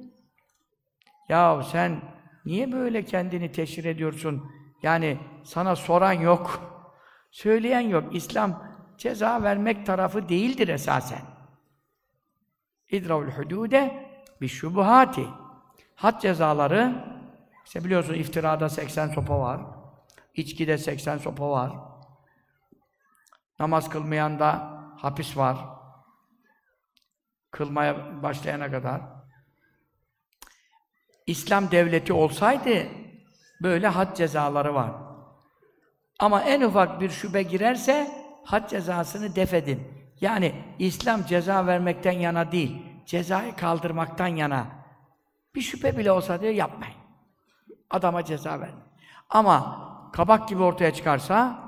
ya 1.28 1.62
sen 1.62 2.02
niye 2.44 2.72
böyle 2.72 3.04
kendini 3.04 3.52
teşhir 3.52 3.84
ediyorsun? 3.84 4.50
Yani 4.82 5.18
sana 5.44 5.76
soran 5.76 6.12
yok, 6.12 6.60
söyleyen 7.30 7.80
yok. 7.80 8.14
İslam 8.14 8.72
ceza 8.98 9.42
vermek 9.42 9.86
tarafı 9.86 10.28
değildir 10.28 10.68
esasen. 10.68 11.22
İdravul 12.90 13.28
hudude 13.28 14.10
bir 14.40 14.48
şubuhati. 14.48 15.26
Had 15.94 16.20
cezaları, 16.20 17.04
işte 17.64 17.84
biliyorsun 17.84 18.14
iftirada 18.14 18.68
80 18.68 19.08
sopa 19.08 19.40
var, 19.40 19.60
içkide 20.34 20.78
80 20.78 21.18
sopa 21.18 21.50
var, 21.50 21.72
namaz 23.58 23.88
kılmayan 23.88 24.38
da 24.38 24.80
hapis 24.98 25.36
var, 25.36 25.58
kılmaya 27.50 28.22
başlayana 28.22 28.70
kadar. 28.70 29.00
İslam 31.26 31.70
devleti 31.70 32.12
olsaydı 32.12 32.88
böyle 33.62 33.88
had 33.88 34.16
cezaları 34.16 34.74
var. 34.74 35.11
Ama 36.22 36.42
en 36.42 36.60
ufak 36.60 37.00
bir 37.00 37.10
şüphe 37.10 37.42
girerse 37.42 38.10
had 38.44 38.70
cezasını 38.70 39.36
defedin. 39.36 39.80
Yani 40.20 40.54
İslam 40.78 41.24
ceza 41.26 41.66
vermekten 41.66 42.12
yana 42.12 42.52
değil, 42.52 42.82
cezayı 43.06 43.56
kaldırmaktan 43.56 44.26
yana. 44.26 44.66
Bir 45.54 45.60
şüphe 45.60 45.98
bile 45.98 46.12
olsa 46.12 46.40
diyor 46.40 46.52
yapmayın. 46.52 46.94
Adama 47.90 48.24
ceza 48.24 48.60
ver. 48.60 48.70
Ama 49.30 49.88
kabak 50.12 50.48
gibi 50.48 50.62
ortaya 50.62 50.94
çıkarsa 50.94 51.58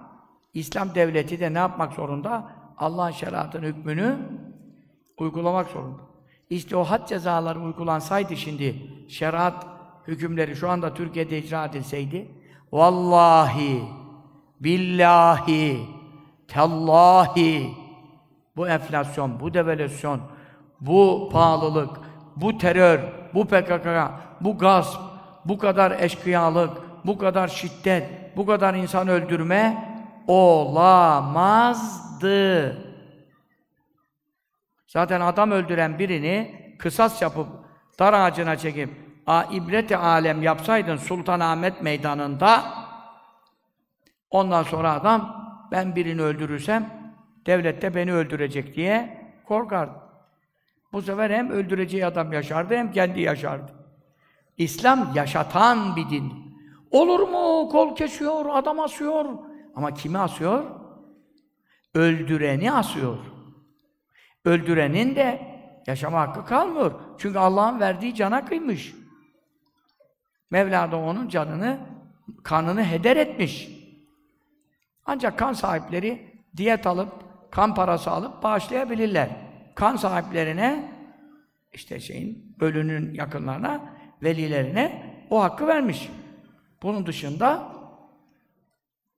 İslam 0.53 0.95
devleti 0.95 1.41
de 1.41 1.55
ne 1.55 1.59
yapmak 1.59 1.93
zorunda? 1.93 2.53
Allah'ın 2.79 3.11
şeriatının 3.11 3.67
hükmünü 3.67 4.19
uygulamak 5.19 5.71
zorunda. 5.71 6.03
İşte 6.51 6.77
o 6.77 6.85
had 6.85 7.09
cezaları 7.09 7.61
uygulansaydı 7.61 8.37
şimdi 8.37 8.91
şeriat 9.09 9.67
hükümleri 10.07 10.57
şu 10.57 10.71
anda 10.71 10.95
Türkiye'de 10.95 11.39
icra 11.39 11.65
edilseydi 11.65 12.29
vallahi 12.73 14.04
billahi 14.61 15.87
tallahi 16.49 17.71
bu 18.57 18.69
enflasyon, 18.69 19.41
bu 19.41 19.55
devalüasyon, 19.55 20.21
bu 20.81 21.29
pahalılık, 21.33 21.91
bu 22.37 22.59
terör, 22.59 23.01
bu 23.35 23.45
PKK, 23.45 23.87
bu 24.41 24.59
gasp, 24.59 25.01
bu 25.45 25.59
kadar 25.59 26.01
eşkıyalık, 26.01 26.71
bu 27.07 27.19
kadar 27.19 27.49
şiddet, 27.49 28.37
bu 28.37 28.47
kadar 28.47 28.75
insan 28.75 29.09
öldürme 29.09 29.95
olamazdı. 30.27 31.65
Zaten 34.87 35.21
adam 35.21 35.51
öldüren 35.51 35.99
birini 35.99 36.65
kısas 36.79 37.23
yapıp 37.23 37.47
dar 37.99 38.13
ağacına 38.13 38.57
çekip 38.57 38.91
a 39.27 39.45
ibreti 39.45 39.97
alem 39.97 40.43
yapsaydın 40.43 40.97
Sultanahmet 40.97 41.83
meydanında 41.83 42.65
ondan 44.35 44.63
sonra 44.63 44.93
adam 44.93 45.45
ben 45.71 45.97
birini 45.97 46.23
öldürürsem 46.23 47.13
devlet 47.47 47.83
de 47.83 47.95
beni 47.95 48.13
öldürecek 48.13 48.77
diye 48.77 49.25
korkardı. 49.45 49.99
Bu 50.93 51.03
sefer 51.03 51.31
hem 51.31 51.51
öldüreceği 51.51 52.07
adam 52.07 52.33
yaşardı 52.33 52.77
hem 52.77 52.93
kendi 52.93 53.21
yaşardı. 53.21 53.73
İslam 54.59 55.13
yaşatan 55.15 55.97
bir 55.97 56.11
din. 56.11 56.33
Olur 56.91 57.21
mu? 57.21 57.69
Kol 57.69 57.97
kesiyor, 57.97 58.47
adam 58.49 58.81
asıyor. 58.81 59.25
Ama 59.77 59.95
kimi 59.95 60.19
asıyor? 60.19 60.65
Öldüreni 61.95 62.73
asıyor. 62.73 63.19
Öldürenin 64.45 65.17
de 65.17 65.41
yaşama 65.87 66.21
hakkı 66.21 66.45
kalmıyor. 66.45 66.93
Çünkü 67.19 67.39
Allah'ın 67.39 67.81
verdiği 67.81 68.15
cana 68.15 68.45
kıymış. 68.45 68.95
Mevla 70.51 70.93
da 70.93 70.97
onun 70.97 71.29
canını, 71.29 71.79
kanını 72.43 72.85
heder 72.85 73.17
etmiş. 73.17 73.74
Ancak 75.07 75.39
kan 75.39 75.53
sahipleri 75.53 76.43
diyet 76.57 76.87
alıp, 76.87 77.13
kan 77.51 77.75
parası 77.75 78.11
alıp 78.11 78.43
bağışlayabilirler. 78.43 79.31
Kan 79.75 79.97
sahiplerine, 79.97 80.93
işte 81.73 82.01
şeyin, 82.01 82.57
ölünün 82.61 83.15
yakınlarına, 83.15 83.81
velilerine 84.23 85.15
o 85.31 85.43
hakkı 85.43 85.67
vermiş. 85.67 86.11
Bunun 86.83 87.07
dışında 87.07 87.73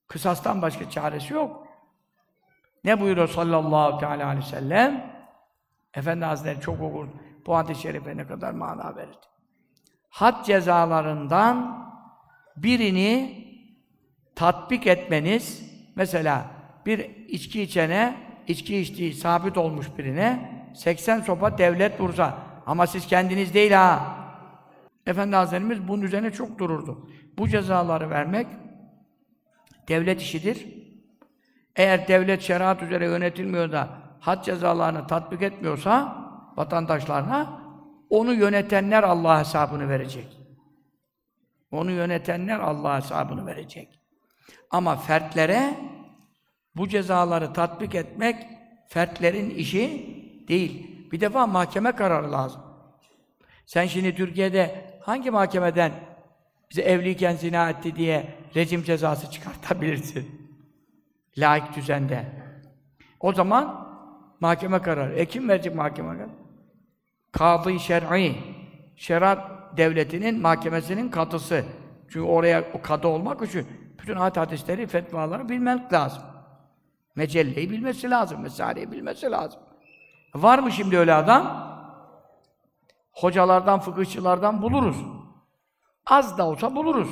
kısastan 0.09 0.63
başka 0.63 0.91
çaresi 0.91 1.35
yok. 1.35 1.67
Ne 2.85 3.01
buyuruyor 3.01 3.29
sallallahu 3.29 3.99
teala 3.99 4.27
aleyhi 4.27 4.47
ve 4.47 4.51
sellem? 4.51 5.17
Efendi 5.95 6.25
Hazretleri 6.25 6.61
çok 6.61 6.81
okur. 6.83 7.09
Bu 7.47 7.57
hadis-i 7.57 7.83
şerife 7.83 8.17
ne 8.17 8.27
kadar 8.27 8.53
mana 8.53 8.97
verir. 8.97 9.19
Had 10.09 10.45
cezalarından 10.45 11.87
birini 12.57 13.45
tatbik 14.35 14.87
etmeniz, 14.87 15.76
mesela 15.97 16.47
bir 16.87 16.99
içki 17.29 17.63
içene, 17.63 18.17
içki 18.47 18.79
içtiği 18.79 19.15
sabit 19.15 19.59
olmuş 19.59 19.87
birine 19.99 20.57
80 20.75 21.21
sopa 21.21 21.59
devlet 21.59 22.01
vursa 22.01 22.39
ama 22.67 22.87
siz 22.87 23.07
kendiniz 23.07 23.55
değil 23.55 23.73
ha. 23.73 24.17
Efendi 25.07 25.37
Hazretlerimiz 25.37 25.89
bunun 25.89 26.03
üzerine 26.03 26.31
çok 26.31 26.59
dururdu. 26.59 27.11
Bu 27.39 27.49
cezaları 27.49 28.11
vermek 28.11 28.47
devlet 29.89 30.23
işidir. 30.23 30.67
Eğer 31.77 32.09
devlet 32.09 32.43
şeriat 32.43 32.83
üzere 32.83 33.07
yönetilmiyor 33.07 33.73
da 33.73 33.89
had 34.21 34.45
cezalarını 34.45 35.07
tatbik 35.07 35.43
etmiyorsa 35.43 36.17
vatandaşlarına 36.57 37.61
onu 38.11 38.35
yönetenler 38.35 39.03
Allah 39.03 39.41
hesabını 39.41 39.89
verecek. 39.89 40.41
Onu 41.71 41.91
yönetenler 41.91 42.59
Allah 42.59 42.97
hesabını 42.97 43.47
verecek. 43.47 44.01
Ama 44.71 44.97
fertlere 44.97 45.75
bu 46.77 46.89
cezaları 46.89 47.53
tatbik 47.53 47.95
etmek 47.95 48.37
fertlerin 48.89 49.51
işi 49.51 50.17
değil. 50.49 50.97
Bir 51.13 51.21
defa 51.21 51.47
mahkeme 51.47 51.93
kararı 51.93 52.33
lazım. 52.33 52.61
Sen 53.67 53.87
şimdi 53.87 54.15
Türkiye'de 54.15 54.91
hangi 55.01 55.31
mahkemeden 55.31 55.93
bize 56.71 56.83
evliyken 56.83 57.37
zina 57.37 57.71
etti 57.71 57.97
diye 57.97 58.35
rejim 58.55 58.83
cezası 58.83 59.31
çıkartabilirsin? 59.31 60.51
Laik 61.39 61.77
düzende. 61.77 62.25
O 63.21 63.33
zaman 63.33 63.89
mahkeme 64.41 64.83
kararı. 64.83 65.15
E 65.15 65.27
kim 65.27 65.49
verecek 65.49 65.75
mahkeme 65.75 66.13
kararı? 66.13 66.31
Kadı 67.33 67.81
şer'i. 67.81 68.37
Şeriat 68.97 69.77
devletinin 69.77 70.41
mahkemesinin 70.41 71.09
kadısı. 71.09 71.65
Çünkü 72.09 72.21
oraya 72.21 72.65
o 72.75 72.83
kadı 72.83 73.09
olmak 73.09 73.43
için 73.43 73.67
bütün 74.07 74.21
ayet 74.21 74.37
hadisleri, 74.37 74.87
fetvaları 74.87 75.49
bilmek 75.49 75.93
lazım. 75.93 76.23
Mecelleyi 77.17 77.71
bilmesi 77.71 78.11
lazım, 78.11 78.41
mesaleyi 78.41 78.93
bilmesi 78.93 79.31
lazım. 79.31 79.61
Var 80.35 80.59
mı 80.59 80.73
şimdi 80.73 80.99
öyle 80.99 81.15
adam? 81.15 81.67
Hocalardan, 83.13 83.81
fıkıhçılardan 83.81 84.63
buluruz. 84.63 84.97
Az 86.07 86.39
da 86.39 86.47
olsa 86.47 86.77
buluruz. 86.77 87.09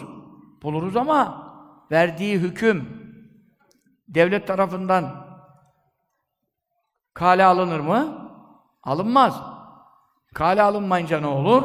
Buluruz 0.62 0.96
ama 0.96 1.52
verdiği 1.90 2.38
hüküm 2.38 2.88
devlet 4.08 4.46
tarafından 4.46 5.26
kale 7.14 7.44
alınır 7.44 7.80
mı? 7.80 8.30
Alınmaz. 8.82 9.42
Kale 10.34 10.62
alınmayınca 10.62 11.20
ne 11.20 11.26
olur? 11.26 11.62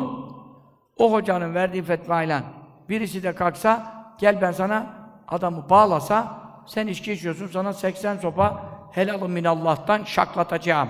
O 0.97 1.11
hocanın 1.11 1.55
verdiği 1.55 1.83
fetvayla 1.83 2.43
birisi 2.89 3.23
de 3.23 3.35
kalksa, 3.35 3.93
gel 4.19 4.41
ben 4.41 4.51
sana 4.51 4.98
adamı 5.29 5.69
bağlasa, 5.69 6.41
sen 6.67 6.87
içki 6.87 7.13
içiyorsun, 7.13 7.47
sana 7.47 7.73
80 7.73 8.17
sopa 8.17 8.63
helalım 8.91 9.31
minallah'tan 9.31 10.03
şaklatacağım 10.03 10.89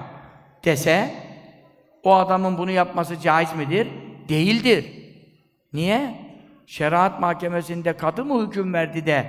dese, 0.66 1.14
o 2.04 2.16
adamın 2.16 2.58
bunu 2.58 2.72
yapması 2.72 3.20
caiz 3.20 3.56
midir? 3.56 3.88
Değildir. 4.30 4.94
Niye? 5.74 6.30
Şeriat 6.66 7.20
mahkemesinde 7.20 7.98
kadı 7.98 8.26
mı 8.26 8.48
hüküm 8.48 8.74
verdi 8.74 9.06
de 9.06 9.26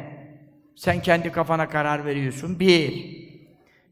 sen 0.76 1.02
kendi 1.02 1.32
kafana 1.32 1.68
karar 1.68 2.04
veriyorsun? 2.04 2.60
Bir. 2.60 3.20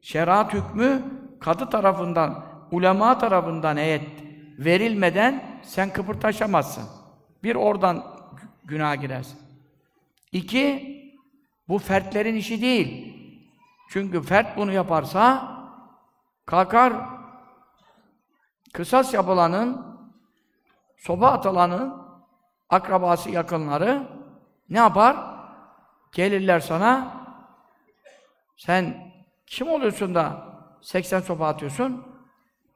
Şeriat 0.02 0.54
hükmü 0.54 1.02
kadı 1.40 1.70
tarafından, 1.70 2.44
ulema 2.70 3.18
tarafından 3.18 3.76
heyet 3.76 4.02
verilmeden 4.58 5.60
sen 5.62 5.92
kıpırtaşamazsın. 5.92 6.84
Bir 7.42 7.54
oradan 7.54 8.04
günah 8.64 9.00
girersin. 9.00 9.38
İki, 10.32 10.97
bu 11.68 11.78
fertlerin 11.78 12.34
işi 12.34 12.62
değil. 12.62 13.14
Çünkü 13.90 14.22
fert 14.22 14.56
bunu 14.56 14.72
yaparsa 14.72 15.52
kalkar 16.46 16.92
kısas 18.72 19.14
yapılanın 19.14 19.86
soba 20.96 21.30
atılanın 21.30 22.02
akrabası 22.70 23.30
yakınları 23.30 24.08
ne 24.70 24.78
yapar? 24.78 25.16
Gelirler 26.12 26.60
sana 26.60 27.14
sen 28.56 29.12
kim 29.46 29.68
oluyorsun 29.68 30.14
da 30.14 30.48
80 30.80 31.20
sopa 31.20 31.46
atıyorsun? 31.46 32.06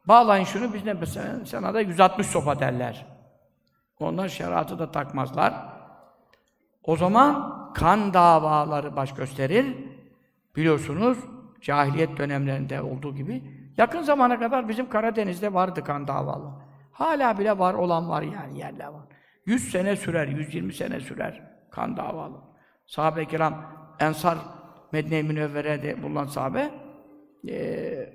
Bağlayın 0.08 0.44
şunu, 0.44 0.74
biz 0.74 0.84
ne 0.84 1.06
sana 1.46 1.74
da 1.74 1.80
160 1.80 2.26
sopa 2.26 2.60
derler. 2.60 3.06
Onlar 4.00 4.28
şeriatı 4.28 4.78
da 4.78 4.90
takmazlar. 4.90 5.71
O 6.84 6.96
zaman 6.96 7.52
kan 7.74 8.14
davaları 8.14 8.96
baş 8.96 9.14
gösterir. 9.14 9.76
Biliyorsunuz, 10.56 11.18
cahiliyet 11.60 12.16
dönemlerinde 12.16 12.82
olduğu 12.82 13.14
gibi, 13.14 13.42
yakın 13.76 14.02
zamana 14.02 14.38
kadar 14.38 14.68
bizim 14.68 14.88
Karadeniz'de 14.88 15.54
vardı 15.54 15.84
kan 15.84 16.08
davalı. 16.08 16.50
Hala 16.92 17.38
bile 17.38 17.58
var 17.58 17.74
olan 17.74 18.08
var 18.08 18.22
yani, 18.22 18.58
yerler 18.58 18.86
var. 18.86 19.02
100 19.46 19.70
sene 19.70 19.96
sürer, 19.96 20.28
120 20.28 20.72
sene 20.72 21.00
sürer 21.00 21.42
kan 21.70 21.96
davalı. 21.96 22.36
Sahabe-i 22.86 23.28
kiram, 23.28 23.64
Ensar, 24.00 24.38
Medine-i 24.92 25.22
Münevvere'de 25.22 26.02
bulunan 26.02 26.26
sahabe, 26.26 26.70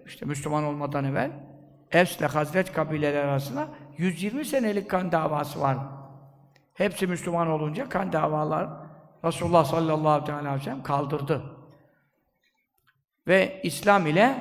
işte 0.06 0.26
Müslüman 0.26 0.64
olmadan 0.64 1.06
evvel, 1.06 1.32
Evs 1.92 2.18
ile 2.18 2.26
Hazret 2.26 2.74
kabileler 2.74 3.24
arasında 3.24 3.68
120 3.98 4.46
senelik 4.46 4.90
kan 4.90 5.12
davası 5.12 5.62
var. 5.62 5.78
Hepsi 6.78 7.08
Müslüman 7.08 7.48
olunca 7.48 7.90
kan 7.90 8.14
davalar 8.14 8.70
Resulullah 9.26 9.66
sallallahu 9.66 10.34
aleyhi 10.34 10.56
ve 10.56 10.60
sellem 10.60 10.84
kaldırdı. 10.84 11.44
Ve 13.28 13.62
İslam 13.64 14.08
ile 14.08 14.38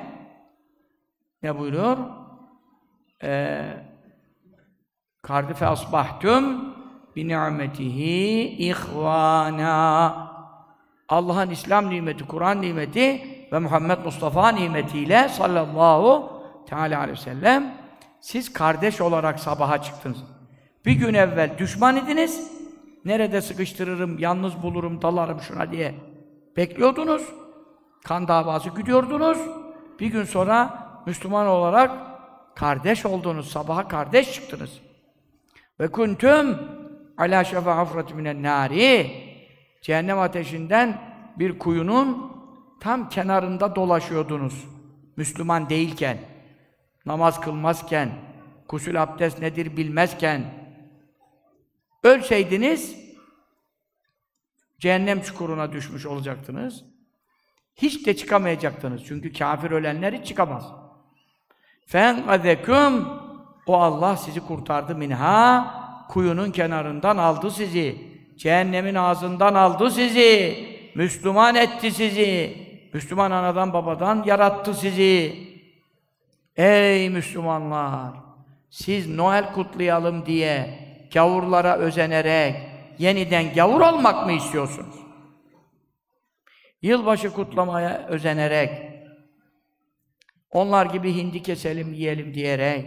ne 1.43 1.59
buyuruyor? 1.59 1.99
Ee, 3.23 3.77
Kardife 5.23 5.67
asbahtum 5.67 6.75
bi 7.17 7.29
ni'metihi 7.29 8.57
ihvana. 8.59 10.27
Allah'ın 11.09 11.51
İslam 11.51 11.91
nimeti, 11.91 12.27
Kur'an 12.27 12.63
nimeti 12.63 13.25
ve 13.53 13.59
Muhammed 13.59 13.99
Mustafa 14.05 14.49
nimetiyle 14.49 15.29
sallallahu 15.29 16.33
Teala 16.67 16.99
aleyhi 16.99 17.19
ve 17.19 17.23
sellem 17.23 17.75
siz 18.21 18.53
kardeş 18.53 19.01
olarak 19.01 19.41
sabaha 19.41 19.83
çıktınız. 19.83 20.36
Bir 20.87 20.93
gün 20.93 21.15
evvel 21.15 21.59
düşman 21.59 21.97
idiniz. 21.97 22.53
Nerede 23.05 23.41
sıkıştırırım, 23.41 24.19
yalnız 24.19 24.63
bulurum, 24.63 25.03
dalarım 25.03 25.41
şuna 25.41 25.73
diye 25.73 25.95
bekliyordunuz. 26.57 27.23
Kan 28.05 28.29
davası 28.29 28.69
güdüyordunuz. 28.69 29.39
Bir 30.01 30.07
gün 30.07 30.25
sonra 30.25 30.87
Müslüman 31.07 31.47
olarak 31.47 31.91
kardeş 32.57 33.07
oldunuz. 33.07 33.51
Sabaha 33.51 33.89
kardeş 33.89 34.33
çıktınız. 34.33 34.81
Ve 35.81 35.89
kuntum 35.89 36.59
ala 37.19 37.45
şefa 37.45 37.77
hafrat 37.77 38.15
minen 38.15 38.43
nari 38.43 39.11
cehennem 39.83 40.19
ateşinden 40.19 41.01
bir 41.39 41.59
kuyunun 41.59 42.33
tam 42.81 43.09
kenarında 43.09 43.77
dolaşıyordunuz. 43.77 44.65
Müslüman 45.17 45.69
değilken 45.69 46.19
namaz 47.07 47.41
kılmazken, 47.41 48.11
kusül 48.69 49.03
abdest 49.03 49.41
nedir 49.41 49.77
bilmezken, 49.77 50.66
Ölseydiniz 52.07 52.97
cehennem 54.79 55.23
çukuruna 55.23 55.73
düşmüş 55.73 56.07
olacaktınız. 56.07 56.85
Hiç 57.77 58.07
de 58.07 58.17
çıkamayacaktınız. 58.17 59.03
Çünkü 59.05 59.33
kafir 59.33 59.71
ölenler 59.71 60.13
hiç 60.13 60.27
çıkamaz. 60.27 60.73
Fen 61.87 62.25
azeküm 62.29 63.05
o 63.67 63.77
Allah 63.77 64.17
sizi 64.17 64.41
kurtardı 64.41 64.95
minha 64.95 65.75
kuyunun 66.09 66.51
kenarından 66.51 67.17
aldı 67.17 67.51
sizi. 67.51 67.99
Cehennemin 68.37 68.95
ağzından 68.95 69.55
aldı 69.55 69.91
sizi. 69.91 70.59
Müslüman 70.95 71.55
etti 71.55 71.93
sizi. 71.93 72.57
Müslüman 72.93 73.31
anadan 73.31 73.73
babadan 73.73 74.23
yarattı 74.27 74.75
sizi. 74.75 75.35
Ey 76.57 77.11
Müslümanlar! 77.11 78.13
Siz 78.71 79.15
Noel 79.15 79.53
kutlayalım 79.53 80.27
diye 80.27 80.86
gavurlara 81.13 81.77
özenerek 81.77 82.57
yeniden 82.99 83.55
gavur 83.55 83.81
olmak 83.81 84.27
mı 84.27 84.33
istiyorsunuz? 84.33 84.97
Yılbaşı 86.83 87.33
kutlamaya 87.33 88.07
özenerek 88.09 88.71
onlar 90.51 90.87
gibi 90.87 91.15
hindi 91.15 91.43
keselim, 91.43 91.93
yiyelim 91.93 92.35
diyerek 92.35 92.87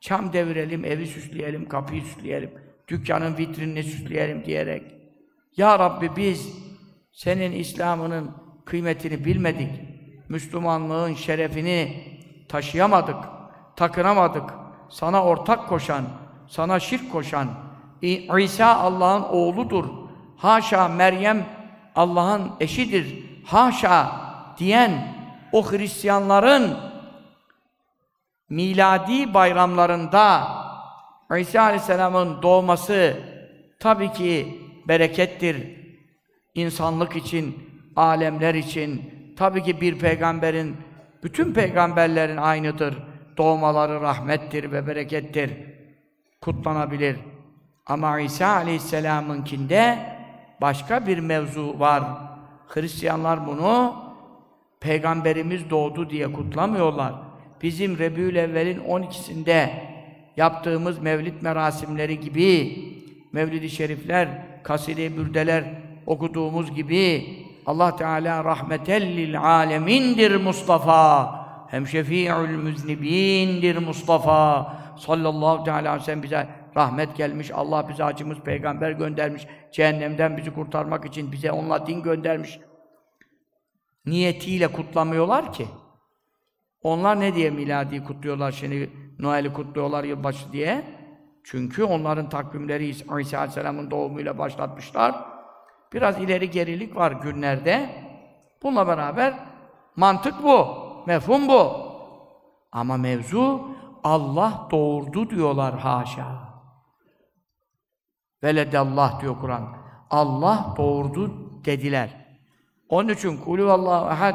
çam 0.00 0.32
devirelim, 0.32 0.84
evi 0.84 1.06
süsleyelim, 1.06 1.68
kapıyı 1.68 2.02
süsleyelim, 2.02 2.50
dükkanın 2.88 3.36
vitrinini 3.38 3.82
süsleyelim 3.82 4.44
diyerek 4.44 4.82
Ya 5.56 5.78
Rabbi 5.78 6.16
biz 6.16 6.52
senin 7.12 7.52
İslam'ının 7.52 8.30
kıymetini 8.64 9.24
bilmedik. 9.24 9.70
Müslümanlığın 10.28 11.14
şerefini 11.14 12.04
taşıyamadık, 12.48 13.16
takınamadık. 13.76 14.50
Sana 14.88 15.24
ortak 15.24 15.68
koşan, 15.68 16.04
sana 16.50 16.80
şirk 16.80 17.12
koşan, 17.12 17.48
İsa 18.02 18.76
Allah'ın 18.76 19.22
oğludur. 19.22 19.84
Haşa 20.36 20.88
Meryem 20.88 21.46
Allah'ın 21.94 22.50
eşidir. 22.60 23.24
Haşa 23.46 24.12
diyen 24.58 25.14
o 25.52 25.72
Hristiyanların 25.72 26.76
miladi 28.48 29.34
bayramlarında 29.34 30.48
İsa 31.38 31.62
Aleyhisselam'ın 31.62 32.42
doğması 32.42 33.16
tabii 33.80 34.12
ki 34.12 34.60
berekettir. 34.88 35.80
İnsanlık 36.54 37.16
için, 37.16 37.70
alemler 37.96 38.54
için, 38.54 39.14
tabii 39.38 39.62
ki 39.62 39.80
bir 39.80 39.98
peygamberin, 39.98 40.76
bütün 41.22 41.52
peygamberlerin 41.52 42.36
aynıdır. 42.36 42.94
Doğmaları 43.36 44.00
rahmettir 44.00 44.72
ve 44.72 44.86
berekettir. 44.86 45.50
Kutlanabilir. 46.40 47.16
Ama 47.86 48.20
İsa 48.20 48.46
Aleyhisselam'ınkinde 48.46 49.98
başka 50.60 51.06
bir 51.06 51.18
mevzu 51.18 51.78
var. 51.78 52.04
Hristiyanlar 52.68 53.46
bunu 53.46 53.94
Peygamberimiz 54.80 55.70
doğdu 55.70 56.10
diye 56.10 56.32
kutlamıyorlar. 56.32 57.14
Bizim 57.62 57.98
Rebül 57.98 58.36
Evvel'in 58.36 58.80
12'sinde 58.80 59.68
yaptığımız 60.36 60.98
mevlid 60.98 61.42
merasimleri 61.42 62.20
gibi 62.20 62.78
mevlid-i 63.32 63.70
şerifler, 63.70 64.28
kaside 64.62 65.16
bürdeler 65.16 65.64
okuduğumuz 66.06 66.74
gibi 66.74 67.36
Allah 67.66 67.96
Teala 67.96 68.44
rahmetellil 68.44 69.40
alemindir 69.40 70.36
Mustafa. 70.36 71.34
Hem 71.70 71.86
şefi'ül 71.86 72.56
müznibindir 72.56 73.76
Mustafa. 73.76 74.79
Sallallahu 75.00 75.64
teala 75.64 75.78
aleyhi 75.78 76.00
ve 76.00 76.04
sellem 76.04 76.22
bize 76.22 76.48
rahmet 76.76 77.16
gelmiş. 77.16 77.50
Allah 77.54 77.88
bize 77.88 78.04
acımız 78.04 78.38
peygamber 78.38 78.90
göndermiş. 78.90 79.46
Cehennemden 79.72 80.36
bizi 80.36 80.54
kurtarmak 80.54 81.04
için 81.04 81.32
bize 81.32 81.52
onunla 81.52 81.86
din 81.86 82.02
göndermiş. 82.02 82.60
Niyetiyle 84.06 84.68
kutlamıyorlar 84.68 85.52
ki. 85.52 85.66
Onlar 86.82 87.20
ne 87.20 87.34
diye 87.34 87.50
miladi 87.50 88.04
kutluyorlar 88.04 88.52
şimdi 88.52 88.90
Noel'i 89.18 89.52
kutluyorlar 89.52 90.04
yılbaşı 90.04 90.52
diye? 90.52 90.84
Çünkü 91.44 91.84
onların 91.84 92.28
takvimleri 92.28 92.88
İsa 92.88 93.12
Aleyhisselam'ın 93.12 93.90
doğumuyla 93.90 94.38
başlatmışlar. 94.38 95.14
Biraz 95.92 96.20
ileri 96.20 96.50
gerilik 96.50 96.96
var 96.96 97.12
günlerde. 97.12 97.90
Bununla 98.62 98.86
beraber 98.86 99.34
mantık 99.96 100.34
bu, 100.42 100.66
mefhum 101.06 101.48
bu. 101.48 101.90
Ama 102.72 102.96
mevzu 102.96 103.70
Allah 104.04 104.68
doğurdu 104.70 105.30
diyorlar 105.30 105.78
haşa. 105.78 106.50
Veledallah 108.42 109.20
diyor 109.20 109.40
Kur'an. 109.40 109.76
Allah 110.10 110.74
doğurdu 110.76 111.50
dediler. 111.64 112.26
Onun 112.88 113.08
için 113.08 113.36
kulü 113.36 113.70
Allahu 113.70 114.12
ehad 114.12 114.34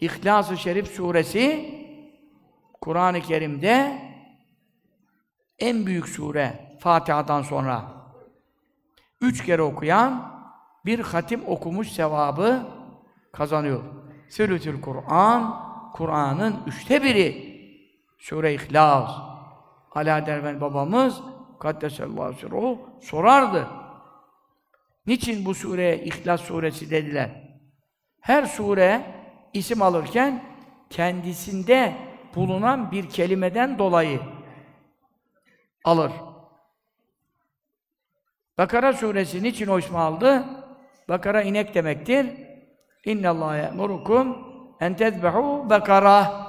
İhlas-ı 0.00 0.56
Şerif 0.56 0.88
suresi 0.88 1.74
Kur'an-ı 2.80 3.20
Kerim'de 3.20 3.98
en 5.58 5.86
büyük 5.86 6.08
sure 6.08 6.76
Fatiha'dan 6.80 7.42
sonra 7.42 7.84
üç 9.20 9.44
kere 9.44 9.62
okuyan 9.62 10.32
bir 10.86 11.00
hatim 11.00 11.40
okumuş 11.46 11.92
sevabı 11.92 12.66
kazanıyor. 13.32 13.82
Sülütül 14.28 14.80
Kur'an 14.80 15.62
Kur'an'ın 15.94 16.56
üçte 16.66 17.02
biri 17.02 17.51
Sure 18.22 18.54
İhlas. 18.54 19.10
Ala 19.92 20.26
Derven 20.26 20.60
babamız 20.60 21.22
Kaddesallahu 21.60 22.32
sirruhu 22.32 22.78
sorardı. 23.00 23.68
Niçin 25.06 25.44
bu 25.44 25.54
sureye 25.54 26.04
İhlas 26.04 26.40
suresi 26.40 26.90
dediler? 26.90 27.30
Her 28.20 28.46
sure 28.46 29.02
isim 29.52 29.82
alırken 29.82 30.44
kendisinde 30.90 31.96
bulunan 32.34 32.90
bir 32.90 33.08
kelimeden 33.08 33.78
dolayı 33.78 34.20
alır. 35.84 36.12
Bakara 38.58 38.92
suresi 38.92 39.42
niçin 39.42 39.66
o 39.66 39.78
ismi 39.78 39.98
aldı? 39.98 40.44
Bakara 41.08 41.42
inek 41.42 41.74
demektir. 41.74 42.26
İnne 43.04 43.28
Allah 43.28 43.56
ye'murukum 43.56 44.38
en 44.80 44.96
tezbehu 44.96 45.70
bakara. 45.70 46.41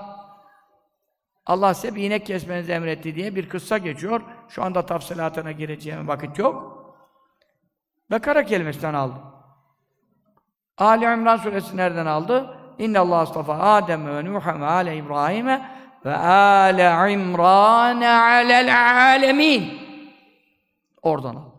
Allah 1.45 1.73
size 1.73 1.95
bir 1.95 2.03
inek 2.03 2.25
kesmenizi 2.25 2.71
emretti 2.71 3.15
diye 3.15 3.35
bir 3.35 3.49
kıssa 3.49 3.77
geçiyor. 3.77 4.21
Şu 4.49 4.63
anda 4.63 4.85
tafsilatına 4.85 5.51
gireceğim 5.51 6.07
vakit 6.07 6.39
yok. 6.39 6.83
Bakara 8.11 8.45
kelimesinden 8.45 8.93
aldı. 8.93 9.15
Ali 10.77 11.05
İmran 11.05 11.37
suresi 11.37 11.77
nereden 11.77 12.05
aldı? 12.05 12.57
İnne 12.79 12.99
Allah 12.99 13.17
astafa 13.17 13.59
Adem 13.59 14.07
ve 14.07 14.25
Nuh 14.25 14.45
ve 14.45 14.65
ale 14.65 14.97
İbrahim 14.97 15.47
ve 16.05 16.15
ale 16.15 17.13
İmran 17.13 18.01
alel 18.01 18.77
alemin. 19.13 19.79
Oradan 21.01 21.35
aldı. 21.35 21.53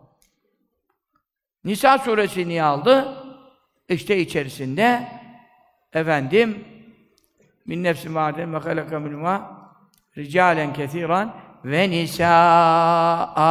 Nisa 1.64 1.98
suresi 1.98 2.48
niye 2.48 2.62
aldı? 2.62 3.16
İşte 3.88 4.18
içerisinde 4.18 5.08
efendim 5.92 6.64
min 7.66 7.82
nefsin 7.82 8.14
vâden 8.14 8.54
ve 8.54 8.58
halaka 8.58 9.00
minhuma 9.00 9.53
ricalen 10.16 10.72
kesiran 10.72 11.36
ve 11.64 11.90
nisaa 11.90 13.44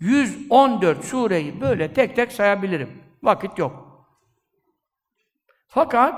114 0.00 1.04
sureyi 1.04 1.60
böyle 1.60 1.92
tek 1.92 2.16
tek 2.16 2.32
sayabilirim. 2.32 3.02
Vakit 3.22 3.58
yok. 3.58 3.86
Fakat 5.68 6.14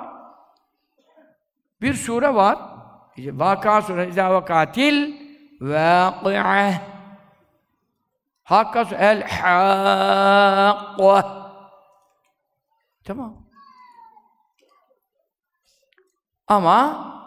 bir 1.82 1.94
sure 1.94 2.34
var. 2.34 2.59
İşte 3.16 3.38
Vaka 3.38 3.82
suresi 3.82 4.11
İzâ 4.11 4.30
vakatil 4.30 5.14
vâki'ah 5.61 6.80
Hakka 8.42 8.86
el 8.96 9.22
hakka 9.22 9.59
Tamam. 13.05 13.49
Ama 16.46 17.17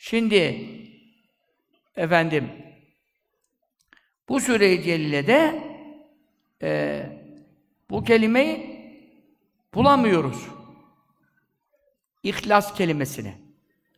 şimdi 0.00 0.68
efendim 1.96 2.48
bu 4.28 4.40
sure-i 4.40 4.82
celilede 4.82 5.64
e, 6.62 7.02
bu 7.90 8.04
kelimeyi 8.04 8.80
bulamıyoruz. 9.74 10.46
İhlas 12.22 12.74
kelimesini. 12.74 13.34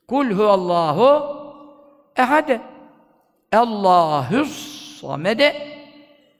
Kul 0.08 0.30
huvallahu 0.30 1.36
ehade. 2.16 2.60
Allahus 3.52 4.52
samede 5.00 5.66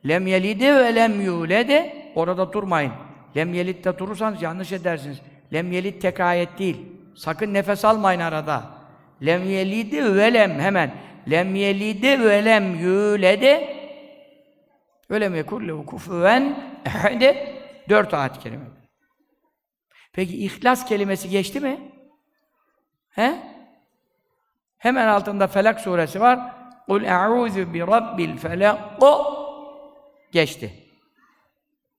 lem 0.08 0.26
yelide 0.26 0.76
ve 0.76 0.94
lem 0.94 1.20
yulede 1.20 2.12
orada 2.14 2.52
durmayın. 2.52 2.92
Lem 3.36 3.54
yelidde 3.54 3.98
durursanız 3.98 4.42
yanlış 4.42 4.72
edersiniz. 4.72 5.20
Lem 5.52 5.72
yelid 5.72 6.00
tek 6.00 6.20
ayet 6.20 6.58
değil. 6.58 6.76
Sakın 7.14 7.54
nefes 7.54 7.84
almayın 7.84 8.20
arada. 8.20 8.81
Lem 9.26 9.44
yelide 9.44 10.14
ve 10.14 10.48
hemen. 10.48 10.94
Lem 11.30 11.54
yelide 11.54 12.20
ve 12.20 12.44
lem 12.44 12.74
yulede 12.74 13.76
ve 15.10 15.20
lem 15.20 15.34
yekullehu 15.34 15.86
kufuven 15.86 16.58
ehede 16.86 17.56
dört 17.88 18.14
ayet 18.14 18.38
kelime. 18.38 18.64
Peki 20.12 20.44
ihlas 20.44 20.86
kelimesi 20.86 21.28
geçti 21.28 21.60
mi? 21.60 21.78
He? 23.10 23.34
Hemen 24.78 25.06
altında 25.06 25.46
Felak 25.46 25.80
suresi 25.80 26.20
var. 26.20 26.40
Kul 26.86 27.02
e'ûzü 27.02 27.72
bi 27.74 27.80
rabbil 27.80 28.36
felak. 28.36 28.78
Geçti. 30.32 30.72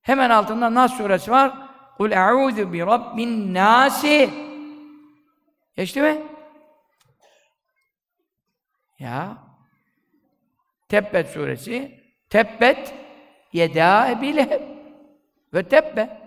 Hemen 0.02 0.30
altında 0.30 0.74
Nas 0.74 0.98
suresi 0.98 1.32
var. 1.32 1.54
Kul 1.98 2.12
e'ûzü 2.12 2.74
bi 2.74 2.80
rabbin 2.80 3.54
nasi. 3.54 4.30
Geçti 5.76 6.02
mi? 6.02 6.33
Ya. 9.00 9.38
Tebbet 10.90 11.30
suresi. 11.30 12.02
Tebbet 12.30 12.94
yedâ 13.54 14.10
ebileheb. 14.10 14.62
Ve 15.54 15.64
tebbe. 15.64 16.24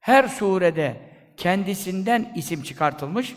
Her 0.00 0.28
surede 0.28 0.96
kendisinden 1.36 2.32
isim 2.36 2.62
çıkartılmış. 2.62 3.36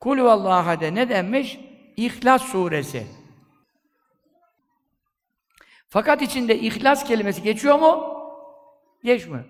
Kul 0.00 0.24
vallâhade 0.24 0.94
ne 0.94 1.08
denmiş? 1.08 1.60
İhlas 1.96 2.42
suresi. 2.42 3.06
Fakat 5.88 6.22
içinde 6.22 6.58
ihlas 6.58 7.04
kelimesi 7.04 7.42
geçiyor 7.42 7.78
mu? 7.78 8.18
Geçmiyor. 9.04 9.44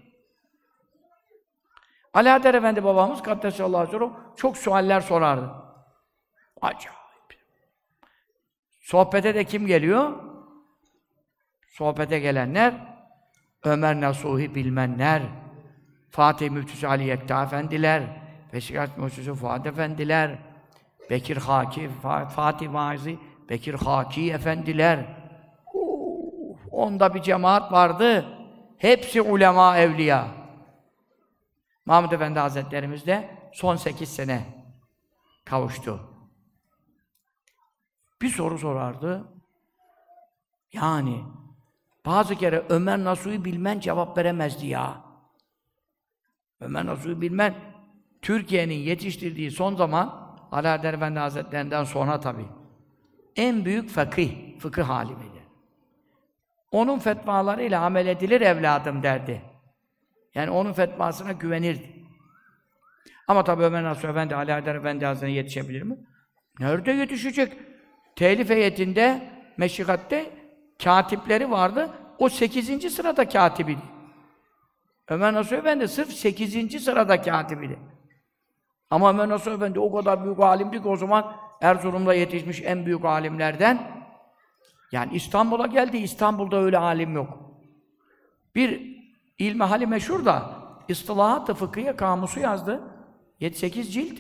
Alaeddin 2.15 2.55
Efendi 2.55 2.85
babamız 2.85 3.23
Kaddesallahu 3.23 3.97
aleyhi 3.97 4.13
çok 4.37 4.57
sualler 4.57 5.01
sorardı. 5.01 5.51
Acayip. 6.61 6.98
Sohbete 8.91 9.35
de 9.35 9.45
kim 9.45 9.67
geliyor? 9.67 10.13
Sohbete 11.69 12.19
gelenler 12.19 12.75
Ömer 13.65 14.01
Nasuhi 14.01 14.55
bilmenler, 14.55 15.23
Fatih 16.11 16.51
Müftüsü 16.51 16.87
Ali 16.87 17.05
Yekta 17.05 17.43
Efendiler, 17.43 18.03
Beşiktaş 18.53 18.97
Müftüsü 18.97 19.35
Fuat 19.35 19.67
Efendiler, 19.67 20.39
Bekir 21.11 21.37
Haki, 21.37 21.91
Fatih 22.35 22.73
Vazi, 22.73 23.19
Bekir 23.49 23.75
Haki 23.75 24.33
Efendiler. 24.33 25.07
Onda 26.71 27.15
bir 27.15 27.23
cemaat 27.23 27.73
vardı. 27.73 28.25
Hepsi 28.79 29.23
ulema, 29.23 29.79
evliya. 29.79 30.29
Mahmud 31.87 32.13
Efendi 32.13 32.39
Hazretlerimiz 32.39 33.07
de 33.07 33.31
son 33.53 33.77
sekiz 33.77 34.09
sene 34.09 34.45
kavuştu. 35.45 36.18
Bir 38.23 38.29
soru 38.29 38.59
sorardı. 38.59 39.25
Yani 40.73 41.25
bazı 42.07 42.35
kere 42.35 42.65
Ömer 42.69 43.05
Nasuh'u 43.05 43.45
bilmen 43.45 43.81
cevap 43.81 44.19
veremezdi 44.19 44.67
ya. 44.67 45.05
Ömer 46.61 46.87
Nasuh'u 46.87 47.21
bilmen 47.21 47.55
Türkiye'nin 48.23 48.75
yetiştirdiği 48.75 49.51
son 49.51 49.75
zaman 49.75 50.37
Alaeddin 50.53 50.89
Efendi 50.89 51.19
Hazretlerinden 51.19 51.85
sonra 51.85 52.21
tabi 52.21 52.45
en 53.37 53.65
büyük 53.65 53.91
fakih, 53.91 54.59
fıkıh 54.59 54.91
alimiydi. 54.91 55.39
Onun 56.73 56.99
fetvalarıyla 56.99 57.83
amel 57.83 58.07
edilir 58.07 58.41
evladım 58.41 59.03
derdi. 59.03 59.43
Yani 60.35 60.51
onun 60.51 60.73
fetvasına 60.73 61.33
güvenirdi. 61.33 61.99
Ama 63.29 63.45
tabi 63.45 63.63
Ömer 63.63 63.85
Nasuh 63.85 64.09
Efendi, 64.09 64.35
Alaeddin 64.35 64.75
Efendi 64.75 65.07
Hazretleri 65.07 65.33
yetişebilir 65.33 65.83
mi? 65.83 65.97
Nerede 66.61 66.93
yetişecek? 66.93 67.53
Telif 68.19 68.51
heyetinde, 68.51 69.31
meşikatte 69.57 70.31
katipleri 70.85 71.51
vardı. 71.51 71.91
O 72.19 72.29
sekizinci 72.29 72.91
sırada 72.91 73.29
katibiydi. 73.29 73.81
Ömer 75.09 75.35
Nasuh 75.35 75.57
Efendi 75.57 75.89
sırf 75.89 76.13
sekizinci 76.13 76.81
sırada 76.81 77.23
katibiydi. 77.23 77.79
Ama 78.91 79.11
Ömer 79.11 79.29
Nasuh 79.29 79.53
Efendi 79.53 79.81
o 79.81 79.93
kadar 79.93 80.25
büyük 80.25 80.41
alimdi 80.41 80.83
ki 80.83 80.89
o 80.89 80.97
zaman 80.97 81.33
Erzurum'da 81.61 82.15
yetişmiş 82.15 82.63
en 82.63 82.87
büyük 82.87 83.05
alimlerden. 83.05 84.07
Yani 84.93 85.15
İstanbul'a 85.15 85.67
geldi, 85.67 85.97
İstanbul'da 85.97 86.57
öyle 86.57 86.79
alim 86.79 87.15
yok. 87.15 87.39
Bir 88.55 88.97
ilmihali 89.39 89.87
meşhur 89.87 90.25
da 90.25 90.51
İstilahat-ı 90.89 91.55
Fıkhiye 91.55 91.97
kamusu 91.97 92.41
yazdı. 92.41 92.81
7-8 93.41 93.83
cilt. 93.83 94.19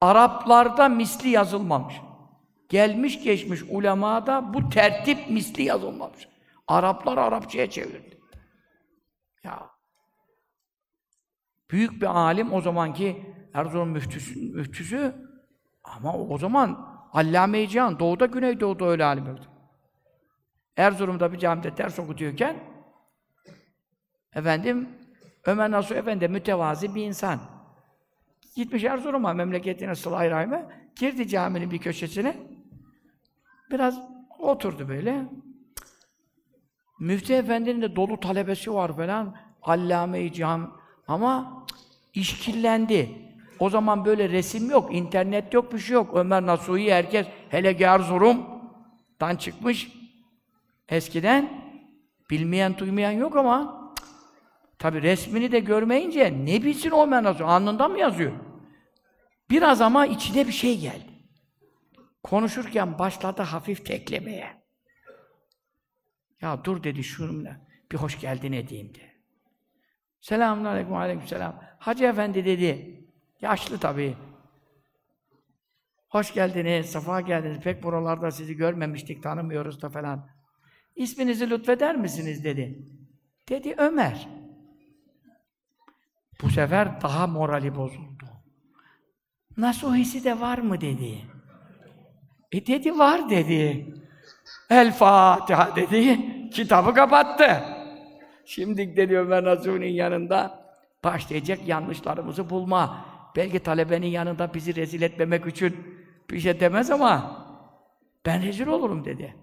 Araplarda 0.00 0.88
misli 0.88 1.28
yazılmamış. 1.28 2.05
Gelmiş 2.68 3.22
geçmiş 3.22 3.62
ulemada 3.62 4.54
bu 4.54 4.68
tertip 4.68 5.30
misli 5.30 5.62
yazılmamış. 5.62 6.28
Araplar 6.66 7.18
Arapçaya 7.18 7.70
çevirdi. 7.70 8.18
Ya. 9.44 9.70
Büyük 11.70 12.02
bir 12.02 12.06
alim 12.06 12.52
o 12.52 12.60
zamanki 12.60 13.34
Erzurum 13.54 13.88
müftüsü, 13.88 14.40
müftüsü 14.40 15.14
ama 15.84 16.16
o 16.16 16.38
zaman 16.38 16.96
Allame-i 17.12 17.68
Cihan, 17.68 17.98
doğuda 17.98 18.26
güneydoğuda 18.26 18.84
öyle 18.84 19.04
alim 19.04 19.26
yoktu. 19.26 19.50
Erzurum'da 20.76 21.32
bir 21.32 21.38
camide 21.38 21.76
ders 21.76 21.98
okutuyorken 21.98 22.56
efendim 24.34 24.88
Ömer 25.44 25.70
Nasuh 25.70 25.96
Efendi 25.96 26.28
mütevazi 26.28 26.94
bir 26.94 27.04
insan. 27.04 27.40
Gitmiş 28.56 28.84
Erzurum'a, 28.84 29.32
memleketine, 29.32 29.94
sıla-i 29.94 30.30
rahime, 30.30 30.90
girdi 30.96 31.28
caminin 31.28 31.70
bir 31.70 31.78
köşesine. 31.78 32.55
Biraz 33.70 34.00
oturdu 34.38 34.88
böyle. 34.88 35.24
Müftü 37.00 37.32
Efendi'nin 37.32 37.82
de 37.82 37.96
dolu 37.96 38.20
talebesi 38.20 38.74
var 38.74 38.96
falan. 38.96 39.36
Allame-i 39.62 40.32
Cihan. 40.32 40.72
Ama 41.08 41.64
işkillendi. 42.14 43.26
O 43.58 43.70
zaman 43.70 44.04
böyle 44.04 44.28
resim 44.28 44.70
yok, 44.70 44.94
internet 44.94 45.54
yok, 45.54 45.72
bir 45.72 45.78
şey 45.78 45.94
yok. 45.94 46.10
Ömer 46.14 46.46
Nasuhi 46.46 46.92
herkes, 46.92 47.26
hele 47.48 47.84
Erzurum'dan 47.84 49.36
çıkmış. 49.36 49.92
Eskiden 50.88 51.62
bilmeyen, 52.30 52.78
duymayan 52.78 53.10
yok 53.10 53.36
ama 53.36 53.90
tabi 54.78 55.02
resmini 55.02 55.52
de 55.52 55.60
görmeyince 55.60 56.34
ne 56.44 56.62
bilsin 56.62 56.90
Ömer 56.90 57.22
Nasuhi? 57.22 57.44
Alnında 57.44 57.88
mı 57.88 57.98
yazıyor? 57.98 58.32
Biraz 59.50 59.80
ama 59.80 60.06
içine 60.06 60.46
bir 60.46 60.52
şey 60.52 60.80
geldi. 60.80 61.15
Konuşurken 62.26 62.98
başladı 62.98 63.42
hafif 63.42 63.86
teklemeye. 63.86 64.62
Ya 66.40 66.64
dur 66.64 66.82
dedi 66.82 67.04
şununla 67.04 67.60
bir 67.92 67.96
hoş 67.96 68.20
geldin 68.20 68.52
edeyim 68.52 68.94
de. 68.94 69.12
Selamun 70.20 70.64
aleyküm, 70.64 70.94
aleyküm 70.94 71.26
selam. 71.26 71.60
Hacı 71.78 72.04
efendi 72.04 72.44
dedi, 72.44 73.00
yaşlı 73.40 73.78
tabii. 73.78 74.16
Hoş 76.08 76.34
geldiniz, 76.34 76.86
safa 76.86 77.20
geldiniz. 77.20 77.60
Pek 77.60 77.82
buralarda 77.82 78.30
sizi 78.30 78.56
görmemiştik, 78.56 79.22
tanımıyoruz 79.22 79.82
da 79.82 79.88
falan. 79.88 80.28
İsminizi 80.96 81.50
lütfeder 81.50 81.96
misiniz 81.96 82.44
dedi. 82.44 82.88
Dedi 83.48 83.74
Ömer. 83.78 84.28
Bu 86.42 86.50
sefer 86.50 87.00
daha 87.02 87.26
morali 87.26 87.76
bozuldu. 87.76 88.26
Nasuhisi 89.56 90.24
de 90.24 90.40
var 90.40 90.58
mı 90.58 90.80
dedi. 90.80 91.35
E 92.52 92.66
dedi 92.66 92.98
var 92.98 93.30
dedi. 93.30 93.94
El 94.70 94.92
Fatiha 94.92 95.76
dedi. 95.76 96.18
Kitabı 96.50 96.94
kapattı. 96.94 97.62
Şimdi 98.44 98.96
dedi 98.96 99.18
Ömer 99.18 99.44
Nasuhi'nin 99.44 99.92
yanında 99.92 100.66
başlayacak 101.04 101.68
yanlışlarımızı 101.68 102.50
bulma. 102.50 103.06
Belki 103.36 103.58
talebenin 103.58 104.06
yanında 104.06 104.54
bizi 104.54 104.76
rezil 104.76 105.02
etmemek 105.02 105.46
için 105.46 105.76
bir 106.30 106.40
şey 106.40 106.60
demez 106.60 106.90
ama 106.90 107.46
ben 108.26 108.42
rezil 108.42 108.66
olurum 108.66 109.04
dedi. 109.04 109.36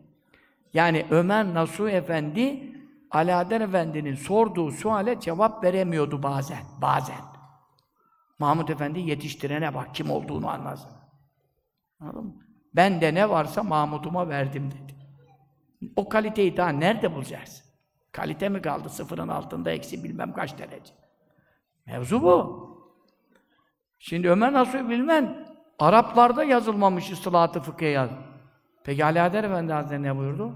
Yani 0.74 1.06
Ömer 1.12 1.54
Nasuh 1.54 1.90
Efendi 1.90 2.74
Alaeddin 3.12 3.62
Efendi'nin 3.62 4.16
sorduğu 4.16 4.72
suale 4.72 5.20
cevap 5.20 5.64
veremiyordu 5.64 6.24
bazen. 6.24 6.64
Bazen. 6.82 7.22
Mahmud 8.40 8.68
Efendi 8.68 9.00
yetiştirene 9.00 9.74
bak 9.74 9.96
kim 9.96 10.12
olduğunu 10.12 10.50
anlasın. 10.50 10.92
Anladın 12.00 12.26
mı? 12.26 12.34
Ben 12.76 13.02
de 13.02 13.14
ne 13.14 13.30
varsa 13.30 13.64
Mahmud'uma 13.64 14.30
verdim 14.30 14.72
dedi. 14.72 14.96
O 15.96 16.10
kaliteyi 16.10 16.58
daha 16.58 16.70
nerede 16.70 17.16
bulacağız? 17.16 17.64
Kalite 18.12 18.50
mi 18.50 18.62
kaldı? 18.62 18.90
Sıfırın 18.90 19.28
altında 19.28 19.72
eksi 19.72 20.04
bilmem 20.04 20.34
kaç 20.34 20.58
derece. 20.58 20.94
Mevzu 21.86 22.22
bu. 22.22 22.64
Şimdi 24.00 24.30
Ömer 24.30 24.54
Nasuh 24.54 24.90
bilmen 24.90 25.48
Araplarda 25.80 26.44
yazılmamış 26.44 27.12
ıslahatı 27.12 27.60
fıkıhe 27.60 27.90
yaz. 27.90 28.10
Peki 28.84 29.06
Ali 29.06 29.22
Adem 29.22 29.46
Efendi 29.46 29.74
Hazretleri 29.74 30.04
ne 30.04 30.18
buyurdu? 30.18 30.54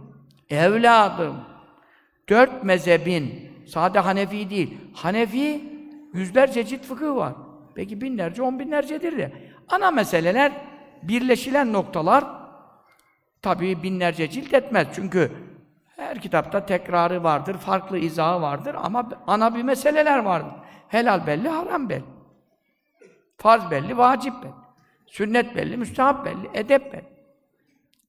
Evladım, 0.50 1.36
dört 2.30 2.64
mezhebin, 2.64 3.52
sade 3.68 4.00
Hanefi 4.00 4.50
değil, 4.50 4.78
Hanefi 4.94 5.64
yüzlerce 6.14 6.66
cilt 6.66 6.82
fıkıh 6.82 7.16
var. 7.16 7.34
Peki 7.76 8.02
binlerce, 8.02 8.42
on 8.42 8.60
binlercedir 8.60 9.18
de. 9.18 9.34
Ana 9.70 9.92
meseleler, 9.92 10.52
birleşilen 11.04 11.74
noktalar 11.74 12.26
tabii 13.42 13.84
binlerce 13.84 14.30
cilt 14.30 14.54
etmez. 14.54 14.88
Çünkü 14.96 15.32
her 15.98 16.22
kitapta 16.22 16.66
tekrarı 16.66 17.24
vardır, 17.24 17.58
farklı 17.58 17.98
izahı 17.98 18.42
vardır 18.42 18.76
ama 18.84 19.10
ana 19.28 19.56
bir 19.56 19.64
meseleler 19.64 20.18
vardır. 20.18 20.54
Helal 20.88 21.28
belli, 21.28 21.50
haram 21.50 21.90
belli. 21.90 22.04
Farz 23.38 23.72
belli, 23.72 23.98
vacip 23.98 24.44
belli. 24.44 24.52
Sünnet 25.08 25.56
belli, 25.56 25.78
müstahap 25.78 26.26
belli, 26.26 26.50
edep 26.54 26.94
belli. 26.94 27.06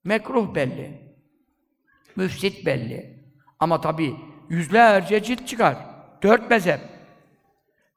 Mekruh 0.04 0.54
belli. 0.54 1.02
Müfsit 2.16 2.66
belli. 2.66 3.18
Ama 3.60 3.80
tabi 3.80 4.16
yüzlerce 4.48 5.22
cilt 5.22 5.48
çıkar. 5.48 5.76
Dört 6.22 6.50
mezhep. 6.50 6.80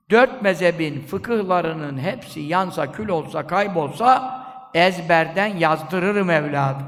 Dört 0.09 0.41
mezhebin 0.41 1.01
fıkıhlarının 1.01 1.97
hepsi 1.97 2.39
yansa, 2.39 2.91
kül 2.91 3.09
olsa, 3.09 3.47
kaybolsa 3.47 4.40
ezberden 4.73 5.57
yazdırırım 5.57 6.29
evladım. 6.29 6.87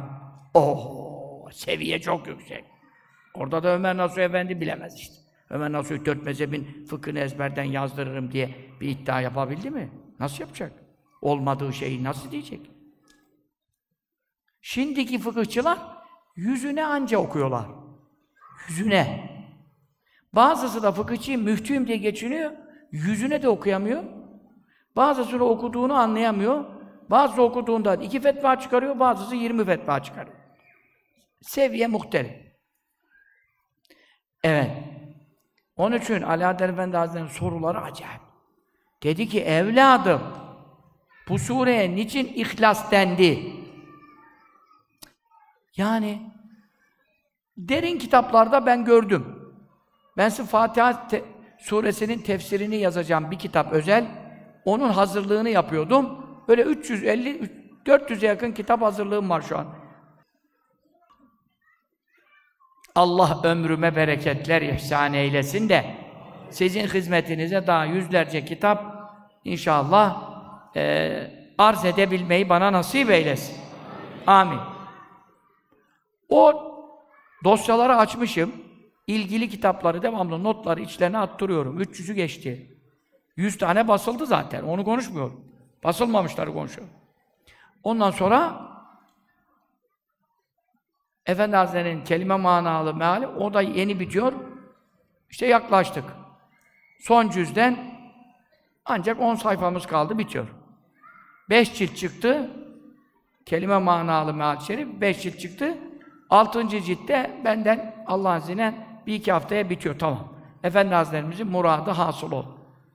Oh, 0.53 1.51
seviye 1.51 2.01
çok 2.01 2.27
yüksek. 2.27 2.65
Orada 3.33 3.63
da 3.63 3.75
Ömer 3.75 3.97
Nasuh 3.97 4.21
Efendi 4.21 4.61
bilemez 4.61 4.95
işte. 4.95 5.15
Ömer 5.49 5.71
Nasuh 5.71 6.05
dört 6.05 6.23
mezhebin 6.23 6.85
fıkhını 6.89 7.19
ezberden 7.19 7.63
yazdırırım 7.63 8.31
diye 8.31 8.55
bir 8.81 8.89
iddia 8.89 9.21
yapabildi 9.21 9.69
mi? 9.69 9.89
Nasıl 10.19 10.39
yapacak? 10.39 10.71
Olmadığı 11.21 11.73
şeyi 11.73 12.03
nasıl 12.03 12.31
diyecek? 12.31 12.71
Şimdiki 14.61 15.19
fıkıhçılar 15.19 15.79
yüzüne 16.35 16.85
anca 16.85 17.17
okuyorlar. 17.17 17.65
Yüzüne. 18.69 19.29
Bazısı 20.33 20.83
da 20.83 20.91
fıkıhçı 20.91 21.37
müftüyüm 21.37 21.87
diye 21.87 21.97
geçiniyor. 21.97 22.51
Yüzüne 22.91 23.41
de 23.41 23.49
okuyamıyor. 23.49 24.03
Bazısı 24.95 25.39
da 25.39 25.43
okuduğunu 25.43 25.93
anlayamıyor. 25.93 26.65
Bazısı 27.13 27.41
okuduğunda 27.41 27.95
iki 27.95 28.21
fetva 28.21 28.59
çıkarıyor, 28.59 28.99
bazısı 28.99 29.35
yirmi 29.35 29.65
fetva 29.65 30.03
çıkarıyor. 30.03 30.37
Seviye 31.41 31.87
muhtelif. 31.87 32.31
Evet. 34.43 34.71
Onun 35.75 35.97
için 35.97 36.21
Ali 36.21 36.45
Adel 36.45 36.69
Efendi 36.69 36.97
Hazretleri'nin 36.97 37.29
soruları 37.29 37.81
acayip. 37.81 38.21
Dedi 39.03 39.27
ki, 39.27 39.41
evladım, 39.43 40.21
bu 41.29 41.39
sureye 41.39 41.95
niçin 41.95 42.25
ihlas 42.35 42.91
dendi? 42.91 43.53
Yani, 45.77 46.21
derin 47.57 47.99
kitaplarda 47.99 48.65
ben 48.65 48.85
gördüm. 48.85 49.53
Ben 50.17 50.29
size 50.29 50.49
Fatiha 50.49 51.07
te 51.07 51.25
suresinin 51.59 52.19
tefsirini 52.19 52.75
yazacağım 52.75 53.31
bir 53.31 53.39
kitap 53.39 53.73
özel. 53.73 54.07
Onun 54.65 54.89
hazırlığını 54.89 55.49
yapıyordum. 55.49 56.22
Böyle 56.47 56.63
350 56.63 57.49
400'e 57.85 58.27
yakın 58.27 58.51
kitap 58.51 58.81
hazırlığım 58.81 59.29
var 59.29 59.41
şu 59.41 59.57
an. 59.57 59.67
Allah 62.95 63.39
ömrüme 63.43 63.95
bereketler 63.95 64.61
ihsan 64.61 65.13
eylesin 65.13 65.69
de 65.69 65.95
sizin 66.49 66.87
hizmetinize 66.87 67.67
daha 67.67 67.85
yüzlerce 67.85 68.45
kitap 68.45 68.93
inşallah 69.45 70.33
e, 70.75 71.43
arz 71.57 71.85
edebilmeyi 71.85 72.49
bana 72.49 72.71
nasip 72.71 73.09
eylesin. 73.09 73.57
Amin. 74.27 74.59
O 76.29 76.53
dosyaları 77.43 77.95
açmışım. 77.95 78.51
İlgili 79.07 79.49
kitapları 79.49 80.01
devamlı 80.01 80.43
notları 80.43 80.81
içlerine 80.81 81.17
attırıyorum. 81.17 81.81
300'ü 81.81 82.13
geçti. 82.13 82.77
100 83.35 83.57
tane 83.57 83.87
basıldı 83.87 84.25
zaten. 84.25 84.63
Onu 84.63 84.83
konuşmuyorum. 84.83 85.52
Basılmamışları 85.83 86.53
konuşuyorum. 86.53 86.93
Ondan 87.83 88.11
sonra 88.11 88.61
Efendi 91.25 91.55
Hazretleri'nin 91.55 92.03
kelime 92.03 92.35
manalı 92.35 92.93
meali, 92.93 93.27
o 93.27 93.53
da 93.53 93.61
yeni 93.61 93.99
bitiyor. 93.99 94.33
İşte 95.29 95.45
yaklaştık. 95.45 96.05
Son 96.99 97.29
cüzden 97.29 97.77
ancak 98.85 99.21
10 99.21 99.35
sayfamız 99.35 99.85
kaldı, 99.85 100.17
bitiyor. 100.17 100.47
5 101.49 101.73
cilt 101.73 101.95
çıktı. 101.95 102.51
Kelime 103.45 103.77
manalı 103.77 104.33
meal 104.33 104.59
şerif 104.59 105.01
5 105.01 105.21
cilt 105.21 105.39
çıktı. 105.39 105.77
6. 106.29 106.67
ciltte 106.67 107.41
benden 107.45 107.95
Allah'ın 108.07 108.39
izniyle 108.39 108.73
bir 109.07 109.13
iki 109.13 109.31
haftaya 109.31 109.69
bitiyor, 109.69 109.99
tamam. 109.99 110.33
Efendi 110.63 110.95
Hazretlerimizin 110.95 111.47
muradı 111.47 111.91
hasıl 111.91 112.31
ol. 112.31 112.45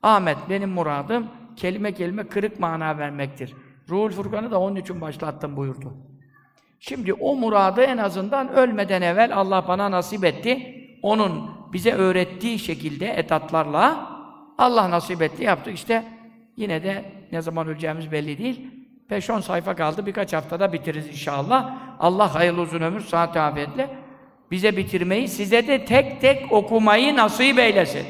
Ahmet, 0.02 0.38
benim 0.48 0.70
muradım 0.70 1.26
kelime 1.58 1.92
kelime 1.92 2.28
kırık 2.28 2.60
mana 2.60 2.98
vermektir. 2.98 3.54
Ruhul 3.88 4.10
Furkan'ı 4.10 4.50
da 4.50 4.60
onun 4.60 4.76
için 4.76 5.00
başlattım 5.00 5.56
buyurdu. 5.56 5.94
Şimdi 6.80 7.12
o 7.12 7.36
muradı 7.36 7.82
en 7.82 7.98
azından 7.98 8.48
ölmeden 8.48 9.02
evvel 9.02 9.36
Allah 9.36 9.64
bana 9.68 9.90
nasip 9.90 10.24
etti. 10.24 10.74
Onun 11.02 11.50
bize 11.72 11.92
öğrettiği 11.92 12.58
şekilde 12.58 13.06
etatlarla 13.06 14.10
Allah 14.58 14.90
nasip 14.90 15.22
etti, 15.22 15.44
yaptık. 15.44 15.74
İşte 15.74 16.04
yine 16.56 16.82
de 16.82 17.12
ne 17.32 17.42
zaman 17.42 17.68
öleceğimiz 17.68 18.12
belli 18.12 18.38
değil. 18.38 18.70
5-10 19.10 19.42
sayfa 19.42 19.76
kaldı, 19.76 20.06
birkaç 20.06 20.32
haftada 20.32 20.72
bitiririz 20.72 21.08
inşallah. 21.08 21.76
Allah 22.00 22.34
hayırlı 22.34 22.60
uzun 22.60 22.80
ömür, 22.80 23.00
saat 23.00 23.36
afiyetle 23.36 23.90
bize 24.50 24.76
bitirmeyi, 24.76 25.28
size 25.28 25.66
de 25.66 25.84
tek 25.84 26.20
tek 26.20 26.52
okumayı 26.52 27.16
nasip 27.16 27.58
eylesin. 27.58 28.06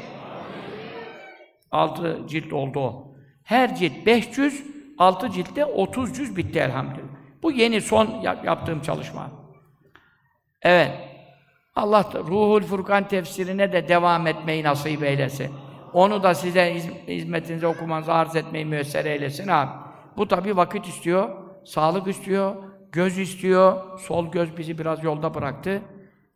Altı 1.71 2.19
cilt 2.27 2.53
oldu 2.53 2.79
o. 2.79 3.08
Her 3.49 3.75
cilt 3.75 4.05
500, 4.05 4.63
altı 4.97 5.29
ciltte 5.29 5.65
30 5.65 6.13
cüz 6.13 6.37
bitti 6.37 6.59
elhamdülillah. 6.59 7.07
Bu 7.43 7.51
yeni 7.51 7.81
son 7.81 8.07
yaptığım 8.21 8.81
çalışma. 8.81 9.29
Evet. 10.61 10.91
Allah 11.75 12.05
da 12.13 12.19
Ruhul 12.19 12.61
Furkan 12.61 13.07
tefsirine 13.07 13.73
de 13.73 13.87
devam 13.87 14.27
etmeyi 14.27 14.63
nasip 14.63 15.03
eylesin. 15.03 15.51
Onu 15.93 16.23
da 16.23 16.33
size 16.33 16.75
hizmetinize 17.07 17.67
okumanızı 17.67 18.13
arz 18.13 18.35
etmeyi 18.35 18.65
müyesser 18.65 19.05
eylesin 19.05 19.47
abi. 19.47 19.71
Bu 20.17 20.27
tabi 20.27 20.57
vakit 20.57 20.87
istiyor, 20.87 21.29
sağlık 21.65 22.07
istiyor, 22.07 22.55
göz 22.91 23.17
istiyor. 23.17 23.99
Sol 23.99 24.31
göz 24.31 24.57
bizi 24.57 24.77
biraz 24.77 25.03
yolda 25.03 25.33
bıraktı. 25.33 25.81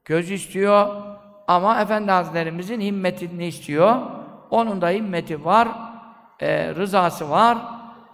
Göz 0.05 0.31
istiyor 0.31 0.87
ama 1.47 1.81
Efendi 1.81 2.11
Hazretlerimizin 2.11 2.81
himmetini 2.81 3.47
istiyor. 3.47 4.01
Onun 4.49 4.81
da 4.81 4.89
himmeti 4.89 5.45
var, 5.45 5.92
e, 6.39 6.75
rızası 6.75 7.29
var. 7.29 7.57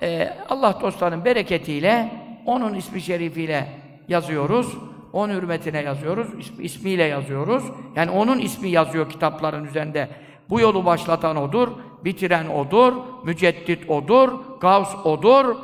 E, 0.02 0.38
Allah 0.50 0.78
dostlarının 0.82 1.26
bereketiyle 1.26 2.12
onun 2.46 2.74
ismi 2.74 3.02
şerifiyle 3.02 3.68
yazıyoruz. 4.08 4.78
Onun 5.14 5.34
hürmetine 5.34 5.82
yazıyoruz. 5.82 6.28
ismiyle 6.60 7.04
yazıyoruz. 7.04 7.64
Yani 7.96 8.12
onun 8.12 8.40
ismi 8.40 8.70
yazıyor 8.70 9.10
kitapların 9.10 9.66
üzerinde. 9.66 10.10
Bu 10.50 10.60
yolu 10.60 10.86
başlatan 10.86 11.38
odur, 11.38 11.68
bitiren 12.06 12.48
odur, 12.48 12.94
müceddit 13.24 13.90
odur, 13.90 14.30
gavs 14.62 15.06
odur. 15.06 15.56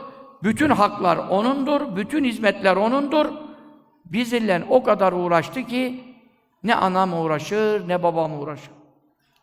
Bütün 0.44 0.70
haklar 0.70 1.18
onundur, 1.18 1.96
bütün 1.96 2.24
hizmetler 2.24 2.76
onundur. 2.76 3.26
Bizimle 4.06 4.64
o 4.70 4.84
kadar 4.84 5.14
uğraştı 5.14 5.64
ki 5.64 6.04
ne 6.64 6.76
anam 6.76 7.14
uğraşır, 7.14 7.88
ne 7.88 8.04
babam 8.04 8.40
uğraşır. 8.40 8.72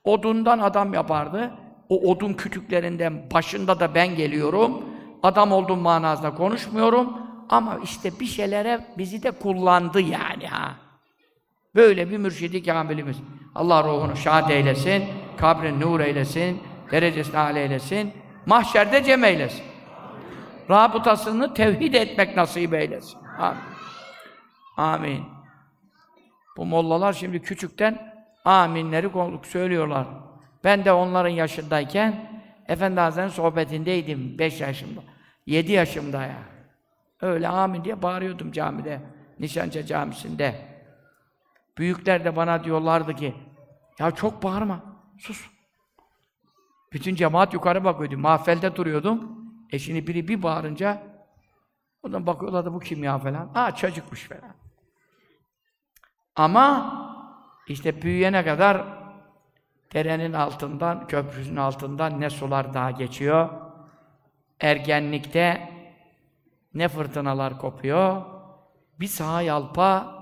Odundan 0.05 0.59
adam 0.59 0.95
yapardı. 0.95 1.51
O 1.93 2.11
odun 2.11 2.33
kütüklerinden 2.35 3.31
başında 3.35 3.81
da 3.81 3.95
ben 3.95 4.17
geliyorum. 4.17 4.83
Adam 5.23 5.53
olduğum 5.53 5.77
manasında 5.77 6.35
konuşmuyorum. 6.35 7.13
Ama 7.49 7.79
işte 7.85 8.21
bir 8.21 8.27
şeylere 8.27 8.87
bizi 8.99 9.23
de 9.23 9.31
kullandı 9.31 10.01
yani 10.01 10.47
ha. 10.47 10.75
Böyle 11.75 12.11
bir 12.11 12.19
mürşidi 12.19 12.63
kamilimiz. 12.63 13.17
Allah 13.55 13.85
ruhunu 13.85 14.17
şad 14.17 14.51
eylesin, 14.51 15.05
kabrini 15.37 15.81
nur 15.81 16.01
eylesin, 16.01 16.63
derecesini 16.91 17.39
âli 17.39 17.59
eylesin, 17.59 18.13
mahşerde 18.47 19.05
cem 19.05 19.25
eylesin. 19.25 19.65
Rabıtasını 20.71 21.55
tevhid 21.55 21.95
etmek 21.95 22.37
nasip 22.37 22.75
eylesin. 22.75 23.19
Amin. 23.39 23.61
Amin. 24.77 25.25
Bu 26.57 26.65
mollalar 26.65 27.13
şimdi 27.13 27.43
küçükten 27.43 28.15
aminleri 28.45 29.11
söylüyorlar. 29.43 30.07
Ben 30.65 30.85
de 30.85 30.93
onların 30.93 31.31
yaşındayken 31.31 32.43
Efendi 32.69 33.01
Hazretleri'nin 33.01 33.33
sohbetindeydim 33.33 34.39
5 34.39 34.61
yaşımda. 34.61 35.01
7 35.47 35.73
yaşımda 35.73 36.23
ya. 36.23 36.43
Öyle 37.21 37.49
amin 37.49 37.85
diye 37.85 38.03
bağırıyordum 38.03 38.53
camide. 38.53 39.01
Nişancı 39.39 39.87
camisinde. 39.87 40.73
Büyükler 41.79 42.25
de 42.25 42.37
bana 42.37 42.65
diyorlardı 42.65 43.17
ki 43.17 43.35
ya 43.99 44.11
çok 44.11 44.43
bağırma. 44.43 44.83
Sus. 45.19 45.51
Bütün 46.93 47.15
cemaat 47.15 47.55
yukarı 47.55 47.85
bakıyordu. 47.85 48.19
Mahfelde 48.19 48.77
duruyordum. 48.77 49.43
E 49.71 49.79
şimdi 49.79 50.07
biri 50.07 50.29
bir 50.29 50.43
bağırınca 50.43 51.03
oradan 52.03 52.27
bakıyorlardı 52.27 52.73
bu 52.73 52.81
kim 52.81 53.05
ya 53.05 53.19
falan. 53.19 53.51
Aa 53.55 53.75
çocukmuş 53.75 54.29
falan. 54.29 54.55
Ama 56.37 56.93
işte 57.69 58.03
büyüyene 58.03 58.45
kadar 58.45 59.02
derenin 59.95 60.33
altından, 60.33 61.07
köprüsünün 61.07 61.57
altından 61.57 62.21
ne 62.21 62.31
sular 62.31 62.75
daha 62.75 62.91
geçiyor. 62.91 63.49
Ergenlikte 64.61 65.69
ne 66.75 66.89
fırtınalar 66.89 67.59
kopuyor. 67.59 68.23
Bir 69.01 69.07
sağa 69.07 69.43
yalpa, 69.43 70.15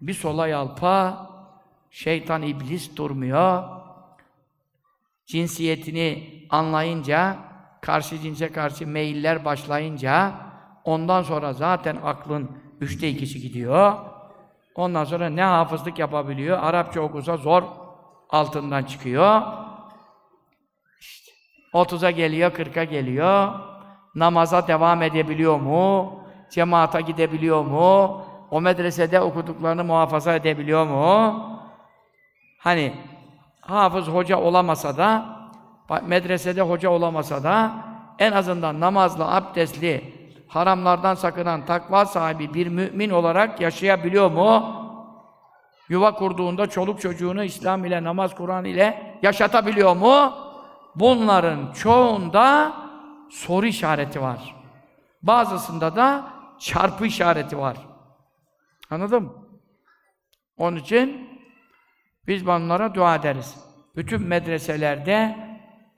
bir 0.00 0.14
sola 0.14 0.48
yalpa, 0.48 1.26
şeytan 1.90 2.42
iblis 2.42 2.96
durmuyor. 2.96 3.64
Cinsiyetini 5.26 6.28
anlayınca, 6.50 7.36
karşı 7.80 8.18
cinse 8.18 8.52
karşı 8.52 8.86
meyiller 8.86 9.44
başlayınca, 9.44 10.32
ondan 10.84 11.22
sonra 11.22 11.52
zaten 11.52 11.96
aklın 12.04 12.50
Üçte 12.80 13.08
ikisi 13.08 13.40
gidiyor. 13.40 13.94
Ondan 14.74 15.04
sonra 15.04 15.28
ne 15.28 15.42
hafızlık 15.42 15.98
yapabiliyor? 15.98 16.58
Arapça 16.62 17.00
okusa 17.00 17.36
zor 17.36 17.62
altından 18.32 18.82
çıkıyor. 18.82 19.42
İşte 21.00 21.32
30'a 21.74 22.10
geliyor, 22.10 22.50
40'a 22.50 22.84
geliyor. 22.84 23.52
Namaza 24.14 24.68
devam 24.68 25.02
edebiliyor 25.02 25.60
mu? 25.60 26.12
Cemaata 26.50 27.00
gidebiliyor 27.00 27.64
mu? 27.64 28.22
O 28.50 28.60
medresede 28.60 29.20
okuduklarını 29.20 29.84
muhafaza 29.84 30.34
edebiliyor 30.34 30.86
mu? 30.86 31.44
Hani 32.58 32.92
hafız 33.60 34.08
hoca 34.08 34.38
olamasa 34.38 34.96
da 34.96 35.24
medresede 36.02 36.62
hoca 36.62 36.90
olamasa 36.90 37.44
da 37.44 37.72
en 38.18 38.32
azından 38.32 38.80
namazlı, 38.80 39.34
abdestli, 39.34 40.14
haramlardan 40.48 41.14
sakınan 41.14 41.66
takva 41.66 42.06
sahibi 42.06 42.54
bir 42.54 42.66
mümin 42.66 43.10
olarak 43.10 43.60
yaşayabiliyor 43.60 44.30
mu? 44.30 44.79
Yuva 45.90 46.14
kurduğunda 46.14 46.66
çoluk 46.66 47.00
çocuğunu 47.00 47.44
İslam 47.44 47.84
ile, 47.84 48.04
namaz, 48.04 48.34
Kur'an 48.34 48.64
ile 48.64 49.16
yaşatabiliyor 49.22 49.96
mu? 49.96 50.34
Bunların 50.94 51.72
çoğunda 51.72 52.72
soru 53.30 53.66
işareti 53.66 54.22
var. 54.22 54.56
Bazısında 55.22 55.96
da 55.96 56.26
çarpı 56.58 57.06
işareti 57.06 57.58
var. 57.58 57.76
Anladın 58.90 59.22
mı? 59.22 59.32
Onun 60.56 60.76
için 60.76 61.28
biz 62.26 62.46
bunlara 62.46 62.94
dua 62.94 63.14
ederiz. 63.14 63.56
Bütün 63.96 64.22
medreselerde, 64.22 65.36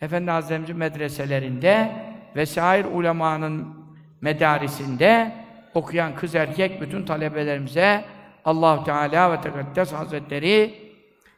Efendi 0.01 0.31
Hazretimizin 0.31 0.77
medreselerinde 0.77 1.93
vesaire 2.37 2.89
ulemanın 2.89 3.77
medarisinde 4.21 5.35
okuyan 5.75 6.15
kız 6.15 6.35
erkek 6.35 6.81
bütün 6.81 7.05
talebelerimize 7.05 8.05
Allah 8.45 8.85
Teala 8.85 9.33
ve 9.33 9.41
Tekaddes 9.41 9.93
Hazretleri 9.93 10.75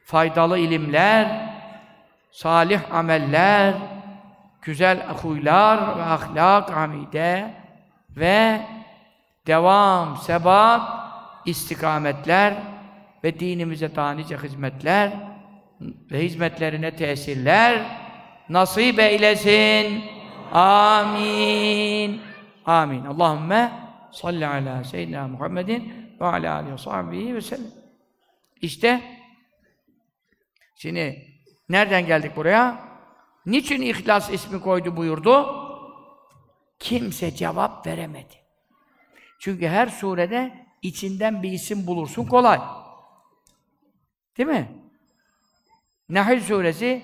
faydalı 0.05 0.59
ilimler, 0.59 1.55
salih 2.31 2.95
ameller, 2.95 3.75
güzel 4.63 5.07
huylar 5.09 5.99
ve 5.99 6.03
ahlak 6.03 6.71
hamide 6.71 7.55
ve 8.17 8.61
devam, 9.47 10.17
sebat, 10.17 10.83
istikametler 11.45 12.55
ve 13.25 13.41
dinimize 13.41 13.97
daha 13.97 14.15
hizmetler 14.15 15.13
ve 16.11 16.25
hizmetlerine 16.25 16.97
tesirler 16.97 17.83
nasip 18.49 18.99
eylesin. 18.99 20.05
Amin. 20.53 22.21
Amin. 22.67 23.05
Allahümme 23.05 23.73
salli 24.13 24.47
ala 24.47 24.85
seyyidina 24.85 25.29
Muhammedin 25.29 26.04
ve 26.25 26.29
ala 26.29 26.55
aleyhi 26.55 26.73
ve 26.73 26.79
sahbihi 26.79 27.43
sellem. 27.43 27.71
İşte 28.61 29.01
şimdi 30.77 31.29
nereden 31.69 32.07
geldik 32.07 32.37
buraya? 32.37 32.89
Niçin 33.47 33.83
İhlas 33.83 34.31
ismi 34.31 34.61
koydu 34.61 34.97
buyurdu? 34.97 35.65
Kimse 36.79 37.35
cevap 37.35 37.87
veremedi. 37.87 38.35
Çünkü 39.39 39.69
her 39.69 39.87
surede 39.87 40.67
içinden 40.83 41.43
bir 41.43 41.53
isim 41.53 41.87
bulursun 41.87 42.25
kolay. 42.25 42.61
Değil 44.39 44.49
mi? 44.49 44.69
Nahl 46.09 46.41
suresi 46.41 47.03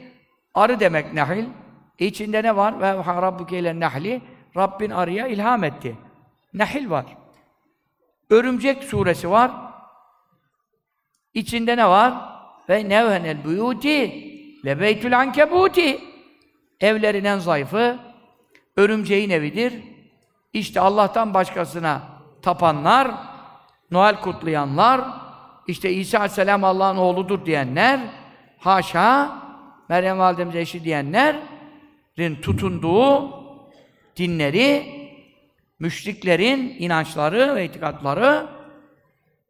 arı 0.54 0.80
demek 0.80 1.14
Nahl. 1.14 1.44
İçinde 1.98 2.42
ne 2.42 2.56
var? 2.56 2.80
Ve 2.80 2.92
rabbuke 3.04 3.58
ile 3.58 3.80
nahli 3.80 4.22
Rabbin 4.56 4.90
arıya 4.90 5.26
ilham 5.26 5.64
etti. 5.64 5.98
Nahl 6.54 6.90
var. 6.90 7.06
Örümcek 8.30 8.84
suresi 8.84 9.30
var. 9.30 9.50
İçinde 11.34 11.76
ne 11.76 11.88
var? 11.88 12.14
Ve 12.68 12.88
nevhenel 12.88 13.44
buyuti 13.44 14.30
le 14.64 14.80
beytül 14.80 15.18
ankebuti. 15.18 16.00
Evlerin 16.80 17.24
en 17.24 17.38
zayıfı 17.38 17.98
örümceğin 18.76 19.30
evidir. 19.30 19.74
İşte 20.52 20.80
Allah'tan 20.80 21.34
başkasına 21.34 22.02
tapanlar, 22.42 23.10
Noel 23.90 24.20
kutlayanlar, 24.20 25.00
işte 25.66 25.92
İsa 25.92 26.18
Aleyhisselam 26.18 26.64
Allah'ın 26.64 26.96
oğludur 26.96 27.46
diyenler, 27.46 28.00
haşa 28.58 29.30
Meryem 29.88 30.18
Validemiz 30.18 30.56
eşi 30.56 30.84
diyenlerin 30.84 32.36
tutunduğu 32.42 33.30
dinleri, 34.16 34.99
müşriklerin 35.80 36.76
inançları 36.78 37.54
ve 37.54 37.64
itikatları 37.64 38.46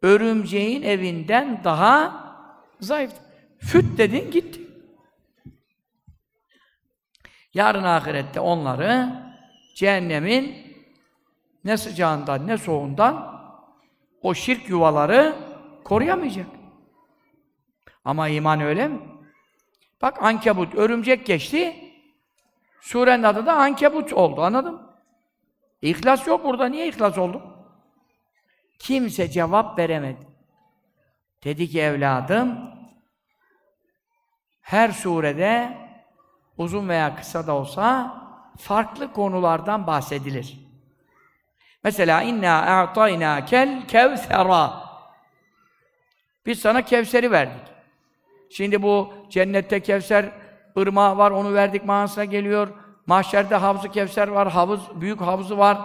örümceğin 0.03 0.83
evinden 0.83 1.61
daha 1.65 2.25
zayıf. 2.81 3.13
Füt 3.59 3.99
dedin 3.99 4.31
gitti. 4.31 4.61
Yarın 7.55 7.83
ahirette 7.83 8.41
onları 8.41 9.09
cehennemin 9.75 10.57
ne 11.65 11.77
sıcağından 11.77 12.47
ne 12.47 12.59
soğuğundan 12.59 13.41
o 14.23 14.35
şirk 14.35 14.69
yuvaları 14.69 15.37
koruyamayacak. 15.85 16.47
Ama 18.05 18.29
iman 18.29 18.61
öyle 18.61 18.89
mi? 18.89 18.99
Bak 20.03 20.23
ankebut, 20.23 20.75
örümcek 20.75 21.27
geçti. 21.27 21.77
Surenin 22.81 23.23
adı 23.23 23.47
da 23.47 23.55
ankebut 23.55 24.13
oldu. 24.13 24.43
Anladın 24.43 24.75
mı? 24.75 24.90
İhlas 25.83 26.27
yok 26.27 26.45
burada. 26.45 26.69
Niye 26.69 26.89
ihlas 26.89 27.19
oldu? 27.19 27.43
Kimse 28.79 29.31
cevap 29.31 29.79
veremedi. 29.79 30.27
Dedi 31.45 31.69
ki 31.69 31.81
evladım, 31.81 32.59
her 34.61 34.89
surede 34.89 35.79
uzun 36.59 36.89
veya 36.89 37.17
kısa 37.17 37.47
da 37.47 37.55
olsa 37.55 38.17
farklı 38.59 39.13
konulardan 39.13 39.87
bahsedilir. 39.87 40.59
Mesela 41.85 42.23
inna 42.23 42.81
a'tayna 42.81 43.45
kel 43.45 43.87
kevsera. 43.89 44.91
Biz 46.47 46.59
sana 46.61 46.83
Kevser'i 46.83 47.31
verdik. 47.31 47.67
Şimdi 48.51 48.83
bu 48.83 49.15
cennette 49.31 49.81
Kevser 49.81 50.33
ırmağı 50.79 51.17
var, 51.17 51.31
onu 51.31 51.55
verdik 51.55 51.85
manasına 51.85 52.25
geliyor. 52.25 52.69
Mahşerde 53.11 53.57
havzu 53.57 53.89
Kevser 53.89 54.29
var, 54.29 54.51
havuz, 54.51 55.01
büyük 55.01 55.21
havuzu 55.21 55.59
var. 55.59 55.79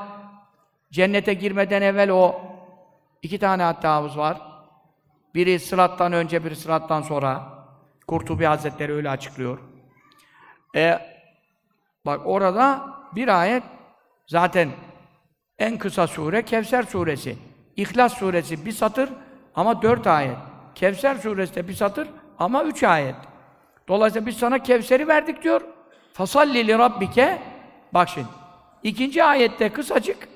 Cennete 0.91 1.33
girmeden 1.33 1.81
evvel 1.81 2.09
o 2.09 2.41
iki 3.21 3.39
tane 3.39 3.63
hatta 3.63 3.95
havuz 3.95 4.17
var. 4.17 4.41
Biri 5.35 5.59
sırattan 5.59 6.13
önce, 6.13 6.45
biri 6.45 6.55
sırattan 6.55 7.01
sonra. 7.01 7.43
Kurtubi 8.07 8.45
Hazretleri 8.45 8.93
öyle 8.93 9.09
açıklıyor. 9.09 9.59
E, 10.75 10.99
bak 12.05 12.21
orada 12.25 12.87
bir 13.15 13.41
ayet 13.41 13.63
zaten 14.27 14.69
en 15.59 15.77
kısa 15.77 16.07
sure 16.07 16.45
Kevser 16.45 16.83
suresi. 16.83 17.37
İhlas 17.75 18.13
suresi 18.13 18.65
bir 18.65 18.71
satır 18.71 19.09
ama 19.55 19.81
dört 19.81 20.07
ayet. 20.07 20.37
Kevser 20.75 21.15
suresi 21.15 21.55
de 21.55 21.67
bir 21.67 21.73
satır 21.73 22.09
ama 22.39 22.63
üç 22.63 22.83
ayet. 22.83 23.15
Dolayısıyla 23.87 24.27
biz 24.27 24.37
sana 24.37 24.59
Kevser'i 24.63 25.07
verdik 25.07 25.43
diyor. 25.43 25.74
Fasalli 26.15 26.67
li 26.67 26.77
rabbike 26.77 27.41
Bak 27.93 28.09
şimdi. 28.09 28.27
İkinci 28.83 29.23
ayette 29.23 29.69
kısacık 29.69 30.27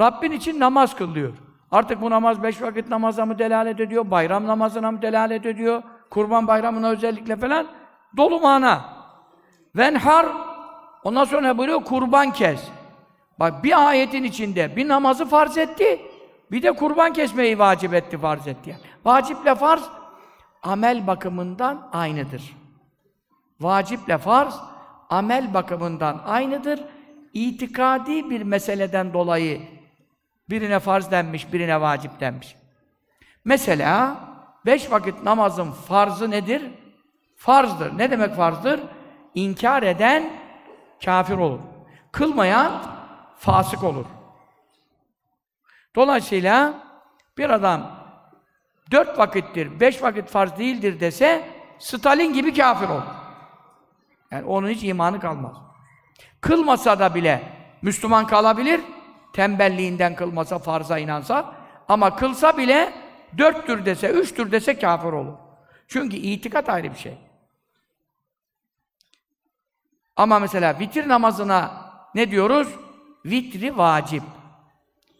Rabbin 0.00 0.30
için 0.30 0.60
namaz 0.60 0.96
kıl 0.96 1.14
diyor. 1.14 1.32
Artık 1.70 2.00
bu 2.00 2.10
namaz 2.10 2.42
beş 2.42 2.62
vakit 2.62 2.88
namaza 2.88 3.26
mı 3.26 3.38
delalet 3.38 3.80
ediyor, 3.80 4.10
bayram 4.10 4.46
namazına 4.46 4.90
mı 4.90 5.02
delalet 5.02 5.46
ediyor, 5.46 5.82
kurban 6.10 6.46
bayramına 6.46 6.90
özellikle 6.90 7.36
falan 7.36 7.66
dolu 8.16 8.40
mana. 8.40 8.84
Venhar 9.76 10.26
ondan 11.04 11.24
sonra 11.24 11.40
ne 11.40 11.58
buyuruyor? 11.58 11.84
Kurban 11.84 12.32
kes. 12.32 12.68
Bak 13.38 13.64
bir 13.64 13.88
ayetin 13.88 14.24
içinde 14.24 14.76
bir 14.76 14.88
namazı 14.88 15.26
farz 15.26 15.58
etti, 15.58 16.00
bir 16.50 16.62
de 16.62 16.72
kurban 16.72 17.12
kesmeyi 17.12 17.58
vacip 17.58 17.94
etti, 17.94 18.18
farz 18.18 18.46
etti. 18.46 18.70
Yani. 18.70 18.80
Vaciple 19.04 19.54
farz 19.54 19.82
amel 20.62 21.06
bakımından 21.06 21.88
aynıdır. 21.92 22.56
Vaciple 23.60 24.18
farz 24.18 24.69
amel 25.10 25.54
bakımından 25.54 26.22
aynıdır. 26.26 26.80
İtikadi 27.32 28.30
bir 28.30 28.42
meseleden 28.42 29.12
dolayı 29.12 29.60
birine 30.50 30.78
farz 30.78 31.10
denmiş, 31.10 31.52
birine 31.52 31.80
vacip 31.80 32.20
denmiş. 32.20 32.56
Mesela 33.44 34.16
beş 34.66 34.90
vakit 34.90 35.22
namazın 35.22 35.72
farzı 35.72 36.30
nedir? 36.30 36.62
Farzdır. 37.36 37.98
Ne 37.98 38.10
demek 38.10 38.34
farzdır? 38.34 38.80
İnkar 39.34 39.82
eden 39.82 40.30
kafir 41.04 41.38
olur. 41.38 41.58
Kılmayan 42.12 42.82
fasık 43.38 43.84
olur. 43.84 44.04
Dolayısıyla 45.96 46.74
bir 47.38 47.50
adam 47.50 47.90
dört 48.90 49.18
vakittir, 49.18 49.80
beş 49.80 50.02
vakit 50.02 50.28
farz 50.28 50.58
değildir 50.58 51.00
dese 51.00 51.44
Stalin 51.78 52.32
gibi 52.32 52.54
kafir 52.54 52.88
olur. 52.88 53.19
Yani 54.30 54.44
onun 54.46 54.68
hiç 54.68 54.84
imanı 54.84 55.20
kalmaz. 55.20 55.56
Kılmasa 56.40 56.98
da 56.98 57.14
bile 57.14 57.42
Müslüman 57.82 58.26
kalabilir, 58.26 58.80
tembelliğinden 59.32 60.14
kılmasa, 60.14 60.58
farza 60.58 60.98
inansa, 60.98 61.54
Ama 61.88 62.16
kılsa 62.16 62.58
bile 62.58 62.92
dörttür 63.38 63.84
dese, 63.84 64.10
üçtür 64.10 64.52
dese 64.52 64.78
kafir 64.78 65.12
olur. 65.12 65.34
Çünkü 65.88 66.16
itikat 66.16 66.68
ayrı 66.68 66.90
bir 66.90 66.98
şey. 66.98 67.18
Ama 70.16 70.38
mesela 70.38 70.78
vitir 70.78 71.08
namazına 71.08 71.92
ne 72.14 72.30
diyoruz? 72.30 72.68
Vitri 73.26 73.78
vacip. 73.78 74.22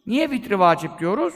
Niye 0.07 0.31
vitri 0.31 0.59
vacip 0.59 0.99
diyoruz? 0.99 1.35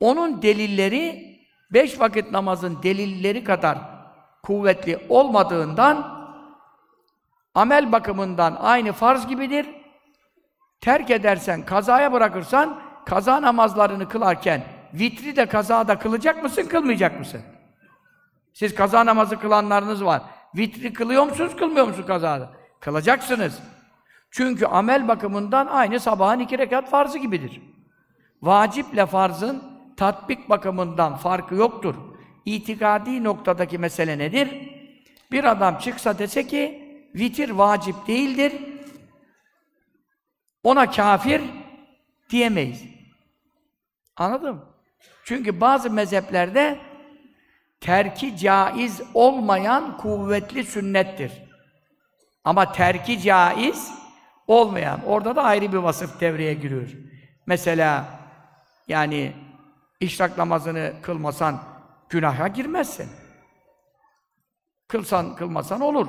Onun 0.00 0.42
delilleri 0.42 1.38
beş 1.70 2.00
vakit 2.00 2.30
namazın 2.30 2.82
delilleri 2.82 3.44
kadar 3.44 3.97
kuvvetli 4.42 5.06
olmadığından 5.08 6.18
amel 7.54 7.92
bakımından 7.92 8.56
aynı 8.60 8.92
farz 8.92 9.26
gibidir. 9.26 9.66
Terk 10.80 11.10
edersen, 11.10 11.64
kazaya 11.64 12.12
bırakırsan, 12.12 12.80
kaza 13.06 13.42
namazlarını 13.42 14.08
kılarken 14.08 14.64
vitri 14.94 15.36
de 15.36 15.46
kazada 15.46 15.98
kılacak 15.98 16.42
mısın, 16.42 16.62
kılmayacak 16.62 17.18
mısın? 17.18 17.40
Siz 18.52 18.74
kaza 18.74 19.06
namazı 19.06 19.40
kılanlarınız 19.40 20.04
var. 20.04 20.22
Vitri 20.56 20.92
kılıyor 20.92 21.24
musunuz, 21.24 21.56
kılmıyor 21.56 21.86
musunuz 21.86 22.06
kazada? 22.06 22.50
Kılacaksınız. 22.80 23.58
Çünkü 24.30 24.66
amel 24.66 25.08
bakımından 25.08 25.66
aynı 25.66 26.00
sabahın 26.00 26.38
iki 26.38 26.58
rekat 26.58 26.90
farzı 26.90 27.18
gibidir. 27.18 27.62
Vaciple 28.42 29.06
farzın 29.06 29.62
tatbik 29.96 30.50
bakımından 30.50 31.16
farkı 31.16 31.54
yoktur. 31.54 31.94
İtikadi 32.44 33.24
noktadaki 33.24 33.78
mesele 33.78 34.18
nedir? 34.18 34.48
Bir 35.32 35.44
adam 35.44 35.78
çıksa 35.78 36.18
dese 36.18 36.46
ki 36.46 36.88
vitir 37.14 37.50
vacip 37.50 38.06
değildir. 38.06 38.52
Ona 40.64 40.90
kafir 40.90 41.42
diyemeyiz. 42.30 42.84
Anladın 44.16 44.54
mı? 44.54 44.64
Çünkü 45.24 45.60
bazı 45.60 45.90
mezheplerde 45.90 46.78
terki 47.80 48.36
caiz 48.36 49.02
olmayan 49.14 49.96
kuvvetli 49.96 50.64
sünnettir. 50.64 51.32
Ama 52.44 52.72
terki 52.72 53.20
caiz 53.20 53.90
olmayan, 54.46 55.04
orada 55.06 55.36
da 55.36 55.42
ayrı 55.42 55.72
bir 55.72 55.76
vasıf 55.76 56.20
devreye 56.20 56.54
giriyor. 56.54 56.88
Mesela 57.46 58.04
yani 58.88 59.32
işrak 60.00 60.38
namazını 60.38 60.92
kılmasan 61.02 61.62
günaha 62.10 62.54
girmezsin. 62.54 63.10
Kılsan, 64.88 65.36
kılmasan 65.36 65.80
olur. 65.80 66.08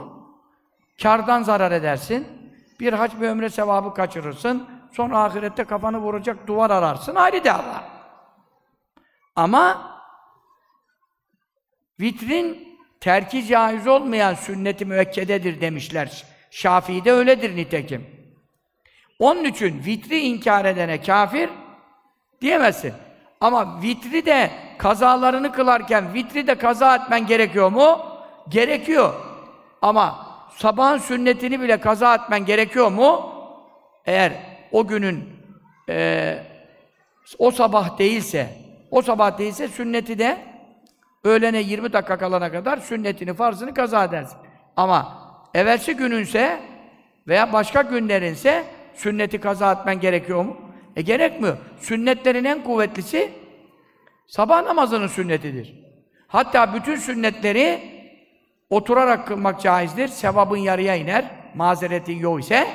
Kardan 1.01 1.43
zarar 1.43 1.71
edersin. 1.71 2.27
Bir 2.79 2.93
hac 2.93 3.11
bir 3.21 3.27
ömre 3.27 3.49
sevabı 3.49 3.93
kaçırırsın. 3.93 4.69
Sonra 4.91 5.23
ahirette 5.23 5.63
kafanı 5.63 5.97
vuracak 5.97 6.47
duvar 6.47 6.69
ararsın. 6.69 7.15
Ayrı 7.15 7.43
dava. 7.43 7.83
Ama 9.35 9.91
vitrin 11.99 12.77
terki 12.99 13.45
caiz 13.47 13.87
olmayan 13.87 14.33
sünnet-i 14.33 14.85
müekkededir 14.85 15.61
demişler. 15.61 16.25
Şafii'de 16.51 17.11
öyledir 17.11 17.55
nitekim. 17.55 18.07
Onun 19.19 19.43
için 19.43 19.85
vitri 19.85 20.19
inkar 20.19 20.65
edene 20.65 21.01
kafir 21.01 21.49
diyemezsin. 22.41 22.93
Ama 23.41 23.81
vitri 23.81 24.25
de 24.25 24.51
kazalarını 24.79 25.51
kılarken 25.51 26.13
vitri 26.13 26.47
de 26.47 26.55
kaza 26.55 26.95
etmen 26.95 27.27
gerekiyor 27.27 27.71
mu? 27.71 27.99
Gerekiyor. 28.49 29.13
Ama 29.81 30.27
sabahın 30.55 30.97
sünnetini 30.97 31.61
bile 31.61 31.79
kaza 31.79 32.15
etmen 32.15 32.45
gerekiyor 32.45 32.91
mu? 32.91 33.33
Eğer 34.05 34.33
o 34.71 34.87
günün 34.87 35.29
e, 35.89 36.37
o 37.37 37.51
sabah 37.51 37.97
değilse, 37.97 38.49
o 38.91 39.01
sabah 39.01 39.37
değilse 39.37 39.67
sünneti 39.67 40.19
de 40.19 40.37
öğlene 41.23 41.59
20 41.59 41.93
dakika 41.93 42.17
kalana 42.17 42.51
kadar 42.51 42.77
sünnetini, 42.77 43.33
farzını 43.33 43.73
kaza 43.73 44.03
edersin. 44.03 44.37
Ama 44.77 45.17
evvelsi 45.53 45.95
gününse 45.95 46.59
veya 47.27 47.53
başka 47.53 47.81
günlerinse 47.81 48.63
sünneti 48.95 49.39
kaza 49.39 49.71
etmen 49.71 49.99
gerekiyor 49.99 50.43
mu? 50.45 50.57
E 50.95 51.01
gerekmiyor. 51.01 51.57
Sünnetlerin 51.79 52.45
en 52.45 52.63
kuvvetlisi 52.63 53.38
sabah 54.29 54.63
namazının 54.63 55.07
sünnetidir. 55.07 55.75
Hatta 56.27 56.73
bütün 56.73 56.95
sünnetleri 56.95 57.81
oturarak 58.69 59.27
kılmak 59.27 59.61
caizdir. 59.61 60.07
Sevabın 60.07 60.57
yarıya 60.57 60.95
iner. 60.95 61.25
Mazeretin 61.55 62.17
yok 62.17 62.39
ise. 62.39 62.67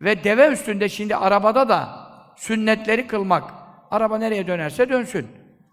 Ve 0.00 0.24
deve 0.24 0.48
üstünde 0.48 0.88
şimdi 0.88 1.16
arabada 1.16 1.68
da 1.68 2.08
sünnetleri 2.36 3.06
kılmak. 3.06 3.44
Araba 3.90 4.18
nereye 4.18 4.46
dönerse 4.46 4.88
dönsün. 4.88 5.28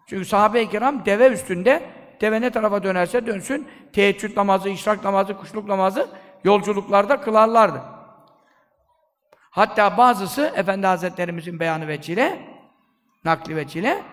Çünkü 0.08 0.26
sahabe-i 0.26 0.70
kiram 0.70 1.06
deve 1.06 1.28
üstünde 1.28 1.84
deve 2.22 2.42
ne 2.42 2.50
tarafa 2.50 2.84
dönerse 2.84 3.26
dönsün. 3.26 3.68
Teheccüd 3.94 4.38
namazı, 4.38 4.70
işrak 4.70 5.04
namazı, 5.04 5.38
kuşluk 5.38 5.68
namazı 5.68 6.08
yolculuklarda 6.44 7.22
kılarlardı. 7.22 7.82
Hatta 9.52 9.98
bazısı 9.98 10.54
Efendi 10.56 10.88
Hazretlerimizin 10.88 11.60
beyanı 11.60 11.88
veçile, 11.88 12.40
nakli 13.26 13.56
veçile, 13.56 14.04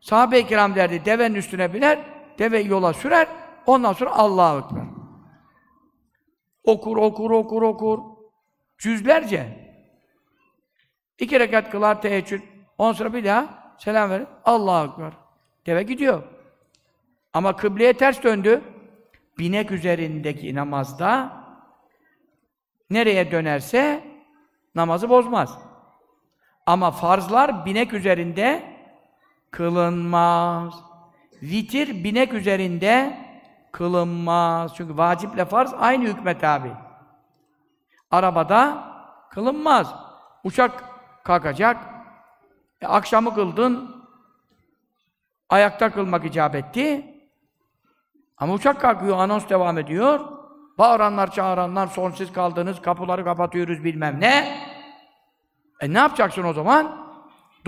sahabe-i 0.00 0.46
kiram 0.46 0.74
derdi, 0.74 1.04
devenin 1.04 1.34
üstüne 1.34 1.74
biner, 1.74 1.98
deve 2.38 2.58
yola 2.60 2.92
sürer, 2.92 3.28
ondan 3.66 3.92
sonra 3.92 4.10
Allahu 4.10 4.58
Ekber. 4.58 4.84
Okur, 6.64 6.96
okur, 6.96 7.30
okur, 7.30 7.62
okur. 7.62 7.98
Cüzlerce. 8.78 9.68
İki 11.18 11.40
rekat 11.40 11.70
kılar 11.70 12.02
teheccüd. 12.02 12.42
Ondan 12.78 12.92
sonra 12.92 13.12
bir 13.12 13.24
daha 13.24 13.74
selam 13.78 14.10
verir. 14.10 14.26
Allahu 14.44 14.92
Ekber. 14.92 15.12
Deve 15.66 15.82
gidiyor. 15.82 16.22
Ama 17.32 17.56
kıbleye 17.56 17.92
ters 17.92 18.22
döndü. 18.22 18.62
Binek 19.38 19.70
üzerindeki 19.70 20.54
namazda 20.54 21.32
nereye 22.90 23.30
dönerse 23.30 24.04
namazı 24.74 25.08
bozmaz. 25.08 25.58
Ama 26.66 26.90
farzlar 26.90 27.66
binek 27.66 27.92
üzerinde 27.92 28.77
kılınmaz. 29.50 30.74
Vitir 31.42 32.04
binek 32.04 32.32
üzerinde 32.32 33.18
kılınmaz. 33.72 34.74
Çünkü 34.74 34.96
vaciple 34.96 35.44
farz 35.44 35.74
aynı 35.78 36.04
hükme 36.04 36.38
tabi. 36.38 36.72
Arabada 38.10 38.84
kılınmaz. 39.30 39.94
Uçak 40.44 40.84
kalkacak. 41.24 41.76
E, 42.80 42.86
akşamı 42.86 43.34
kıldın. 43.34 44.04
Ayakta 45.48 45.92
kılmak 45.92 46.24
icap 46.24 46.54
etti. 46.54 47.14
Ama 48.36 48.52
uçak 48.52 48.80
kalkıyor, 48.80 49.18
anons 49.18 49.48
devam 49.48 49.78
ediyor. 49.78 50.20
Bağıranlar, 50.78 51.30
çağıranlar, 51.30 51.86
sonsuz 51.86 52.32
kaldınız, 52.32 52.82
kapıları 52.82 53.24
kapatıyoruz 53.24 53.84
bilmem 53.84 54.20
ne. 54.20 54.58
E 55.80 55.92
ne 55.92 55.98
yapacaksın 55.98 56.44
o 56.44 56.52
zaman? 56.52 57.07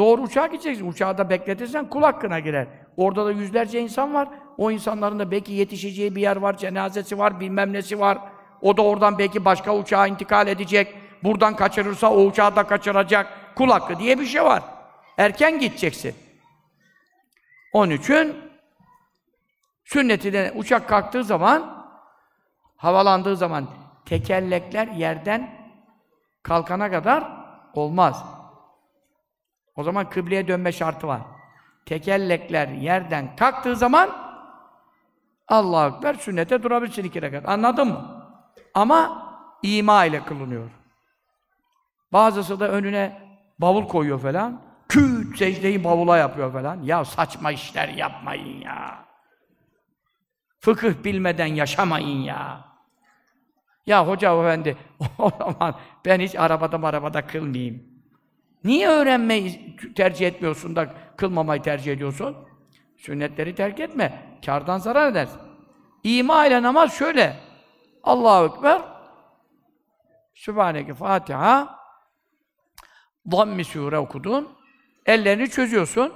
Doğru 0.00 0.22
uçağa 0.22 0.46
gideceksin. 0.46 0.88
Uçağı 0.88 1.18
da 1.18 1.30
bekletirsen 1.30 1.90
kul 1.90 2.02
hakkına 2.02 2.38
girer. 2.38 2.66
Orada 2.96 3.26
da 3.26 3.32
yüzlerce 3.32 3.80
insan 3.80 4.14
var. 4.14 4.28
O 4.58 4.70
insanların 4.70 5.18
da 5.18 5.30
belki 5.30 5.52
yetişeceği 5.52 6.16
bir 6.16 6.20
yer 6.20 6.36
var, 6.36 6.56
cenazesi 6.56 7.18
var, 7.18 7.40
bilmem 7.40 7.72
nesi 7.72 8.00
var. 8.00 8.18
O 8.62 8.76
da 8.76 8.82
oradan 8.82 9.18
belki 9.18 9.44
başka 9.44 9.76
uçağa 9.76 10.06
intikal 10.06 10.48
edecek. 10.48 10.94
Buradan 11.24 11.56
kaçırırsa 11.56 12.12
o 12.12 12.24
uçağı 12.24 12.56
da 12.56 12.62
kaçıracak. 12.62 13.26
Kul 13.54 13.70
hakkı 13.70 13.98
diye 13.98 14.18
bir 14.18 14.26
şey 14.26 14.44
var. 14.44 14.62
Erken 15.18 15.58
gideceksin. 15.58 16.14
Onun 17.72 17.92
için 17.92 18.36
sünneti 19.84 20.32
de 20.32 20.52
uçak 20.56 20.88
kalktığı 20.88 21.24
zaman 21.24 21.86
havalandığı 22.76 23.36
zaman 23.36 23.66
tekerlekler 24.04 24.88
yerden 24.88 25.50
kalkana 26.42 26.90
kadar 26.90 27.24
olmaz. 27.74 28.39
O 29.76 29.82
zaman 29.82 30.10
kıbleye 30.10 30.48
dönme 30.48 30.72
şartı 30.72 31.06
var. 31.06 31.20
Tekerlekler 31.86 32.68
yerden 32.68 33.36
kalktığı 33.36 33.76
zaman 33.76 34.10
Allahu 35.48 35.96
Ekber 35.96 36.14
sünnete 36.14 36.62
durabilirsin 36.62 37.04
iki 37.04 37.22
rekat. 37.22 37.48
Anladın 37.48 37.88
mı? 37.88 38.24
Ama 38.74 39.26
ima 39.62 40.04
ile 40.04 40.24
kılınıyor. 40.24 40.70
Bazısı 42.12 42.60
da 42.60 42.68
önüne 42.68 43.22
bavul 43.58 43.88
koyuyor 43.88 44.20
falan. 44.20 44.62
Küt 44.88 45.38
secdeyi 45.38 45.84
bavula 45.84 46.16
yapıyor 46.16 46.52
falan. 46.52 46.82
Ya 46.82 47.04
saçma 47.04 47.52
işler 47.52 47.88
yapmayın 47.88 48.60
ya. 48.60 49.04
Fıkıh 50.60 51.04
bilmeden 51.04 51.46
yaşamayın 51.46 52.22
ya. 52.22 52.64
Ya 53.86 54.08
hoca 54.08 54.40
efendi, 54.40 54.76
o 55.18 55.30
zaman 55.38 55.74
ben 56.04 56.20
hiç 56.20 56.34
arabada 56.34 56.86
arabada 56.86 57.26
kılmayayım. 57.26 57.89
Niye 58.64 58.88
öğrenmeyi 58.88 59.76
tercih 59.96 60.26
etmiyorsun 60.26 60.76
da 60.76 60.94
kılmamayı 61.16 61.62
tercih 61.62 61.92
ediyorsun? 61.92 62.36
Sünnetleri 62.96 63.54
terk 63.54 63.80
etme. 63.80 64.38
Kardan 64.46 64.78
zarar 64.78 65.10
edersin. 65.10 65.40
İma 66.04 66.46
ile 66.46 66.62
namaz 66.62 66.94
şöyle. 66.94 67.36
Allahu 68.02 68.54
Ekber. 68.54 68.82
Sübhaneke 70.34 70.94
Fatiha. 70.94 71.80
Zammi 73.26 73.64
sure 73.64 73.98
okudun. 73.98 74.48
Ellerini 75.06 75.50
çözüyorsun. 75.50 76.12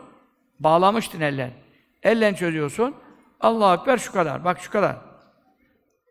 Bağlamıştın 0.61 1.21
eller. 1.21 1.51
Ellerini 2.03 2.37
çözüyorsun. 2.37 2.95
Allahu 3.41 3.81
Ekber 3.81 3.99
şu 3.99 4.13
kadar. 4.13 4.45
Bak 4.45 4.61
şu 4.61 4.71
kadar. 4.71 4.97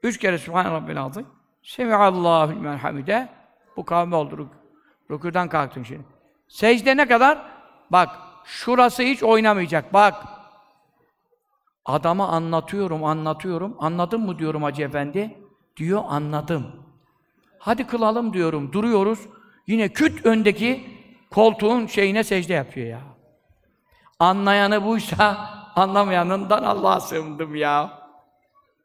Üç 0.04 0.18
kere 0.18 0.38
Sübhane 0.38 0.72
Rabbil 0.72 1.02
Azim. 1.02 1.28
Semihallahu 1.64 2.52
limen 2.52 2.78
hamide. 2.78 3.30
Bu 3.78 3.86
kavme 3.86 4.16
oldu. 4.16 4.38
Rük 4.38 4.50
Rüküden 5.12 5.50
kalktın 5.50 5.84
şimdi. 5.84 6.13
Secde 6.54 6.98
ne 6.98 7.08
kadar? 7.08 7.38
Bak, 7.90 8.10
şurası 8.46 9.04
hiç 9.04 9.24
oynamayacak. 9.24 9.94
Bak. 9.94 10.26
Adama 11.86 12.28
anlatıyorum, 12.28 13.04
anlatıyorum. 13.04 13.76
Anladın 13.80 14.22
mı 14.22 14.40
diyorum 14.40 14.64
Hacı 14.64 14.82
Efendi. 14.82 15.38
Diyor, 15.78 16.04
anladım. 16.08 16.86
Hadi 17.60 17.88
kılalım 17.88 18.34
diyorum. 18.34 18.74
Duruyoruz. 18.74 19.20
Yine 19.68 19.90
küt 19.90 20.26
öndeki 20.26 21.00
koltuğun 21.32 21.88
şeyine 21.88 22.24
secde 22.24 22.54
yapıyor 22.54 22.88
ya. 22.88 23.02
Anlayanı 24.20 24.86
buysa 24.86 25.50
anlamayanından 25.76 26.64
Allah'a 26.64 27.00
sığındım 27.00 27.56
ya. 27.56 28.00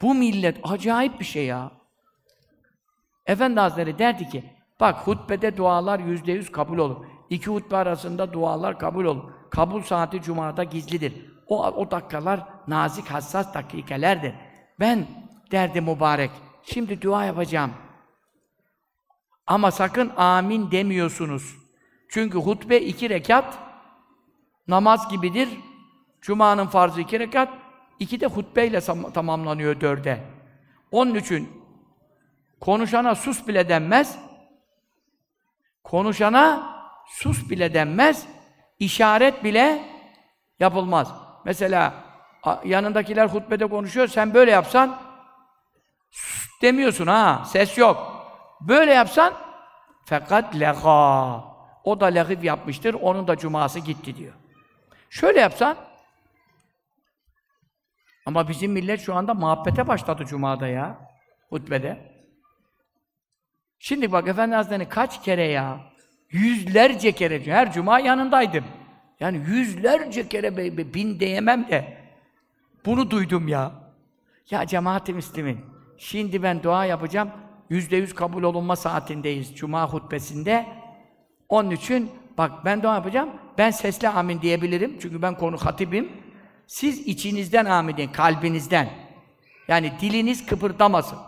Bu 0.02 0.14
millet 0.14 0.56
acayip 0.62 1.20
bir 1.20 1.24
şey 1.24 1.46
ya. 1.46 1.70
Efendi 3.26 3.60
Hazretleri 3.60 3.98
derdi 3.98 4.28
ki, 4.28 4.44
bak 4.80 5.06
hutbede 5.06 5.56
dualar 5.56 5.98
yüzde 5.98 6.32
yüz 6.32 6.52
kabul 6.52 6.78
olur. 6.78 7.17
İki 7.30 7.50
hutbe 7.50 7.76
arasında 7.76 8.32
dualar 8.32 8.78
kabul 8.78 9.04
olur. 9.04 9.30
Kabul 9.50 9.82
saati 9.82 10.22
Cuma'da 10.22 10.64
gizlidir. 10.64 11.14
O, 11.46 11.66
o 11.66 11.90
dakikalar 11.90 12.40
nazik, 12.68 13.06
hassas 13.06 13.54
dakikalerdir. 13.54 14.34
Ben 14.80 15.06
derdi 15.50 15.80
mübarek, 15.80 16.30
şimdi 16.62 17.02
dua 17.02 17.24
yapacağım. 17.24 17.72
Ama 19.46 19.70
sakın 19.70 20.12
amin 20.16 20.70
demiyorsunuz. 20.70 21.56
Çünkü 22.08 22.38
hutbe 22.38 22.80
iki 22.80 23.10
rekat, 23.10 23.58
namaz 24.68 25.08
gibidir. 25.10 25.48
Cuma'nın 26.20 26.66
farzı 26.66 27.00
iki 27.00 27.20
rekat, 27.20 27.48
iki 27.98 28.20
de 28.20 28.26
hutbeyle 28.26 28.80
tamamlanıyor 29.14 29.80
dörde. 29.80 30.24
Onun 30.92 31.14
için 31.14 31.48
konuşana 32.60 33.14
sus 33.14 33.48
bile 33.48 33.68
denmez, 33.68 34.18
konuşana 35.84 36.77
sus 37.08 37.50
bile 37.50 37.74
denmez, 37.74 38.26
işaret 38.78 39.44
bile 39.44 39.82
yapılmaz. 40.60 41.14
Mesela 41.44 41.94
yanındakiler 42.64 43.26
hutbede 43.26 43.66
konuşuyor, 43.66 44.06
sen 44.08 44.34
böyle 44.34 44.50
yapsan 44.50 45.00
sus 46.10 46.48
demiyorsun 46.62 47.06
ha, 47.06 47.42
ses 47.46 47.78
yok. 47.78 48.26
Böyle 48.60 48.92
yapsan 48.92 49.34
fakat 50.04 50.60
lega. 50.60 51.44
O 51.84 52.00
da 52.00 52.06
lehif 52.06 52.44
yapmıştır, 52.44 52.94
onun 52.94 53.28
da 53.28 53.36
cuması 53.36 53.78
gitti 53.78 54.16
diyor. 54.16 54.34
Şöyle 55.10 55.40
yapsan 55.40 55.76
ama 58.26 58.48
bizim 58.48 58.72
millet 58.72 59.00
şu 59.00 59.14
anda 59.14 59.34
muhabbete 59.34 59.88
başladı 59.88 60.24
cumada 60.24 60.66
ya, 60.66 60.98
hutbede. 61.50 62.18
Şimdi 63.78 64.12
bak 64.12 64.28
Efendi 64.28 64.54
Hazretleri 64.54 64.88
kaç 64.88 65.22
kere 65.22 65.44
ya, 65.44 65.80
yüzlerce 66.30 67.12
kere, 67.12 67.46
her 67.46 67.72
cuma 67.72 68.00
yanındaydım. 68.00 68.64
Yani 69.20 69.40
yüzlerce 69.46 70.28
kere, 70.28 70.56
bin 70.94 71.20
diyemem 71.20 71.68
de, 71.68 71.96
bunu 72.86 73.10
duydum 73.10 73.48
ya. 73.48 73.72
Ya 74.50 74.66
cemaat-i 74.66 75.14
Müslümin, 75.14 75.60
şimdi 75.98 76.42
ben 76.42 76.62
dua 76.62 76.84
yapacağım, 76.84 77.30
yüzde 77.70 77.96
yüz 77.96 78.14
kabul 78.14 78.42
olunma 78.42 78.76
saatindeyiz, 78.76 79.56
cuma 79.56 79.92
hutbesinde. 79.92 80.66
Onun 81.48 81.70
için, 81.70 82.10
bak 82.38 82.64
ben 82.64 82.82
dua 82.82 82.94
yapacağım, 82.94 83.30
ben 83.58 83.70
sesli 83.70 84.08
amin 84.08 84.40
diyebilirim, 84.40 84.98
çünkü 85.00 85.22
ben 85.22 85.34
konu 85.34 85.56
hatibim. 85.56 86.12
Siz 86.66 86.98
içinizden 86.98 87.64
amin 87.64 87.96
deyin, 87.96 88.12
kalbinizden. 88.12 88.88
Yani 89.68 89.92
diliniz 90.00 90.46
kıpırdamasın. 90.46 91.18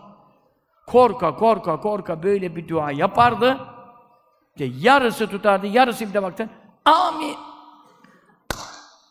Korka, 0.86 1.36
korka, 1.36 1.80
korka 1.80 2.22
böyle 2.22 2.56
bir 2.56 2.68
dua 2.68 2.90
yapardı. 2.90 3.60
İşte 4.60 4.78
yarısı 4.78 5.26
tutardı, 5.26 5.66
yarısı 5.66 6.08
bir 6.08 6.14
de 6.14 6.22
baktın. 6.22 6.50
Amin. 6.84 7.36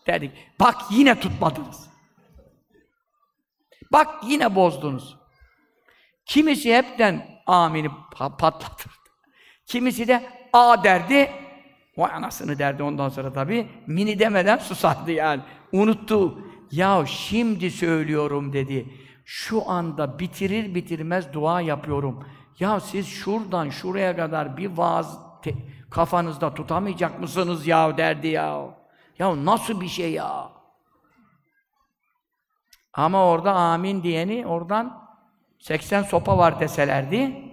Dedik. 0.08 0.32
Bak 0.60 0.76
yine 0.92 1.20
tutmadınız. 1.20 1.90
Bak 3.92 4.08
yine 4.24 4.56
bozdunuz. 4.56 5.18
Kimisi 6.26 6.76
hepten 6.76 7.28
amini 7.48 7.90
patlatırdı. 8.12 8.94
Kimisi 9.66 10.08
de 10.08 10.30
a 10.54 10.84
derdi. 10.84 11.32
Vay 11.98 12.12
anasını 12.12 12.60
derdi 12.60 12.84
ondan 12.84 13.10
sonra 13.10 13.34
tabii. 13.34 13.68
Mini 13.88 14.20
demeden 14.20 14.58
susardı 14.58 15.12
yani. 15.12 15.42
Unuttu. 15.72 16.40
Ya 16.72 17.06
şimdi 17.06 17.72
söylüyorum 17.72 18.54
dedi. 18.54 18.94
Şu 19.26 19.70
anda 19.70 20.20
bitirir 20.20 20.76
bitirmez 20.76 21.34
dua 21.34 21.62
yapıyorum. 21.62 22.26
Ya 22.60 22.80
siz 22.80 23.08
şuradan 23.08 23.70
şuraya 23.70 24.16
kadar 24.16 24.58
bir 24.58 24.78
vaaz 24.78 25.29
kafanızda 25.90 26.54
tutamayacak 26.54 27.20
mısınız 27.20 27.68
ya 27.68 27.98
derdi 27.98 28.28
ya. 28.28 28.66
Ya 29.20 29.46
nasıl 29.46 29.82
bir 29.82 29.88
şey 29.88 30.12
ya? 30.12 30.52
Ama 32.94 33.26
orada 33.26 33.54
amin 33.54 34.04
diyeni 34.04 34.48
oradan 34.48 35.10
80 35.60 36.04
sopa 36.04 36.38
var 36.38 36.60
deselerdi 36.60 37.50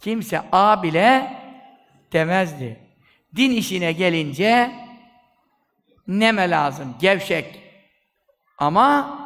kimse 0.00 0.42
a 0.52 0.82
bile 0.82 1.36
demezdi. 2.12 2.80
Din 3.36 3.50
işine 3.50 3.92
gelince 3.92 4.72
neme 6.08 6.50
lazım? 6.50 6.94
Gevşek. 7.00 7.62
Ama 8.58 9.18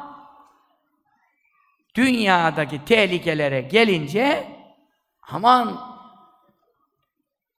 dünyadaki 1.95 2.85
tehlikelere 2.85 3.61
gelince 3.61 4.47
aman 5.29 5.90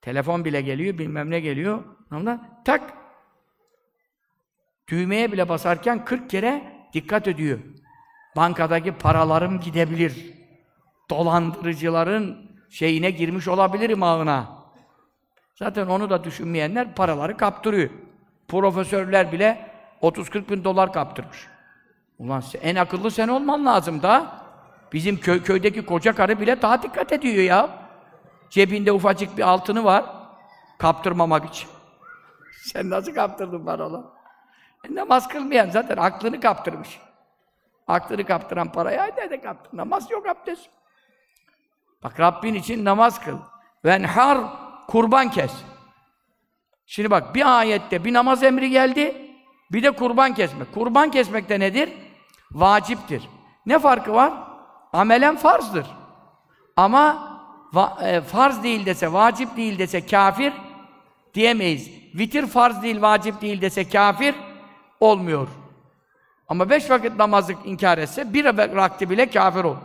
telefon 0.03 0.45
bile 0.45 0.61
geliyor, 0.61 0.99
bilmem 0.99 1.31
ne 1.31 1.41
geliyor. 1.41 1.85
Ondan 2.13 2.63
tak 2.65 2.93
düğmeye 4.89 5.33
bile 5.33 5.49
basarken 5.49 6.05
40 6.05 6.31
kere 6.31 6.63
dikkat 6.93 7.29
ediyor. 7.29 7.59
Bankadaki 8.37 8.93
paralarım 8.93 9.61
gidebilir. 9.61 10.35
Dolandırıcıların 11.11 12.51
şeyine 12.71 13.11
girmiş 13.11 13.49
olabilirim 13.49 14.03
ağına. 14.03 14.63
Zaten 15.55 15.87
onu 15.87 16.11
da 16.11 16.25
düşünmeyenler 16.25 16.95
paraları 16.95 17.37
kaptırıyor. 17.37 17.91
Profesörler 18.49 19.33
bile 19.33 19.71
30-40 20.03 20.49
bin 20.51 20.65
dolar 20.65 20.93
kaptırmış. 20.93 21.47
Ulan 22.19 22.43
en 22.63 22.77
akıllı 22.77 23.11
sen 23.11 23.29
olman 23.29 23.67
lazım 23.67 24.03
da. 24.03 24.43
Bizim 24.93 25.17
köy, 25.17 25.43
köydeki 25.43 25.87
koca 25.87 26.13
karı 26.13 26.41
bile 26.41 26.63
daha 26.63 26.83
dikkat 26.83 27.13
ediyor 27.13 27.45
ya. 27.45 27.82
Cebinde 28.53 28.93
ufacık 28.93 29.37
bir 29.37 29.43
altını 29.43 29.85
var. 29.85 30.05
Kaptırmamak 30.79 31.45
için. 31.45 31.69
Sen 32.73 32.91
nasıl 32.91 33.15
kaptırdın 33.15 33.65
paraları? 33.65 34.05
E, 34.85 34.95
namaz 34.95 35.29
kılmayan 35.29 35.71
zaten 35.71 35.97
aklını 35.97 36.41
kaptırmış. 36.41 37.01
Aklını 37.87 38.25
kaptıran 38.25 38.73
parayı 38.73 38.99
haydi 38.99 39.31
de 39.31 39.41
kaptır. 39.41 39.77
Namaz 39.77 40.11
yok 40.11 40.29
abdest. 40.29 40.71
Bak 42.03 42.21
Rabbin 42.21 42.55
için 42.55 42.85
namaz 42.85 43.21
kıl. 43.21 43.39
Venhar 43.85 44.39
kurban 44.89 45.31
kes. 45.31 45.53
Şimdi 46.87 47.11
bak 47.11 47.35
bir 47.35 47.59
ayette 47.59 48.05
bir 48.05 48.13
namaz 48.13 48.43
emri 48.43 48.71
geldi. 48.71 49.31
Bir 49.71 49.83
de 49.83 49.91
kurban 49.91 50.35
kesmek. 50.35 50.75
Kurban 50.75 51.11
kesmek 51.11 51.49
de 51.49 51.61
nedir? 51.61 51.93
Vaciptir. 52.51 53.29
Ne 53.67 53.79
farkı 53.79 54.15
var? 54.15 54.33
Amelen 54.93 55.37
farzdır. 55.37 55.87
Ama 56.77 57.32
e, 58.03 58.21
farz 58.21 58.63
değil 58.63 58.87
dese, 58.87 59.13
vacip 59.13 59.57
değil 59.57 59.79
dese 59.79 60.07
kafir 60.07 60.53
diyemeyiz. 61.35 61.91
Vitir 62.15 62.47
farz 62.47 62.83
değil, 62.83 63.03
vacip 63.03 63.41
değil 63.41 63.61
dese 63.61 63.89
kafir 63.89 64.35
olmuyor. 65.01 65.49
Ama 66.49 66.71
beş 66.71 66.91
vakit 66.91 67.17
namazı 67.17 67.55
inkar 67.65 67.99
etse 67.99 68.35
bir 68.35 68.45
vakti 68.77 69.11
bile 69.11 69.31
kafir 69.31 69.65
olur. 69.65 69.77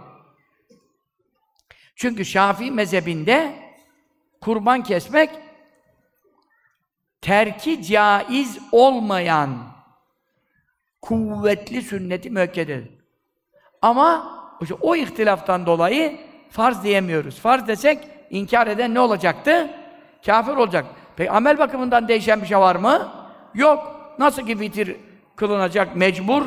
Çünkü 1.95 2.26
Şafii 2.26 2.72
mezhebinde 2.72 3.55
kurban 4.41 4.84
kesmek 4.84 5.30
terki 7.22 7.84
caiz 7.84 8.59
olmayan 8.72 9.57
kuvvetli 11.01 11.81
sünneti 11.81 12.30
müekkededir. 12.30 12.91
Ama 13.81 14.38
o 14.81 14.95
ihtilaftan 14.95 15.65
dolayı 15.65 16.19
farz 16.49 16.84
diyemiyoruz. 16.84 17.40
Farz 17.40 17.68
desek 17.68 18.07
inkar 18.30 18.68
eden 18.68 18.94
ne 18.94 18.99
olacaktı? 18.99 19.69
Kafir 20.26 20.52
olacak. 20.52 20.86
Peki 21.15 21.32
amel 21.32 21.57
bakımından 21.57 22.07
değişen 22.07 22.41
bir 22.41 22.48
şey 22.48 22.57
var 22.57 22.76
mı? 22.76 23.11
Yok. 23.53 23.98
Nasıl 24.19 24.45
ki 24.45 24.60
vitir 24.60 24.95
kılınacak 25.36 25.95
mecbur, 25.95 26.45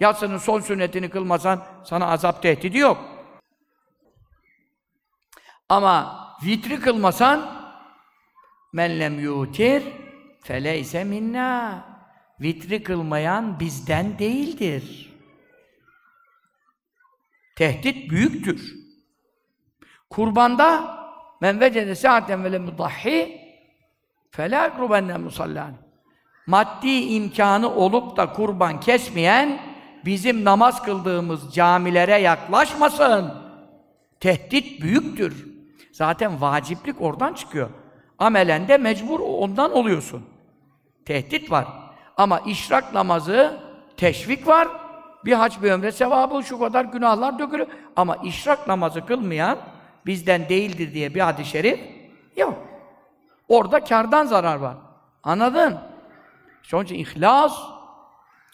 yatsının 0.00 0.38
son 0.38 0.60
sünnetini 0.60 1.10
kılmasan 1.10 1.62
sana 1.84 2.06
azap 2.06 2.42
tehdidi 2.42 2.78
yok. 2.78 3.04
Ama 5.68 6.26
vitri 6.44 6.80
kılmasan 6.80 7.50
men 8.72 9.00
lem 9.00 9.20
yutir 9.20 9.82
feleyse 10.42 11.04
minna. 11.04 11.84
Vitri 12.40 12.82
kılmayan 12.82 13.60
bizden 13.60 14.18
değildir. 14.18 15.12
Tehdit 17.56 18.10
büyüktür. 18.10 18.79
Kurbanda 20.10 20.98
men 21.40 21.60
vecede 21.60 21.94
saaten 21.94 22.44
ve 22.44 22.58
mudahhi 22.58 23.40
felâ 24.30 24.66
ekrubenne 24.66 25.16
musallan. 25.16 25.72
Maddi 26.46 26.88
imkanı 26.88 27.74
olup 27.74 28.16
da 28.16 28.32
kurban 28.32 28.80
kesmeyen 28.80 29.60
bizim 30.04 30.44
namaz 30.44 30.82
kıldığımız 30.82 31.54
camilere 31.54 32.16
yaklaşmasın. 32.16 33.34
Tehdit 34.20 34.82
büyüktür. 34.82 35.46
Zaten 35.92 36.40
vaciplik 36.40 37.02
oradan 37.02 37.34
çıkıyor. 37.34 37.70
Amelen 38.18 38.68
de 38.68 38.78
mecbur 38.78 39.20
ondan 39.20 39.72
oluyorsun. 39.72 40.22
Tehdit 41.04 41.50
var. 41.50 41.66
Ama 42.16 42.40
işrak 42.40 42.94
namazı 42.94 43.60
teşvik 43.96 44.46
var. 44.46 44.68
Bir 45.24 45.32
hac 45.32 45.62
bir 45.62 45.70
ömre 45.70 45.92
sevabı 45.92 46.42
şu 46.42 46.58
kadar 46.58 46.84
günahlar 46.84 47.38
dökülür. 47.38 47.68
Ama 47.96 48.16
işrak 48.16 48.68
namazı 48.68 49.06
kılmayan 49.06 49.58
bizden 50.06 50.48
değildir 50.48 50.94
diye 50.94 51.14
bir 51.14 51.20
hadis-i 51.20 51.50
şerif 51.50 51.80
yok. 52.36 52.58
Orada 53.48 53.84
kardan 53.84 54.26
zarar 54.26 54.56
var. 54.56 54.76
Anladın? 55.22 55.78
Onun 56.72 56.84
için 56.84 56.94
İhlas 56.94 57.58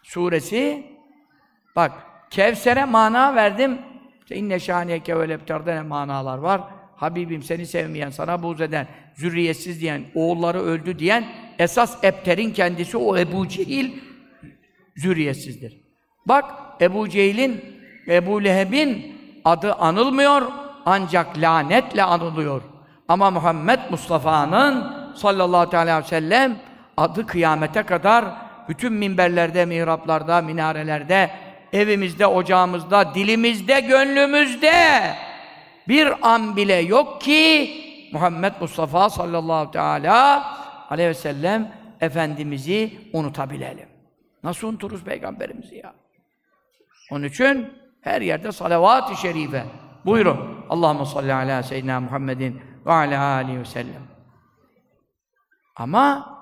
suresi 0.03 0.87
bak 1.77 1.93
Kevser'e 2.31 2.85
mana 2.85 3.35
verdim. 3.35 3.79
İşte 4.21 4.37
inne 4.37 4.61
şaniyeke 4.61 5.19
ve 5.19 5.29
lepterde 5.29 5.77
ne 5.77 5.83
manalar 5.83 6.39
var. 6.39 6.61
Habibim 6.97 7.43
seni 7.43 7.67
sevmeyen, 7.67 8.11
sana 8.11 8.43
buğz 8.43 8.61
eden, 8.61 8.87
zürriyetsiz 9.15 9.81
diyen, 9.81 10.05
oğulları 10.15 10.61
öldü 10.63 10.99
diyen 10.99 11.25
esas 11.59 12.05
Ebter'in 12.05 12.53
kendisi 12.53 12.97
o 12.97 13.19
Ebu 13.19 13.49
Cehil 13.49 13.93
zürriyetsizdir. 14.97 15.81
Bak 16.27 16.45
Ebu 16.81 17.09
Cehil'in, 17.09 17.65
Ebu 18.09 18.45
Leheb'in 18.45 19.17
adı 19.45 19.73
anılmıyor 19.73 20.43
ancak 20.87 21.39
lanetle 21.39 22.03
anılıyor. 22.03 22.63
Ama 23.09 23.31
Muhammed 23.31 23.79
Mustafa'nın 23.91 24.93
sallallahu 25.15 25.77
aleyhi 25.77 25.99
ve 25.99 26.03
sellem 26.03 26.57
adı 26.97 27.27
kıyamete 27.27 27.83
kadar 27.83 28.25
bütün 28.69 28.93
minberlerde, 28.93 29.65
mihraplarda, 29.65 30.43
minarelerde, 30.43 31.31
evimizde, 31.73 32.27
ocağımızda, 32.27 33.15
dilimizde, 33.15 33.81
gönlümüzde 33.81 35.03
bir 35.89 36.29
an 36.33 36.57
bile 36.57 36.75
yok 36.75 37.21
ki 37.21 37.71
Muhammed 38.13 38.53
Mustafa 38.61 39.11
sallallahu 39.11 39.71
teala 39.71 40.45
aleyhi 40.91 41.09
ve 41.09 41.15
sellem 41.15 41.73
Efendimiz'i 42.01 42.99
unutabilelim. 43.13 43.89
Nasıl 44.43 44.69
unuturuz 44.69 45.05
Peygamberimizi 45.05 45.77
ya? 45.77 45.95
Onun 47.11 47.25
için 47.25 47.69
her 48.01 48.21
yerde 48.21 48.53
salavat-ı 48.53 49.17
şerife. 49.17 49.65
Buyurun. 50.07 50.57
Allahumme 50.71 51.07
salli 51.07 51.35
ala 51.35 51.63
seyyidina 51.63 52.01
Muhammedin 52.01 52.61
ve 52.87 52.93
ala 52.93 53.23
aleyhi 53.23 53.61
ve 53.61 53.65
sellem. 53.65 54.03
Ama 55.77 56.37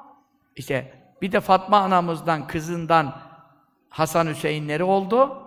işte 0.57 0.93
bir 1.23 1.33
de 1.33 1.41
Fatma 1.41 1.79
anamızdan, 1.79 2.47
kızından 2.47 3.15
Hasan 3.89 4.27
Hüseyinleri 4.27 4.85
oldu. 4.85 5.43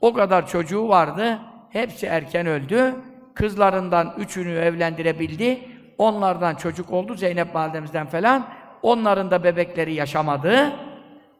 O 0.00 0.12
kadar 0.12 0.46
çocuğu 0.46 0.88
vardı. 0.88 1.38
Hepsi 1.70 2.06
erken 2.06 2.46
öldü. 2.46 2.94
Kızlarından 3.34 4.14
üçünü 4.18 4.52
evlendirebildi. 4.52 5.68
Onlardan 5.98 6.54
çocuk 6.54 6.90
oldu, 6.90 7.14
Zeynep 7.14 7.54
validemizden 7.54 8.06
falan. 8.06 8.46
Onların 8.82 9.30
da 9.30 9.44
bebekleri 9.44 9.94
yaşamadı. 9.94 10.72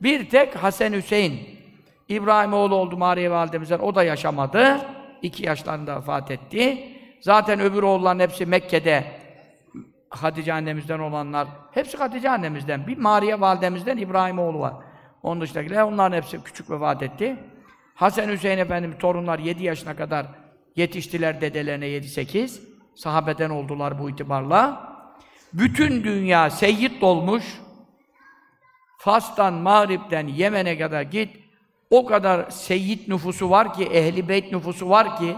Bir 0.03 0.31
tek 0.31 0.57
Hasan 0.57 0.93
Hüseyin, 0.93 1.59
İbrahim 2.09 2.53
oğlu 2.53 2.75
oldu 2.75 2.97
Mariye 2.97 3.31
validemizden, 3.31 3.79
o 3.79 3.95
da 3.95 4.03
yaşamadı. 4.03 4.81
İki 5.23 5.47
yaşlarında 5.47 5.97
vefat 5.97 6.31
etti. 6.31 6.89
Zaten 7.21 7.61
öbür 7.61 7.83
oğulların 7.83 8.21
hepsi 8.21 8.47
Mekke'de 8.47 9.05
Hatice 10.11 10.53
annemizden 10.53 10.99
olanlar, 10.99 11.49
hepsi 11.73 11.97
Hatice 11.97 12.31
annemizden. 12.31 12.87
Bir 12.87 12.99
Mariye 12.99 13.41
validemizden 13.41 13.97
İbrahim 13.97 14.39
oğlu 14.39 14.59
var. 14.59 14.75
Onun 15.23 15.41
dışındakiler, 15.41 15.83
onların 15.83 16.17
hepsi 16.17 16.43
küçük 16.43 16.71
vefat 16.71 17.03
etti. 17.03 17.37
Hasan 17.95 18.29
Hüseyin 18.29 18.59
Efendimiz 18.59 18.99
torunlar 18.99 19.39
7 19.39 19.65
yaşına 19.65 19.97
kadar 19.97 20.27
yetiştiler 20.77 21.41
dedelerine 21.41 21.87
7-8. 21.87 22.61
Sahabeden 22.95 23.51
oldular 23.51 23.99
bu 23.99 24.11
itibarla. 24.11 24.93
Bütün 25.53 26.05
dünya 26.05 26.51
seyyid 26.51 27.01
dolmuş. 27.01 27.61
Fas'tan, 28.99 29.55
Mağrib'den, 29.55 30.27
Yemen'e 30.27 30.79
kadar 30.79 31.03
git. 31.03 31.42
O 31.93 32.07
kadar 32.07 32.51
seyyid 32.51 33.09
nüfusu 33.09 33.51
var 33.51 33.75
ki, 33.75 33.85
ehli 33.85 34.29
beyt 34.29 34.53
nüfusu 34.53 34.89
var 34.89 35.17
ki, 35.17 35.37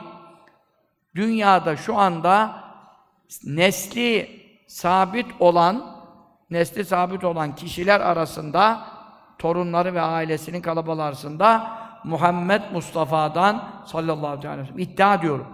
dünyada 1.15 1.77
şu 1.77 1.99
anda 1.99 2.65
nesli 3.45 4.41
sabit 4.67 5.27
olan, 5.41 6.05
nesli 6.51 6.85
sabit 6.85 7.25
olan 7.25 7.55
kişiler 7.55 8.01
arasında, 8.01 8.87
torunları 9.39 9.95
ve 9.95 10.01
ailesinin 10.01 10.61
kalabalığı 10.61 11.05
arasında 11.05 11.79
Muhammed 12.05 12.63
Mustafa'dan 12.73 13.85
sallallahu 13.87 14.49
aleyhi 14.49 14.59
ve 14.59 14.67
sellem 14.67 14.79
iddia 14.79 15.15
ediyorum. 15.15 15.47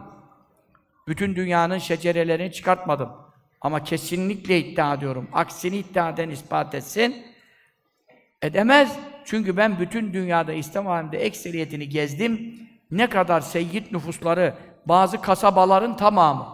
Bütün 1.09 1.37
dünyanın 1.37 1.79
şecerelerini 1.79 2.53
çıkartmadım. 2.53 3.11
Ama 3.61 3.85
kesinlikle 3.85 4.59
iddia 4.59 4.95
ediyorum. 4.95 5.29
Aksini 5.33 5.77
iddia 5.77 6.11
eden 6.11 6.31
ispat 6.31 6.75
etsin. 6.75 7.27
Edemez. 8.43 8.99
Çünkü 9.25 9.57
ben 9.57 9.79
bütün 9.81 10.13
dünyada 10.13 10.53
İslam 10.53 10.87
aleminde 10.87 11.19
ekseriyetini 11.19 11.89
gezdim. 11.89 12.55
Ne 12.91 13.07
kadar 13.07 13.41
seyyid 13.41 13.93
nüfusları, 13.93 14.55
bazı 14.87 15.21
kasabaların 15.21 15.97
tamamı, 15.97 16.47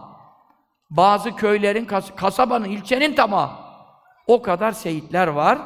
bazı 0.89 1.35
köylerin, 1.35 1.85
kas 1.85 2.15
kasabanın, 2.15 2.65
ilçenin 2.65 3.15
tamamı. 3.15 3.53
O 4.27 4.41
kadar 4.41 4.71
seyitler 4.71 5.27
var. 5.27 5.59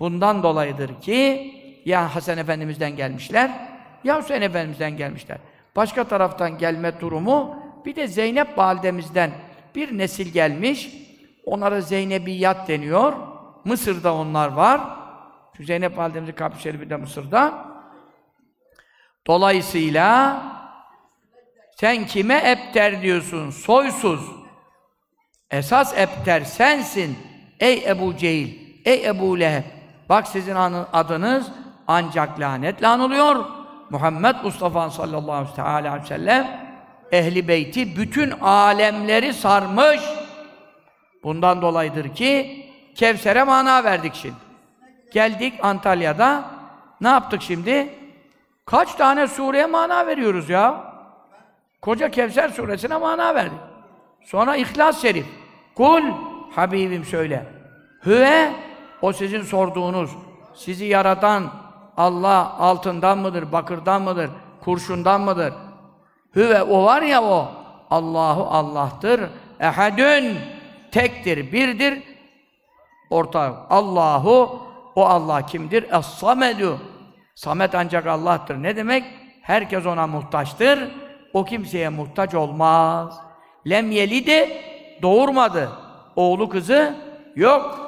Bundan 0.00 0.42
dolayıdır 0.42 1.00
ki 1.00 1.52
ya 1.84 2.14
Hasan 2.14 2.38
Efendimiz'den 2.38 2.96
gelmişler, 2.96 3.50
ya 4.04 4.22
Hüseyin 4.22 4.42
Efendimiz'den 4.42 4.96
gelmişler. 4.96 5.38
Başka 5.76 6.04
taraftan 6.04 6.58
gelme 6.58 7.00
durumu, 7.00 7.56
bir 7.86 7.96
de 7.96 8.08
Zeynep 8.08 8.58
validemizden 8.58 9.30
bir 9.74 9.98
nesil 9.98 10.32
gelmiş, 10.32 10.94
onlara 11.46 11.80
Zeynebiyat 11.80 12.68
deniyor. 12.68 13.12
Mısır'da 13.64 14.14
onlar 14.14 14.48
var. 14.48 14.80
Şu 15.56 15.64
Zeynep 15.64 15.98
validemizin 15.98 16.32
kabri 16.32 16.60
şerifi 16.60 16.90
de 16.90 16.96
Mısır'da. 16.96 17.66
Dolayısıyla 19.26 20.42
sen 21.76 22.06
kime 22.06 22.34
epter 22.34 23.02
diyorsun? 23.02 23.50
Soysuz. 23.50 24.20
Esas 25.50 25.98
epter 25.98 26.40
sensin. 26.40 27.18
Ey 27.60 27.84
Ebu 27.86 28.16
Cehil, 28.16 28.78
ey 28.84 29.06
Ebu 29.06 29.40
Leheb. 29.40 29.64
Bak 30.08 30.28
sizin 30.28 30.54
adınız 30.92 31.52
ancak 31.86 32.40
lanetle 32.40 32.86
anılıyor. 32.86 33.44
Muhammed 33.90 34.34
Mustafa 34.44 34.90
sallallahu 34.90 35.62
aleyhi 35.62 36.02
ve 36.02 36.06
sellem 36.06 36.60
ehli 37.12 37.48
beyti 37.48 37.96
bütün 37.96 38.30
alemleri 38.40 39.34
sarmış. 39.34 40.00
Bundan 41.24 41.62
dolayıdır 41.62 42.14
ki 42.14 42.66
Kevser'e 42.94 43.42
mana 43.42 43.84
verdik 43.84 44.14
şimdi. 44.14 44.51
Geldik 45.12 45.54
Antalya'da. 45.62 46.44
Ne 47.00 47.08
yaptık 47.08 47.42
şimdi? 47.42 47.94
Kaç 48.66 48.94
tane 48.94 49.26
sureye 49.26 49.66
mana 49.66 50.06
veriyoruz 50.06 50.50
ya? 50.50 50.92
Koca 51.82 52.10
Kevser 52.10 52.48
suresine 52.48 52.96
mana 52.96 53.34
verdik. 53.34 53.58
Sonra 54.24 54.56
İhlas 54.56 55.02
Şerif. 55.02 55.26
Kul 55.74 56.02
Habibim 56.54 57.04
söyle. 57.04 57.46
Hüve 58.06 58.52
o 59.02 59.12
sizin 59.12 59.42
sorduğunuz, 59.42 60.10
sizi 60.54 60.84
yaratan 60.84 61.50
Allah 61.96 62.56
altından 62.58 63.18
mıdır, 63.18 63.52
bakırdan 63.52 64.02
mıdır, 64.02 64.30
kurşundan 64.60 65.20
mıdır? 65.20 65.54
Hüve 66.36 66.62
o 66.62 66.84
var 66.84 67.02
ya 67.02 67.22
o. 67.22 67.48
Allahu 67.90 68.42
Allah'tır. 68.42 69.20
Ehadün 69.60 70.38
tektir, 70.92 71.52
birdir. 71.52 72.02
Ortak. 73.10 73.54
Allahu 73.70 74.62
o 74.94 75.04
Allah 75.04 75.46
kimdir? 75.46 75.82
Es-Samedu. 75.82 76.78
Samet 77.34 77.74
ancak 77.74 78.06
Allah'tır. 78.06 78.62
Ne 78.62 78.76
demek? 78.76 79.04
Herkes 79.42 79.86
ona 79.86 80.06
muhtaçtır. 80.06 80.88
O 81.32 81.44
kimseye 81.44 81.88
muhtaç 81.88 82.34
olmaz. 82.34 83.20
Lem 83.70 83.90
yelide 83.90 84.62
doğurmadı. 85.02 85.70
Oğlu 86.16 86.48
kızı 86.48 86.94
yok. 87.36 87.78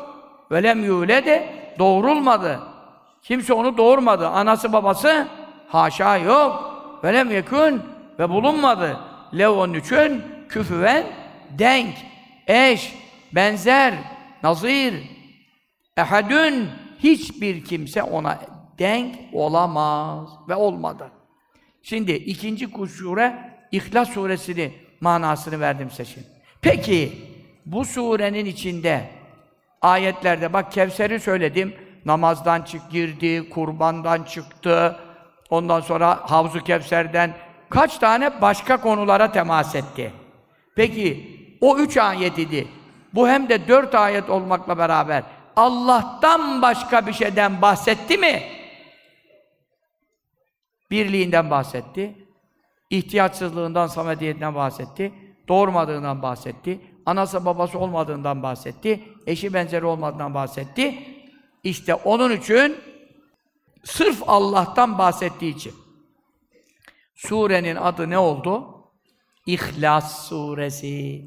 Ve 0.50 0.62
lem 0.62 0.84
yulede 0.84 1.48
doğurulmadı. 1.78 2.60
Kimse 3.22 3.52
onu 3.52 3.76
doğurmadı. 3.76 4.28
Anası 4.28 4.72
babası 4.72 5.28
haşa 5.68 6.16
yok. 6.16 6.74
Ve 7.04 7.14
lem 7.14 7.30
yekun 7.30 7.82
ve 8.18 8.30
bulunmadı. 8.30 8.96
Lev 9.38 9.48
onun 9.48 9.74
için 9.74 10.22
küfüven 10.48 11.06
denk, 11.58 11.94
eş, 12.46 12.94
benzer, 13.32 13.94
nazir, 14.42 14.94
Ehadün 15.96 16.68
hiçbir 17.04 17.64
kimse 17.64 18.02
ona 18.02 18.38
denk 18.78 19.16
olamaz 19.32 20.28
ve 20.48 20.54
olmadı. 20.54 21.10
Şimdi 21.82 22.12
ikinci 22.12 22.68
sure 22.88 23.54
İhlas 23.72 24.08
suresini 24.08 24.72
manasını 25.00 25.60
verdim 25.60 25.90
size 25.90 26.04
şimdi. 26.04 26.26
Peki 26.62 27.12
bu 27.66 27.84
surenin 27.84 28.44
içinde 28.44 29.10
ayetlerde 29.82 30.52
bak 30.52 30.72
Kevser'i 30.72 31.20
söyledim. 31.20 31.74
Namazdan 32.04 32.62
çık 32.62 32.90
girdi, 32.90 33.50
kurbandan 33.50 34.22
çıktı. 34.22 34.96
Ondan 35.50 35.80
sonra 35.80 36.30
Havzu 36.30 36.64
Kevser'den 36.64 37.34
kaç 37.70 37.98
tane 37.98 38.40
başka 38.40 38.80
konulara 38.80 39.32
temas 39.32 39.74
etti. 39.74 40.12
Peki 40.76 41.40
o 41.60 41.78
üç 41.78 41.96
ayet 41.96 42.38
idi. 42.38 42.68
Bu 43.14 43.28
hem 43.28 43.48
de 43.48 43.68
dört 43.68 43.94
ayet 43.94 44.30
olmakla 44.30 44.78
beraber 44.78 45.22
Allah'tan 45.56 46.62
başka 46.62 47.06
bir 47.06 47.12
şeyden 47.12 47.62
bahsetti 47.62 48.18
mi? 48.18 48.42
Birliğinden 50.90 51.50
bahsetti. 51.50 52.28
İhtiyaçsızlığından, 52.90 53.86
samediyetinden 53.86 54.54
bahsetti. 54.54 55.12
Doğurmadığından 55.48 56.22
bahsetti. 56.22 56.80
Anası 57.06 57.44
babası 57.44 57.78
olmadığından 57.78 58.42
bahsetti. 58.42 59.04
Eşi 59.26 59.54
benzeri 59.54 59.84
olmadığından 59.84 60.34
bahsetti. 60.34 60.98
İşte 61.64 61.94
onun 61.94 62.32
için 62.36 62.76
sırf 63.84 64.22
Allah'tan 64.26 64.98
bahsettiği 64.98 65.54
için 65.54 65.74
surenin 67.14 67.76
adı 67.76 68.10
ne 68.10 68.18
oldu? 68.18 68.74
İhlas 69.46 70.28
suresi. 70.28 71.24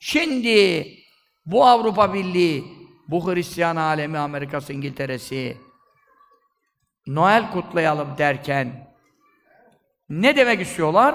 Şimdi 0.00 0.88
bu 1.46 1.66
Avrupa 1.66 2.14
Birliği, 2.14 2.64
bu 3.08 3.32
Hristiyan 3.32 3.76
alemi, 3.76 4.18
Amerika'sı, 4.18 4.72
İngiltere'si 4.72 5.56
Noel 7.06 7.50
kutlayalım 7.50 8.08
derken 8.18 8.94
ne 10.08 10.36
demek 10.36 10.60
istiyorlar? 10.60 11.14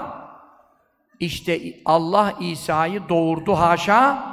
İşte 1.20 1.60
Allah 1.84 2.34
İsa'yı 2.40 3.08
doğurdu 3.08 3.52
haşa, 3.52 4.28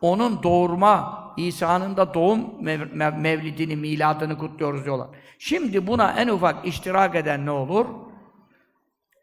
onun 0.00 0.42
doğurma, 0.42 1.18
İsa'nın 1.36 1.96
da 1.96 2.14
doğum 2.14 2.64
mev 2.64 2.80
mev 2.92 3.14
mevlidini, 3.14 3.76
miladını 3.76 4.38
kutluyoruz 4.38 4.84
diyorlar. 4.84 5.08
Şimdi 5.38 5.86
buna 5.86 6.12
en 6.12 6.28
ufak 6.28 6.66
iştirak 6.66 7.14
eden 7.14 7.46
ne 7.46 7.50
olur? 7.50 7.86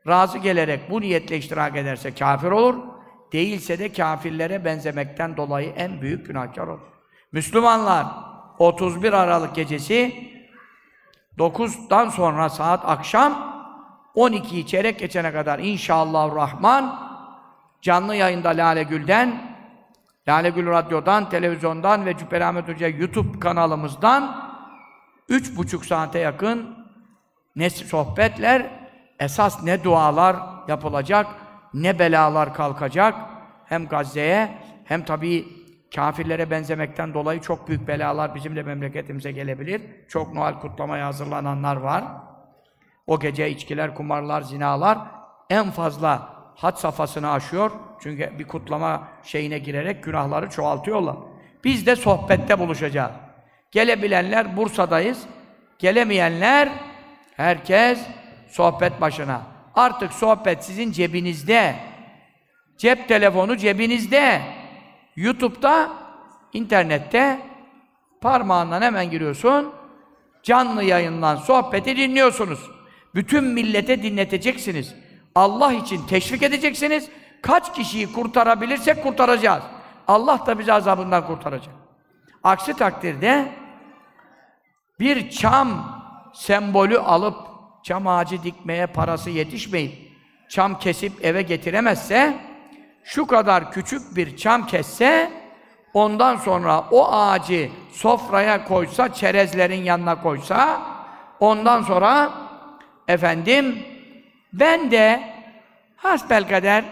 Razı 0.07 0.37
gelerek 0.37 0.89
bu 0.89 1.01
niyetle 1.01 1.37
iştirak 1.37 1.77
ederse 1.77 2.13
kafir 2.13 2.51
olur, 2.51 2.75
değilse 3.33 3.79
de 3.79 3.93
kafirlere 3.93 4.65
benzemekten 4.65 5.37
dolayı 5.37 5.69
en 5.69 6.01
büyük 6.01 6.27
günahkar 6.27 6.67
olur. 6.67 6.94
Müslümanlar 7.31 8.05
31 8.59 9.13
Aralık 9.13 9.55
gecesi 9.55 10.29
9'dan 11.37 12.09
sonra 12.09 12.49
saat 12.49 12.85
akşam 12.85 13.55
12'yi 14.15 14.67
çeyrek 14.67 14.99
geçene 14.99 15.31
kadar 15.31 15.59
inşallah 15.59 16.35
Rahman 16.35 16.99
canlı 17.81 18.15
yayında 18.15 18.49
Lale 18.49 18.83
Gül'den 18.83 19.55
Lale 20.27 20.49
Gül 20.49 20.67
Radyo'dan, 20.67 21.29
televizyondan 21.29 22.05
ve 22.05 22.17
Cübbeli 22.17 22.73
Hoca 22.73 22.87
YouTube 22.87 23.39
kanalımızdan 23.39 24.51
üç 25.29 25.57
buçuk 25.57 25.85
saate 25.85 26.19
yakın 26.19 26.85
ne 27.55 27.69
sohbetler, 27.69 28.65
esas 29.19 29.63
ne 29.63 29.83
dualar 29.83 30.35
yapılacak, 30.67 31.27
ne 31.73 31.99
belalar 31.99 32.53
kalkacak 32.53 33.15
hem 33.65 33.87
Gazze'ye 33.87 34.57
hem 34.85 35.05
tabii 35.05 35.64
kafirlere 35.95 36.51
benzemekten 36.51 37.13
dolayı 37.13 37.41
çok 37.41 37.67
büyük 37.67 37.87
belalar 37.87 38.35
bizim 38.35 38.55
de 38.55 38.63
memleketimize 38.63 39.31
gelebilir. 39.31 39.81
Çok 40.07 40.33
Noel 40.33 40.59
kutlamaya 40.59 41.05
hazırlananlar 41.07 41.75
var. 41.75 42.03
O 43.07 43.19
gece 43.19 43.49
içkiler, 43.49 43.95
kumarlar, 43.95 44.41
zinalar 44.41 44.97
en 45.49 45.71
fazla 45.71 46.29
had 46.55 46.75
safhasını 46.77 47.31
aşıyor. 47.31 47.71
Çünkü 47.99 48.39
bir 48.39 48.47
kutlama 48.47 49.07
şeyine 49.23 49.59
girerek 49.59 50.03
günahları 50.03 50.49
çoğaltıyorlar. 50.49 51.15
Biz 51.63 51.85
de 51.85 51.95
sohbette 51.95 52.59
buluşacağız. 52.59 53.11
Gelebilenler 53.71 54.57
Bursa'dayız. 54.57 55.23
Gelemeyenler 55.79 56.69
herkes 57.37 57.99
sohbet 58.47 59.01
başına. 59.01 59.41
Artık 59.75 60.13
sohbet 60.13 60.63
sizin 60.63 60.91
cebinizde. 60.91 61.75
Cep 62.77 63.07
telefonu 63.07 63.57
cebinizde. 63.57 64.41
YouTube'da, 65.15 65.91
internette 66.53 67.41
parmağından 68.21 68.81
hemen 68.81 69.11
giriyorsun. 69.11 69.73
Canlı 70.43 70.83
yayından 70.83 71.35
sohbeti 71.35 71.97
dinliyorsunuz. 71.97 72.59
Bütün 73.15 73.43
millete 73.43 74.03
dinleteceksiniz. 74.03 74.95
Allah 75.35 75.73
için 75.73 76.07
teşvik 76.07 76.43
edeceksiniz. 76.43 77.09
Kaç 77.41 77.73
kişiyi 77.73 78.13
kurtarabilirsek 78.13 79.03
kurtaracağız. 79.03 79.63
Allah 80.07 80.45
da 80.45 80.59
bizi 80.59 80.73
azabından 80.73 81.27
kurtaracak. 81.27 81.73
Aksi 82.43 82.73
takdirde 82.73 83.51
bir 84.99 85.29
çam 85.29 86.01
sembolü 86.33 86.99
alıp 86.99 87.35
çam 87.83 88.07
ağacı 88.07 88.43
dikmeye 88.43 88.87
parası 88.87 89.29
yetişmeyip 89.29 90.11
çam 90.49 90.79
kesip 90.79 91.25
eve 91.25 91.41
getiremezse 91.41 92.37
şu 93.05 93.27
kadar 93.27 93.71
küçük 93.71 94.15
bir 94.15 94.37
çam 94.37 94.67
kesse 94.67 95.31
ondan 95.93 96.35
sonra 96.35 96.85
o 96.91 97.11
ağacı 97.11 97.69
sofraya 97.91 98.65
koysa, 98.65 99.13
çerezlerin 99.13 99.83
yanına 99.83 100.21
koysa 100.21 100.81
ondan 101.39 101.81
sonra 101.81 102.31
efendim 103.07 103.79
ben 104.53 104.91
de 104.91 105.23
hasbelkader 105.95 106.83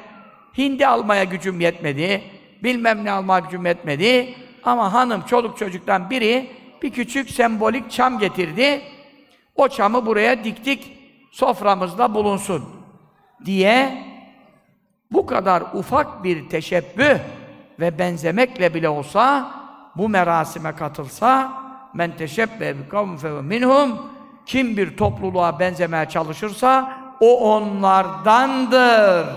hindi 0.57 0.87
almaya 0.87 1.23
gücüm 1.23 1.61
yetmedi, 1.61 2.23
bilmem 2.63 3.05
ne 3.05 3.11
almaya 3.11 3.39
gücüm 3.39 3.65
yetmedi 3.65 4.35
ama 4.63 4.93
hanım, 4.93 5.21
çoluk 5.21 5.57
çocuktan 5.57 6.09
biri 6.09 6.49
bir 6.81 6.91
küçük 6.91 7.29
sembolik 7.29 7.91
çam 7.91 8.19
getirdi. 8.19 8.81
O 9.55 9.67
çamı 9.67 10.05
buraya 10.05 10.43
diktik, 10.43 10.97
soframızda 11.31 12.13
bulunsun 12.13 12.63
diye 13.45 14.03
bu 15.13 15.25
kadar 15.25 15.63
ufak 15.73 16.23
bir 16.23 16.49
teşebbüh 16.49 17.19
ve 17.79 17.99
benzemekle 17.99 18.73
bile 18.73 18.89
olsa 18.89 19.51
bu 19.95 20.09
merasime 20.09 20.75
katılsa 20.75 21.53
men 21.93 22.17
teşebbe 22.17 22.77
bi 22.77 22.89
kavmin 22.89 23.45
minhum 23.45 24.11
kim 24.45 24.77
bir 24.77 24.97
topluluğa 24.97 25.59
benzemeye 25.59 26.09
çalışırsa 26.09 26.97
o 27.19 27.55
onlardandır. 27.55 29.29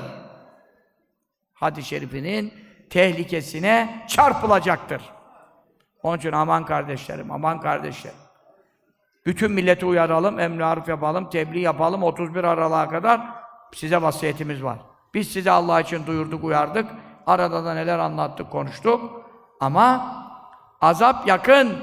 Hadis-i 1.55 1.89
şerifinin 1.89 2.55
tehlikesine 2.91 4.05
çarpılacaktır. 4.09 5.03
Onun 6.03 6.19
için 6.19 6.33
aman 6.33 6.65
kardeşlerim, 6.65 7.31
aman 7.31 7.61
kardeşlerim. 7.61 8.17
Bütün 9.27 9.53
milleti 9.53 9.87
uyaralım, 9.87 10.41
emri 10.41 10.65
arif 10.65 10.89
yapalım, 10.89 11.31
tebliğ 11.31 11.61
yapalım. 11.61 12.03
31 12.03 12.45
Aralık'a 12.45 12.89
kadar 12.89 13.21
size 13.75 14.03
vasiyetimiz 14.03 14.65
var. 14.65 14.79
Biz 15.17 15.29
size 15.29 15.51
Allah 15.51 15.81
için 15.81 16.07
duyurduk, 16.07 16.45
uyardık. 16.45 16.87
Arada 17.27 17.65
da 17.65 17.75
neler 17.75 17.99
anlattık, 17.99 18.51
konuştuk. 18.51 19.31
Ama 19.61 20.17
azap 20.81 21.29
yakın, 21.29 21.77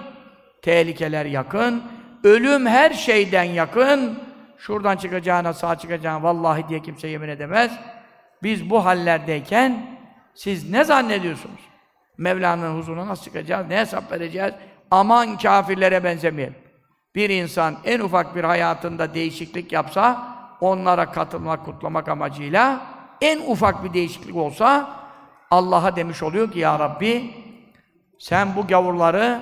tehlikeler 0.62 1.26
yakın, 1.26 1.84
ölüm 2.24 2.66
her 2.66 2.92
şeyden 2.92 3.44
yakın. 3.44 4.20
Şuradan 4.58 4.98
çıkacağına, 4.98 5.54
sağ 5.54 5.78
çıkacağına 5.78 6.24
vallahi 6.24 6.68
diye 6.70 6.82
kimse 6.82 7.08
yemin 7.08 7.30
edemez. 7.30 7.72
Biz 8.44 8.70
bu 8.70 8.86
hallerdeyken 8.86 9.86
siz 10.34 10.72
ne 10.72 10.84
zannediyorsunuz? 10.84 11.62
Mevla'nın 12.18 12.78
huzuruna 12.78 13.08
nasıl 13.08 13.24
çıkacağız, 13.24 13.68
ne 13.68 13.78
hesap 13.78 14.12
vereceğiz? 14.12 14.54
Aman 14.92 15.38
kafirlere 15.38 16.04
benzemeyelim. 16.04 16.56
Bir 17.16 17.30
insan 17.30 17.76
en 17.86 18.00
ufak 18.00 18.36
bir 18.36 18.44
hayatında 18.44 19.14
değişiklik 19.14 19.72
yapsa, 19.72 20.28
onlara 20.62 21.12
katılmak, 21.12 21.66
kutlamak 21.66 22.08
amacıyla 22.08 22.93
en 23.24 23.40
ufak 23.52 23.84
bir 23.84 23.94
değişiklik 23.94 24.36
olsa 24.36 24.90
Allah'a 25.52 25.96
demiş 25.96 26.24
oluyor 26.24 26.52
ki 26.52 26.60
ya 26.60 26.80
Rabbi 26.80 27.34
sen 28.20 28.56
bu 28.56 28.68
gavurları 28.68 29.42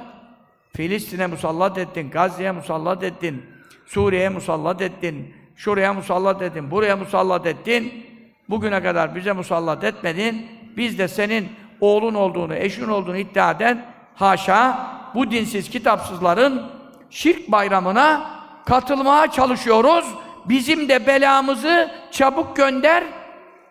Filistin'e 0.75 1.27
musallat 1.27 1.77
ettin, 1.77 2.11
Gazze'ye 2.11 2.51
musallat 2.51 3.03
ettin, 3.03 3.45
Suriye'ye 3.85 4.29
musallat 4.29 4.81
ettin, 4.81 5.35
şuraya 5.55 5.93
musallat 5.93 6.41
ettin, 6.41 6.71
buraya 6.71 6.95
musallat 6.95 7.45
ettin. 7.45 8.05
Bugüne 8.49 8.83
kadar 8.83 9.15
bize 9.15 9.31
musallat 9.31 9.83
etmedin. 9.83 10.47
Biz 10.77 10.99
de 10.99 11.07
senin 11.07 11.49
oğlun 11.81 12.13
olduğunu, 12.13 12.55
eşin 12.55 12.87
olduğunu 12.87 13.17
iddia 13.17 13.51
eden 13.51 13.85
haşa 14.15 14.87
bu 15.15 15.31
dinsiz 15.31 15.69
kitapsızların 15.69 16.71
şirk 17.09 17.51
bayramına 17.51 18.29
katılmaya 18.65 19.31
çalışıyoruz. 19.31 20.05
Bizim 20.45 20.89
de 20.89 21.07
belamızı 21.07 21.91
çabuk 22.11 22.55
gönder. 22.55 23.03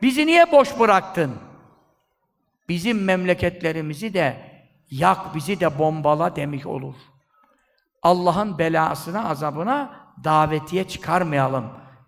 Bizi 0.03 0.27
niye 0.27 0.53
boş 0.53 0.79
bıraktın? 0.79 1.35
Bizim 2.69 3.05
memleketlerimizi 3.05 4.15
de 4.15 4.37
yak 4.91 5.35
bizi 5.35 5.61
de 5.61 5.79
bombala 5.79 6.37
demiş 6.37 6.67
olur. 6.67 6.95
Allah'ın 8.03 8.59
belasına, 8.59 9.29
azabına 9.29 10.01
davetiye 10.25 10.89
çıkarmayalım 10.89 11.65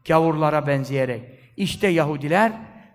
gavurlara 0.09 0.67
benzeyerek. 0.67 1.23
İşte 1.57 1.89
Yahudiler, 1.89 2.53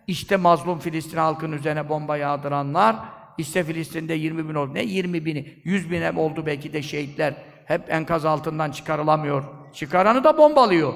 işte 0.07 0.37
mazlum 0.37 0.79
Filistin 0.79 1.17
halkının 1.17 1.57
üzerine 1.57 1.89
bomba 1.89 2.17
yağdıranlar, 2.17 2.95
işte 3.37 3.63
Filistin'de 3.63 4.13
20 4.13 4.49
bin 4.49 4.55
oldu. 4.55 4.73
Ne 4.73 4.83
20 4.83 5.25
bini? 5.25 5.53
100 5.63 5.91
bin 5.91 6.01
hem 6.01 6.17
oldu 6.17 6.45
belki 6.45 6.73
de 6.73 6.81
şehitler. 6.81 7.33
Hep 7.65 7.91
enkaz 7.91 8.25
altından 8.25 8.71
çıkarılamıyor. 8.71 9.43
Çıkaranı 9.73 10.23
da 10.23 10.37
bombalıyor. 10.37 10.93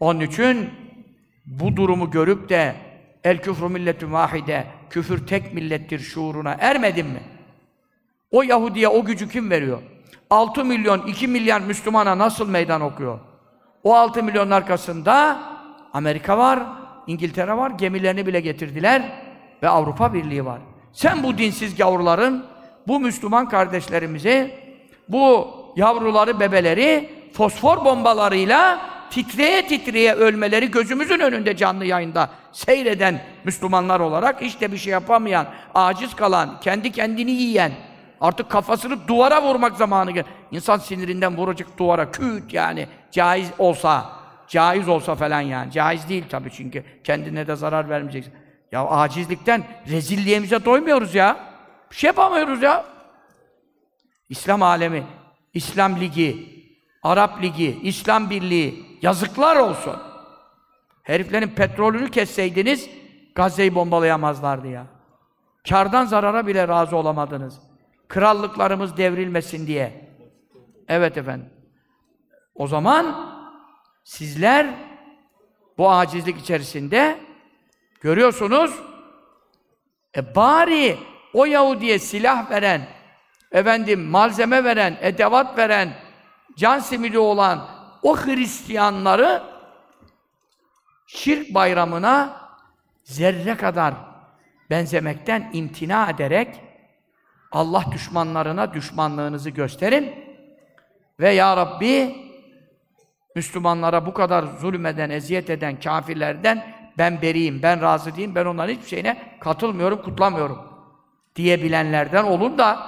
Onun 0.00 0.20
için 0.20 0.70
bu 1.46 1.76
durumu 1.76 2.10
görüp 2.10 2.48
de 2.48 2.74
el 3.26 3.38
küfrü 3.38 3.68
milletün 3.68 4.12
vahide, 4.12 4.66
küfür 4.90 5.26
tek 5.26 5.54
millettir 5.54 5.98
şuuruna 5.98 6.56
ermedin 6.60 7.06
mi? 7.06 7.22
O 8.30 8.42
Yahudi'ye 8.42 8.88
o 8.88 9.04
gücü 9.04 9.28
kim 9.28 9.50
veriyor? 9.50 9.82
6 10.30 10.64
milyon, 10.64 11.06
2 11.06 11.28
milyar 11.28 11.60
Müslümana 11.60 12.18
nasıl 12.18 12.48
meydan 12.48 12.80
okuyor? 12.80 13.18
O 13.84 13.94
6 13.94 14.22
milyonun 14.22 14.50
arkasında 14.50 15.38
Amerika 15.92 16.38
var, 16.38 16.62
İngiltere 17.06 17.56
var, 17.56 17.70
gemilerini 17.70 18.26
bile 18.26 18.40
getirdiler 18.40 19.02
ve 19.62 19.68
Avrupa 19.68 20.14
Birliği 20.14 20.44
var. 20.44 20.60
Sen 20.92 21.22
bu 21.22 21.38
dinsiz 21.38 21.76
gavurların, 21.76 22.44
bu 22.86 23.00
Müslüman 23.00 23.48
kardeşlerimizi, 23.48 24.54
bu 25.08 25.48
yavruları, 25.76 26.40
bebeleri 26.40 27.10
fosfor 27.32 27.84
bombalarıyla 27.84 28.80
titreye 29.10 29.66
titreye 29.66 30.14
ölmeleri 30.14 30.70
gözümüzün 30.70 31.20
önünde 31.20 31.56
canlı 31.56 31.84
yayında 31.84 32.30
seyreden 32.52 33.22
Müslümanlar 33.44 34.00
olarak 34.00 34.42
işte 34.42 34.72
bir 34.72 34.78
şey 34.78 34.92
yapamayan, 34.92 35.46
aciz 35.74 36.16
kalan, 36.16 36.60
kendi 36.60 36.92
kendini 36.92 37.30
yiyen, 37.30 37.72
artık 38.20 38.50
kafasını 38.50 39.08
duvara 39.08 39.42
vurmak 39.42 39.76
zamanı 39.76 40.10
gel. 40.10 40.24
İnsan 40.50 40.78
sinirinden 40.78 41.36
vuracak 41.36 41.78
duvara, 41.78 42.10
küt 42.10 42.52
yani, 42.52 42.86
caiz 43.10 43.50
olsa, 43.58 44.10
caiz 44.48 44.88
olsa 44.88 45.14
falan 45.14 45.40
yani. 45.40 45.72
Caiz 45.72 46.08
değil 46.08 46.24
tabii 46.28 46.50
çünkü 46.50 46.84
kendine 47.04 47.46
de 47.46 47.56
zarar 47.56 47.88
vermeyeceksin. 47.88 48.32
Ya 48.72 48.86
acizlikten 48.86 49.64
rezilliğimize 49.90 50.64
doymuyoruz 50.64 51.14
ya. 51.14 51.36
Bir 51.90 51.96
şey 51.96 52.08
yapamıyoruz 52.08 52.62
ya. 52.62 52.84
İslam 54.28 54.62
alemi, 54.62 55.02
İslam 55.54 56.00
Ligi, 56.00 56.56
Arap 57.02 57.42
Ligi, 57.42 57.78
İslam 57.82 58.30
Birliği, 58.30 58.85
yazıklar 59.02 59.56
olsun. 59.56 59.96
Heriflerin 61.02 61.48
petrolünü 61.48 62.10
kesseydiniz, 62.10 62.90
Gazze'yi 63.34 63.74
bombalayamazlardı 63.74 64.68
ya. 64.68 64.86
Kardan 65.68 66.04
zarara 66.04 66.46
bile 66.46 66.68
razı 66.68 66.96
olamadınız. 66.96 67.58
Krallıklarımız 68.08 68.96
devrilmesin 68.96 69.66
diye. 69.66 70.10
Evet 70.88 71.16
efendim. 71.16 71.50
O 72.54 72.66
zaman 72.66 73.32
sizler 74.04 74.74
bu 75.78 75.90
acizlik 75.90 76.38
içerisinde 76.38 77.18
görüyorsunuz 78.00 78.80
e 80.16 80.34
bari 80.34 80.98
o 81.34 81.44
Yahudi'ye 81.44 81.98
silah 81.98 82.50
veren, 82.50 82.88
efendim 83.52 84.04
malzeme 84.04 84.64
veren, 84.64 84.98
edevat 85.00 85.58
veren, 85.58 85.92
can 86.56 86.78
simidi 86.78 87.18
olan 87.18 87.75
o 88.06 88.16
Hristiyanları 88.16 89.42
şirk 91.06 91.54
bayramına 91.54 92.40
zerre 93.04 93.56
kadar 93.56 93.94
benzemekten 94.70 95.50
imtina 95.52 96.10
ederek 96.10 96.60
Allah 97.52 97.84
düşmanlarına 97.92 98.74
düşmanlığınızı 98.74 99.50
gösterin 99.50 100.14
ve 101.20 101.30
Ya 101.30 101.56
Rabbi 101.56 102.16
Müslümanlara 103.34 104.06
bu 104.06 104.14
kadar 104.14 104.42
zulmeden, 104.42 105.10
eziyet 105.10 105.50
eden 105.50 105.80
kafirlerden 105.80 106.66
ben 106.98 107.22
beriyim, 107.22 107.62
ben 107.62 107.82
razı 107.82 108.16
değilim, 108.16 108.34
ben 108.34 108.44
onların 108.44 108.74
hiçbir 108.74 108.88
şeyine 108.88 109.38
katılmıyorum, 109.40 110.02
kutlamıyorum 110.02 110.58
diyebilenlerden 111.36 112.24
olun 112.24 112.58
da 112.58 112.86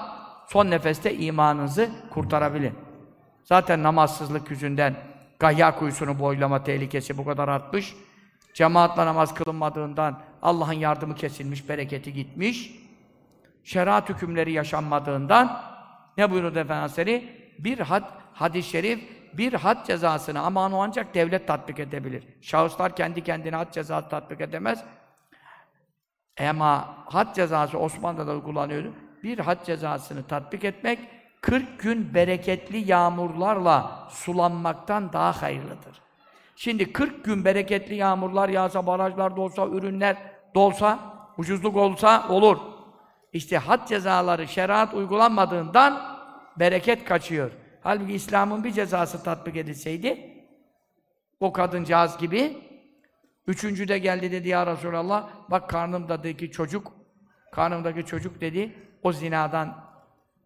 son 0.48 0.70
nefeste 0.70 1.14
imanınızı 1.14 1.88
kurtarabilin. 2.10 2.87
Zaten 3.48 3.82
namazsızlık 3.82 4.50
yüzünden 4.50 4.94
gayya 5.38 5.78
kuyusunu 5.78 6.18
boylama 6.18 6.64
tehlikesi 6.64 7.18
bu 7.18 7.24
kadar 7.24 7.48
artmış. 7.48 7.94
Cemaatle 8.54 9.06
namaz 9.06 9.34
kılınmadığından 9.34 10.20
Allah'ın 10.42 10.72
yardımı 10.72 11.14
kesilmiş, 11.14 11.68
bereketi 11.68 12.12
gitmiş. 12.12 12.72
Şeriat 13.64 14.08
hükümleri 14.08 14.52
yaşanmadığından 14.52 15.62
ne 16.16 16.30
buyurdu 16.30 16.58
Efendimiz 16.58 17.22
Bir 17.58 17.78
had, 17.78 18.04
hadis-i 18.34 18.70
şerif 18.70 19.00
bir 19.34 19.52
had 19.52 19.86
cezasını 19.86 20.40
ama 20.40 20.66
onu 20.66 20.80
ancak 20.80 21.14
devlet 21.14 21.46
tatbik 21.46 21.80
edebilir. 21.80 22.24
Şahıslar 22.40 22.96
kendi 22.96 23.24
kendine 23.24 23.56
had 23.56 23.72
cezası 23.72 24.08
tatbik 24.08 24.40
edemez. 24.40 24.84
Ama 26.40 26.96
had 27.06 27.34
cezası 27.34 27.78
Osmanlı'da 27.78 28.26
da 28.26 28.32
uygulanıyordu. 28.32 28.92
Bir 29.22 29.38
had 29.38 29.64
cezasını 29.64 30.26
tatbik 30.26 30.64
etmek 30.64 30.98
40 31.40 31.80
gün 31.80 32.14
bereketli 32.14 32.90
yağmurlarla 32.90 34.08
sulanmaktan 34.10 35.12
daha 35.12 35.42
hayırlıdır. 35.42 36.00
Şimdi 36.56 36.92
40 36.92 37.24
gün 37.24 37.44
bereketli 37.44 37.94
yağmurlar 37.94 38.48
yağsa, 38.48 38.86
barajlar 38.86 39.36
dolsa, 39.36 39.66
ürünler 39.66 40.16
dolsa, 40.54 40.98
ucuzluk 41.38 41.76
olsa 41.76 42.28
olur. 42.28 42.58
İşte 43.32 43.58
had 43.58 43.88
cezaları 43.88 44.48
şeriat 44.48 44.94
uygulanmadığından 44.94 46.18
bereket 46.56 47.04
kaçıyor. 47.04 47.50
Halbuki 47.82 48.12
İslam'ın 48.12 48.64
bir 48.64 48.72
cezası 48.72 49.22
tatbik 49.22 49.56
edilseydi, 49.56 50.34
o 51.40 51.52
kadıncağız 51.52 52.18
gibi, 52.18 52.58
üçüncü 53.46 53.88
de 53.88 53.98
geldi 53.98 54.32
dedi 54.32 54.48
ya 54.48 54.66
Resulallah, 54.66 55.28
bak 55.50 55.70
karnımdaki 55.70 56.50
çocuk, 56.50 56.92
karnımdaki 57.52 58.06
çocuk 58.06 58.40
dedi, 58.40 58.72
o 59.02 59.12
zinadan 59.12 59.87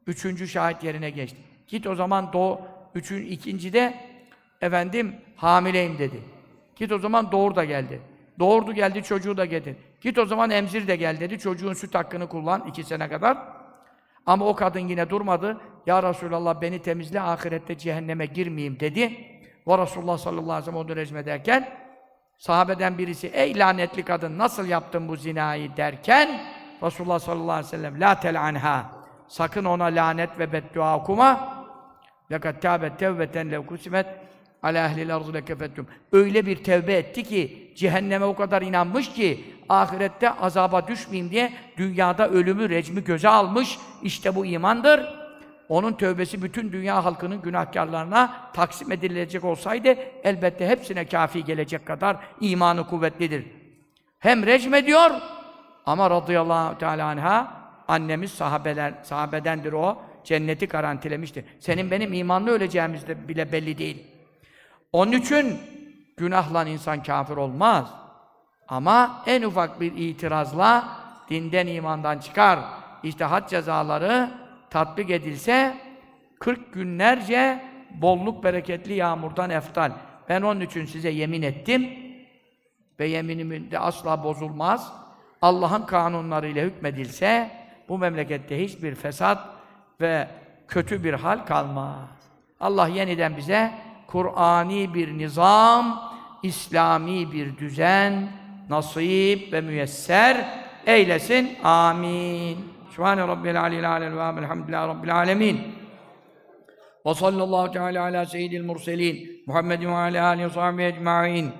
Üçüncü 0.06 0.48
şahit 0.48 0.84
yerine 0.84 1.10
geçti. 1.10 1.38
Git 1.68 1.86
o 1.86 1.94
zaman 1.94 2.32
doğ, 2.32 2.60
üçün, 2.94 3.26
ikinci 3.26 3.72
de 3.72 3.94
efendim 4.60 5.16
hamileyim 5.36 5.98
dedi. 5.98 6.22
Git 6.76 6.92
o 6.92 6.98
zaman 6.98 7.32
doğur 7.32 7.54
da 7.54 7.64
geldi. 7.64 8.00
Doğurdu 8.38 8.72
geldi 8.72 9.02
çocuğu 9.02 9.36
da 9.36 9.44
getir. 9.44 9.76
Git 10.00 10.18
o 10.18 10.26
zaman 10.26 10.50
emzir 10.50 10.88
de 10.88 10.96
gel 10.96 11.20
dedi. 11.20 11.38
Çocuğun 11.38 11.72
süt 11.72 11.94
hakkını 11.94 12.28
kullan 12.28 12.66
iki 12.68 12.84
sene 12.84 13.08
kadar. 13.08 13.38
Ama 14.26 14.44
o 14.44 14.54
kadın 14.54 14.80
yine 14.80 15.10
durmadı. 15.10 15.60
Ya 15.86 16.02
Resulallah 16.02 16.60
beni 16.60 16.82
temizle 16.82 17.20
ahirette 17.20 17.78
cehenneme 17.78 18.26
girmeyeyim 18.26 18.80
dedi. 18.80 19.02
Ve 19.68 19.78
Resulullah 19.78 20.18
sallallahu 20.18 20.52
aleyhi 20.52 20.60
ve 20.60 20.64
sellem 20.64 20.86
onu 20.86 20.96
rezmederken 20.96 21.68
sahabeden 22.38 22.98
birisi 22.98 23.26
ey 23.26 23.58
lanetli 23.58 24.02
kadın 24.02 24.38
nasıl 24.38 24.66
yaptın 24.66 25.08
bu 25.08 25.16
zinayı 25.16 25.76
derken 25.76 26.40
Resulullah 26.82 27.18
sallallahu 27.18 27.52
aleyhi 27.52 27.66
ve 27.66 27.70
sellem 27.76 28.00
la 28.00 28.20
tel'anha 28.20 29.01
Sakın 29.31 29.65
ona 29.65 29.85
lanet 29.85 30.39
ve 30.39 30.53
beddua 30.53 30.97
okuma. 30.97 31.57
لَقَدْ 32.31 32.59
تَابَتْ 32.59 32.93
تَوْبَةً 33.01 33.35
لَوْ 33.53 33.65
كُسِمَتْ 33.65 34.05
عَلَى 34.63 34.79
اَهْلِ 34.87 34.97
الْاَرْضِ 35.07 35.37
لَكَفَتْتُمْ 35.37 35.85
Öyle 36.11 36.45
bir 36.45 36.63
tevbe 36.63 36.93
etti 36.93 37.23
ki, 37.23 37.73
cehenneme 37.75 38.25
o 38.25 38.35
kadar 38.35 38.61
inanmış 38.61 39.13
ki, 39.13 39.55
ahirette 39.69 40.31
azaba 40.31 40.87
düşmeyeyim 40.87 41.31
diye 41.31 41.53
dünyada 41.77 42.29
ölümü, 42.29 42.69
recmi 42.69 43.03
göze 43.03 43.29
almış. 43.29 43.79
İşte 44.03 44.35
bu 44.35 44.45
imandır. 44.45 45.27
Onun 45.69 45.93
tövbesi 45.93 46.41
bütün 46.41 46.71
dünya 46.71 47.05
halkının 47.05 47.41
günahkarlarına 47.41 48.33
taksim 48.53 48.91
edilecek 48.91 49.43
olsaydı, 49.43 49.95
elbette 50.23 50.67
hepsine 50.67 51.05
kafi 51.05 51.43
gelecek 51.43 51.85
kadar 51.85 52.17
imanı 52.41 52.87
kuvvetlidir. 52.87 53.45
Hem 54.19 54.45
recm 54.45 54.73
ediyor, 54.73 55.11
ama 55.85 56.09
radıyallahu 56.09 56.77
teala 56.77 57.05
anha, 57.05 57.60
Annemiz 57.92 58.32
sahabeler, 58.32 58.94
sahabedendir 59.02 59.72
o. 59.72 60.02
Cenneti 60.24 60.66
garantilemiştir. 60.66 61.44
Senin 61.60 61.90
benim 61.90 62.12
imanlı 62.12 62.50
öleceğimiz 62.50 63.06
de 63.06 63.28
bile 63.28 63.52
belli 63.52 63.78
değil. 63.78 64.06
Onun 64.92 65.12
için 65.12 65.58
günahla 66.16 66.64
insan 66.64 67.02
kafir 67.02 67.36
olmaz. 67.36 67.94
Ama 68.68 69.22
en 69.26 69.42
ufak 69.42 69.80
bir 69.80 69.92
itirazla 69.96 70.88
dinden 71.30 71.66
imandan 71.66 72.18
çıkar. 72.18 72.58
İşte 73.02 73.26
cezaları 73.48 74.30
tatbik 74.70 75.10
edilse 75.10 75.76
40 76.40 76.72
günlerce 76.72 77.64
bolluk 77.90 78.44
bereketli 78.44 78.94
yağmurdan 78.94 79.50
eftal. 79.50 79.92
Ben 80.28 80.42
onun 80.42 80.60
için 80.60 80.84
size 80.84 81.10
yemin 81.10 81.42
ettim 81.42 81.90
ve 83.00 83.06
yeminimin 83.06 83.70
de 83.70 83.78
asla 83.78 84.24
bozulmaz. 84.24 84.92
Allah'ın 85.42 85.86
kanunlarıyla 85.86 86.64
hükmedilse 86.64 87.61
bu 87.88 87.98
memlekette 87.98 88.64
hiçbir 88.64 88.94
fesat 88.94 89.38
ve 90.00 90.28
kötü 90.68 91.04
bir 91.04 91.14
hal 91.14 91.46
kalmaz. 91.46 92.08
Allah 92.60 92.88
yeniden 92.88 93.36
bize 93.36 93.72
Kur'ani 94.06 94.94
bir 94.94 95.18
nizam, 95.18 96.12
İslami 96.42 97.32
bir 97.32 97.58
düzen 97.58 98.28
nasip 98.70 99.52
ve 99.52 99.60
müyesser 99.60 100.46
eylesin. 100.86 101.58
Amin. 101.64 102.58
Sübhane 102.90 103.28
Rabbil 103.28 103.60
Aliyyil 103.60 103.90
Alel 103.90 104.16
ve 104.16 104.40
Elhamdülillahi 104.40 104.88
Rabbil 104.88 105.16
Alemin. 105.16 105.60
Ve 107.06 107.14
sallallahu 107.14 107.72
teala 107.72 108.02
ala 108.02 108.26
seyyidil 108.26 108.64
murselin 108.64 109.42
Muhammedin 109.46 109.88
ve 109.88 109.94
ala 109.94 110.26
alihi 110.26 110.46
ve 110.46 110.50
sahbihi 110.50 110.86
ecma'in. 110.86 111.50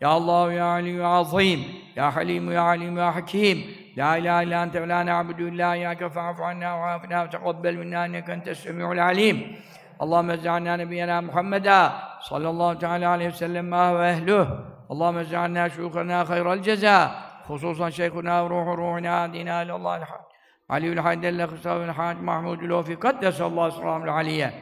Ya 0.00 0.08
Allah 0.08 0.52
ya 0.52 0.66
Ali 0.66 0.90
ya 0.90 1.08
Azim 1.08 1.60
ya 1.96 2.16
Halim 2.16 2.52
ya 2.52 2.62
Alim 2.62 2.96
ya 2.96 3.14
Hakim. 3.14 3.64
La 3.96 4.16
ilahe 4.18 4.44
illa 4.44 4.62
ente 4.62 4.82
ve 4.82 4.88
la 4.88 5.06
na'budu 5.06 5.48
illa 5.48 5.76
iyyake 5.76 6.08
fa'fu 6.08 6.44
anna 6.44 6.76
ve 6.78 6.84
afina 6.90 7.24
ve 7.24 7.30
teqabbel 7.30 7.76
minna 7.76 8.06
inneke 8.06 8.32
entes 8.32 8.58
semi'ul 8.58 8.98
alim. 8.98 9.56
Allahümme 9.98 10.34
ec'alna 10.34 10.76
nebiyyena 10.76 11.22
Muhammeda 11.22 11.92
sallallahu 12.20 12.78
teala 12.78 13.10
aleyhi 13.10 13.32
ve 13.32 13.36
sellem 13.36 13.68
ma 13.68 14.00
ve 14.00 14.08
ehluh. 14.08 14.46
Allahümme 14.88 15.22
ec'alna 15.22 15.68
şuyukana 15.70 16.28
hayral 16.28 16.62
ceza. 16.62 17.14
Hususan 17.46 17.90
şeyhuna 17.90 18.44
ve 18.44 18.50
ruhu 18.50 18.78
ruhuna 18.78 19.32
dina 19.32 19.62
ilallahil 19.62 20.02
hak. 20.02 20.20
Aliül 20.68 20.96
haydelle 20.96 21.46
kısavül 21.46 21.88
hac 21.88 22.16
Mahmudül 22.20 22.70
ofi 22.70 22.98
kaddesallahu 22.98 23.70
sallamul 23.70 24.08
aliyye. 24.08 24.52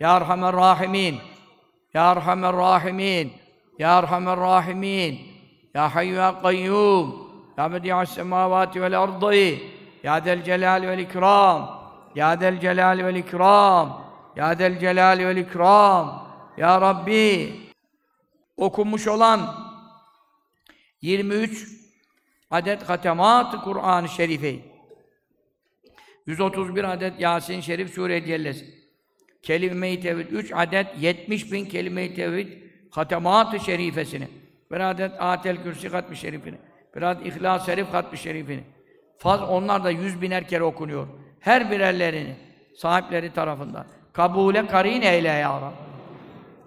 Ya 0.00 0.16
Erhamer 0.16 0.52
Rahimin. 0.52 1.18
Ya 1.94 2.12
Erhamer 2.12 2.52
Rahimin. 2.52 3.32
Ya 3.78 3.98
Erhamer 3.98 4.36
Rahimin. 4.36 5.20
Ya 5.74 5.94
Hayyu 5.94 6.14
Ya 6.14 6.42
Kayyum. 6.42 7.21
Ya 7.58 7.72
Bedi'as 7.72 8.14
semavati 8.14 8.82
vel 8.82 9.02
ardı. 9.02 9.58
Ya 10.02 10.24
Del 10.24 10.44
Celal 10.44 10.82
vel 10.82 10.98
İkram. 10.98 11.82
Ya 12.14 12.40
Del 12.40 12.60
Celal 12.60 12.98
vel 12.98 13.14
İkram. 13.14 14.04
Ya 14.36 14.58
Del 14.58 14.78
Celal 14.78 15.18
vel 15.18 15.36
İkram. 15.36 16.28
Ya 16.56 16.80
Rabbi. 16.80 17.52
Okunmuş 18.56 19.08
olan 19.08 19.54
23 21.02 21.68
adet 22.50 22.88
hatemat-ı 22.88 23.60
Kur'an-ı 23.60 24.08
Şerife. 24.08 24.56
131 26.26 26.84
adet 26.84 27.20
Yasin 27.20 27.60
Şerif 27.60 27.94
Sure-i 27.94 28.26
Cellesi. 28.26 28.82
Kelime-i 29.42 30.00
Tevhid 30.00 30.30
3 30.30 30.52
adet 30.54 30.86
70 31.00 31.52
bin 31.52 31.64
kelime-i 31.64 32.14
Tevhid 32.14 32.48
hatemat-ı 32.90 33.60
şerifesini. 33.60 34.28
Bir 34.70 34.80
adet 34.80 35.12
Atel 35.18 35.62
Kürsi 35.62 35.88
hatmi 35.88 36.16
şerifini. 36.16 36.56
Bir 36.96 37.02
adet 37.02 37.26
İhlas 37.26 37.66
Şerif 37.66 37.94
hatmi 37.94 38.18
şerifini. 38.18 38.64
Faz 39.18 39.42
onlar 39.42 39.84
da 39.84 39.90
yüz 39.90 40.22
biner 40.22 40.48
kere 40.48 40.64
okunuyor. 40.64 41.06
Her 41.40 41.70
birerlerini 41.70 42.36
sahipleri 42.76 43.32
tarafından. 43.32 43.86
Kabule 44.12 44.66
karin 44.66 45.02
eyle 45.02 45.28
ya 45.28 45.60
Rabbi. 45.60 45.74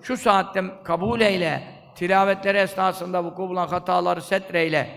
Şu 0.02 0.18
saatte 0.18 0.64
kabul 0.84 1.22
eyle. 1.22 1.64
Tilavetleri 1.96 2.58
esnasında 2.58 3.24
vuku 3.24 3.50
bulan 3.50 3.68
hataları 3.68 4.22
setreyle. 4.22 4.90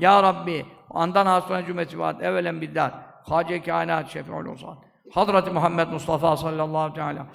Ya 0.00 0.22
Rabbi, 0.22 0.66
andan 0.90 1.26
hasına 1.26 1.66
cümleti 1.66 1.98
vaat, 1.98 2.22
evvelen 2.22 2.60
biddar. 2.60 2.92
Hace 3.28 3.62
kainat 3.62 4.10
şefi'ul 4.10 4.46
uzat. 4.46 4.78
Hazreti 5.12 5.50
Muhammed 5.50 5.88
Mustafa 5.88 6.36
sallallahu 6.36 6.94
teala. 6.94 7.26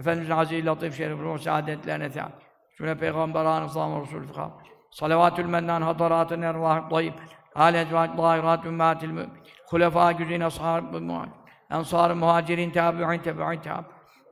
Efendimizin 0.00 0.32
aziz 0.32 0.66
latif 0.66 0.96
şerif 0.96 1.18
ruh 1.18 1.38
saadetlerine 1.38 2.10
teala. 2.10 2.32
Süne 2.78 2.94
peygamber 2.94 3.44
anı 3.44 3.68
sallama 3.68 4.00
resulü 4.00 4.26
fikam. 4.26 4.61
Salavatül 4.92 5.46
mennan 5.46 5.82
hadaratın 5.82 6.42
ervah 6.42 6.90
tayyib. 6.90 7.12
Hâle 7.54 7.80
ecvâk 7.80 8.18
dahirat 8.18 8.64
ümmatil 8.64 9.08
mümin. 9.08 9.30
Hulefâ 9.66 10.12
güzin 10.12 10.40
ashâb-ı 10.40 11.00
muhacir. 11.00 11.32
Ensâr-ı 11.70 12.16
muhacirin 12.16 12.70
tabi'in 12.70 13.22
tabi'in 13.22 13.60
tabi'in. 13.60 13.86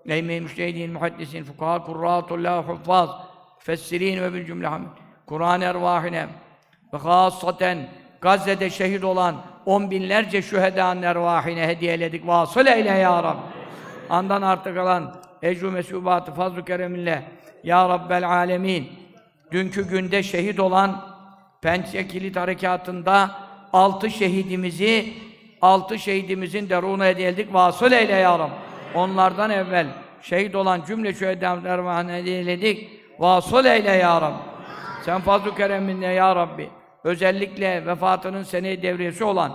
Eymi 0.07 0.41
müştehidin, 0.41 0.93
muhaddisin, 0.93 1.45
fukaha, 1.45 1.83
kurrâtullâhu, 1.83 2.73
huffaz, 2.73 3.11
fessirin 3.59 4.23
ve 4.23 4.35
bil 4.35 4.47
cümle 4.47 4.67
hamd. 4.67 4.87
Kur'an 5.27 5.61
ervahine 5.61 6.27
ve 6.93 6.99
hâssaten 6.99 7.89
Gazze'de 8.21 8.71
şehit 8.71 9.05
olan 9.05 9.37
on 9.67 9.91
binlerce 9.91 10.43
şühedanın 10.43 11.03
ervahine 11.03 11.67
hediyeledik. 11.67 12.27
Vasıl 12.27 12.67
eyle 12.67 12.91
ya 12.91 13.23
Rab. 13.23 13.37
Andan 14.11 14.43
artık 14.43 14.77
kalan 14.77 15.15
ecru 15.43 15.71
mesubatı 15.71 16.33
fazl-ı 16.33 16.65
kereminle 16.65 17.23
ya 17.65 17.89
Rabbel 17.89 18.29
alemin. 18.29 19.00
Dünkü 19.53 19.89
günde 19.89 20.23
şehit 20.23 20.61
olan 20.61 21.05
Pençe 21.63 22.09
Kilit 22.09 22.37
Harekatı'nda 22.37 23.31
altı 23.73 24.11
şehidimizi 24.11 25.13
altı 25.61 25.99
şehidimizin 25.99 26.69
deruna 26.69 27.07
hediye 27.07 27.47
Vasıl 27.53 27.93
eyle 27.93 28.15
ya 28.15 28.39
Rab. 28.39 28.51
Onlardan 28.95 29.51
evvel 29.51 29.87
şehit 30.23 30.55
olan 30.55 30.83
cümle 30.87 31.15
şühedanın 31.15 31.65
ervahine 31.65 32.13
hediyeledik. 32.13 32.89
Vasıl 33.19 33.65
eyle 33.65 33.91
ya 33.91 34.21
Rab. 34.21 34.35
Sen 35.05 35.21
fazl-ı 35.21 35.55
kereminle 35.57 36.07
ya 36.07 36.37
Rabbi 36.37 36.71
özellikle 37.05 37.87
vefatının 37.87 38.43
seneye 38.43 38.83
devriyesi 38.83 39.25
olan, 39.25 39.53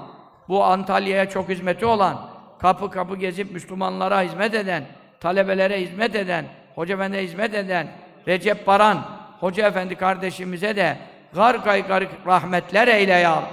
bu 0.50 0.64
Antalya'ya 0.64 1.30
çok 1.30 1.50
hizmeti 1.50 1.86
olan, 1.86 2.30
kapı 2.60 2.92
kapı 2.92 3.16
gezip 3.16 3.52
Müslümanlara 3.52 4.22
hizmet 4.22 4.54
eden, 4.54 4.84
talebelere 5.20 5.82
hizmet 5.82 6.16
eden, 6.16 6.46
Hoca 6.76 7.10
hizmet 7.14 7.54
eden, 7.54 7.88
Recep 8.28 8.68
Baran, 8.68 9.06
Hoca 9.40 9.68
Efendi 9.68 9.96
kardeşimize 9.96 10.76
de 10.76 10.98
gar 11.36 11.56
garip 11.56 12.28
rahmetler 12.28 12.88
eyle 12.88 13.14
ya. 13.14 13.44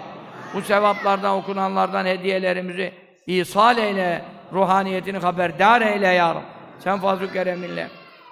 Bu 0.54 0.62
sevaplardan, 0.62 1.36
okunanlardan 1.36 2.06
hediyelerimizi 2.06 2.92
ihsal 3.26 3.78
eyle, 3.78 4.22
ruhaniyetini 4.52 5.18
haberdar 5.18 5.80
eyle 5.80 6.08
ya 6.08 6.36
Sen 6.78 6.98
fazl-ı 6.98 7.32
kereminle. 7.32 7.88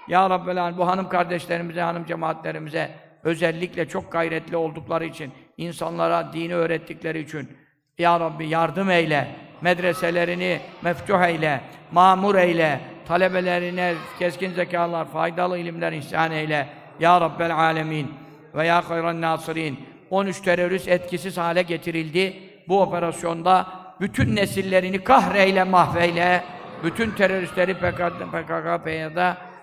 Ya 0.08 0.30
Rabbel 0.30 0.78
bu 0.78 0.86
hanım 0.86 1.08
kardeşlerimize, 1.08 1.80
hanım 1.80 2.04
cemaatlerimize 2.06 2.90
özellikle 3.24 3.88
çok 3.88 4.12
gayretli 4.12 4.56
oldukları 4.56 5.04
için 5.04 5.32
insanlara 5.56 6.32
dini 6.32 6.54
öğrettikleri 6.54 7.20
için 7.20 7.48
Ya 7.98 8.20
Rabbi 8.20 8.48
yardım 8.48 8.90
eyle, 8.90 9.28
medreselerini 9.60 10.60
meftuh 10.82 11.22
eyle, 11.22 11.60
mamur 11.92 12.34
eyle, 12.34 12.80
talebelerine 13.08 13.94
keskin 14.18 14.52
zekalar, 14.52 15.04
faydalı 15.04 15.58
ilimler 15.58 15.92
ihsan 15.92 16.32
eyle. 16.32 16.66
Ya 17.00 17.20
Rabbel 17.20 17.56
alemin 17.56 18.14
ve 18.54 18.66
ya 18.66 18.90
hayran 18.90 19.20
nasirin. 19.20 19.78
13 20.10 20.40
terörist 20.40 20.88
etkisiz 20.88 21.38
hale 21.38 21.62
getirildi. 21.62 22.42
Bu 22.68 22.82
operasyonda 22.82 23.66
bütün 24.00 24.36
nesillerini 24.36 25.04
kahreyle, 25.04 25.64
mahveyle, 25.64 26.44
bütün 26.84 27.10
teröristleri 27.10 27.74
PKK, 27.74 28.32
PKK 28.32 28.86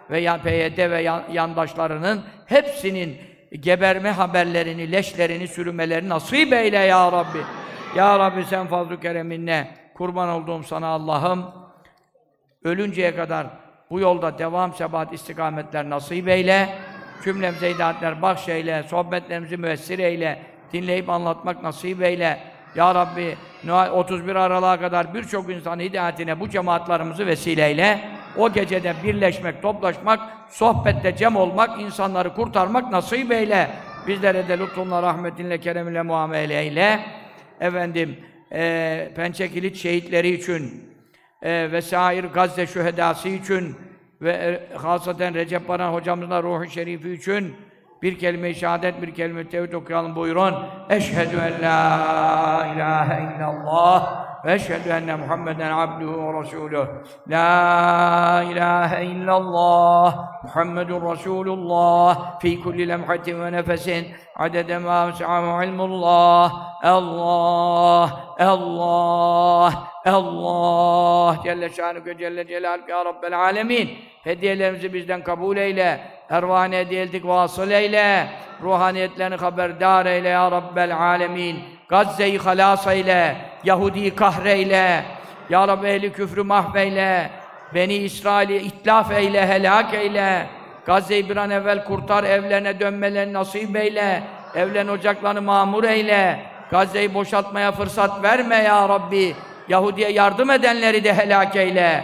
ve 0.09 0.39
PYD 0.43 0.91
ve 0.91 1.01
yandaşlarının 1.31 2.23
hepsinin 2.45 3.17
geberme 3.59 4.11
haberlerini, 4.11 4.91
leşlerini, 4.91 5.47
sürümelerini 5.47 6.09
nasip 6.09 6.53
eyle 6.53 6.77
ya 6.77 7.11
Rabbi. 7.11 7.39
Ya 7.95 8.19
Rabbi 8.19 8.45
sen 8.45 8.67
fazl-ı 8.67 8.99
kereminle 8.99 9.67
kurban 9.93 10.29
olduğum 10.29 10.63
sana 10.63 10.87
Allah'ım 10.87 11.45
ölünceye 12.63 13.15
kadar 13.15 13.47
bu 13.89 13.99
yolda 13.99 14.37
devam, 14.37 14.73
sebat, 14.73 15.13
istikametler 15.13 15.89
nasip 15.89 16.27
eyle. 16.27 16.69
Cümlemize 17.23 17.73
hidayetler 17.73 18.21
bahşeyle, 18.21 18.83
sohbetlerimizi 18.83 19.57
müessir 19.57 19.99
eyle. 19.99 20.39
Dinleyip 20.73 21.09
anlatmak 21.09 21.63
nasip 21.63 22.01
eyle. 22.01 22.39
Ya 22.75 22.95
Rabbi 22.95 23.35
31 23.93 24.35
Aralık'a 24.35 24.79
kadar 24.79 25.13
birçok 25.13 25.49
insan 25.49 25.79
hidayetine 25.79 26.39
bu 26.39 26.49
cemaatlarımızı 26.49 27.27
vesileyle 27.27 27.99
o 28.37 28.53
gecede 28.53 28.93
birleşmek, 29.03 29.61
toplaşmak, 29.61 30.19
sohbette 30.49 31.15
cem 31.15 31.35
olmak, 31.35 31.81
insanları 31.81 32.33
kurtarmak 32.33 32.91
nasip 32.91 33.31
eyle. 33.31 33.69
Bizlere 34.07 34.47
de 34.47 34.59
lütfunla, 34.59 35.03
rahmetinle, 35.03 35.59
kereminle 35.59 36.01
muamele 36.01 36.59
eyle. 36.59 36.99
Efendim, 37.59 38.17
e, 38.51 39.11
Pençekilit 39.15 39.75
şehitleri 39.75 40.29
için, 40.29 40.93
e, 41.41 41.71
vesair 41.71 42.23
Gazze 42.23 42.67
şühedası 42.67 43.29
için 43.29 43.75
ve 44.21 44.31
e, 44.31 44.75
hasaten 44.75 45.35
Recep 45.35 45.67
Baran 45.67 45.93
hocamızın 45.93 46.43
ruhu 46.43 46.65
şerifi 46.65 47.11
için 47.11 47.55
bir 48.01 48.19
kelime-i 48.19 48.55
şehadet, 48.55 49.01
bir 49.01 49.15
kelime-i 49.15 49.49
tevhid 49.49 49.73
okuyalım 49.73 50.15
buyurun. 50.15 50.55
Eşhedü 50.89 51.35
en 51.35 51.61
la 51.61 52.67
ilahe 52.75 53.23
illallah 53.23 54.27
ve 54.45 54.53
eşhedü 54.53 54.89
enne 54.89 55.15
Muhammeden 55.15 55.71
abduhu 55.71 56.33
ve 56.33 56.41
resuluh. 56.41 56.87
La 57.27 58.43
ilahe 58.51 59.05
illallah 59.05 60.27
Muhammedun 60.43 61.11
Resulullah 61.11 62.39
fi 62.39 62.61
kulli 62.63 62.87
lemhatin 62.87 63.41
ve 63.41 63.51
nefesin. 63.51 64.07
Adede 64.35 64.77
ma 64.77 65.07
vesahu 65.07 65.63
ilmullah. 65.63 66.51
Allah 66.83 68.35
Allah 68.39 69.73
Allah. 70.05 71.43
Celle 71.43 71.69
şanüke 71.69 72.17
Celle 72.17 72.47
Celaluhu 72.47 72.91
ya 72.91 73.05
Rabbel 73.05 73.39
alemin. 73.39 73.89
Hediyelerimizi 74.23 74.93
bizden 74.93 75.23
kabul 75.23 75.57
eyle 75.57 76.16
ervahine 76.29 76.77
hediye 76.77 77.01
ettik 77.01 77.25
vasıl 77.25 77.71
eyle 77.71 78.27
ruhaniyetlerini 78.61 79.35
haberdar 79.35 80.05
eyle 80.05 80.27
ya 80.27 80.51
Rabbel 80.51 80.97
alemin 80.97 81.63
Gazze'yi 81.89 82.37
halas 82.37 82.87
eyle 82.87 83.35
Yahudi'yi 83.63 84.15
kahreyle 84.15 85.03
Ya 85.49 85.67
Rabbi 85.67 85.87
ehli 85.87 86.13
küfrü 86.13 86.43
mahveyle 86.43 87.29
Beni 87.73 87.93
İsrail'i 87.93 88.57
itlaf 88.57 89.11
eyle, 89.11 89.47
helak 89.47 89.93
eyle 89.93 90.47
Gazze'yi 90.85 91.29
bir 91.29 91.37
an 91.37 91.49
evvel 91.49 91.83
kurtar, 91.83 92.23
evlerine 92.23 92.79
dönmelerini 92.79 93.33
nasip 93.33 93.75
eyle 93.75 94.23
Evlen 94.55 94.87
ocaklarını 94.87 95.41
mamur 95.41 95.83
eyle 95.83 96.39
Gazze'yi 96.71 97.13
boşaltmaya 97.13 97.71
fırsat 97.71 98.23
verme 98.23 98.55
ya 98.55 98.89
Rabbi 98.89 99.35
Yahudi'ye 99.67 100.11
yardım 100.11 100.51
edenleri 100.51 101.03
de 101.03 101.13
helak 101.13 101.55
eyle. 101.55 102.03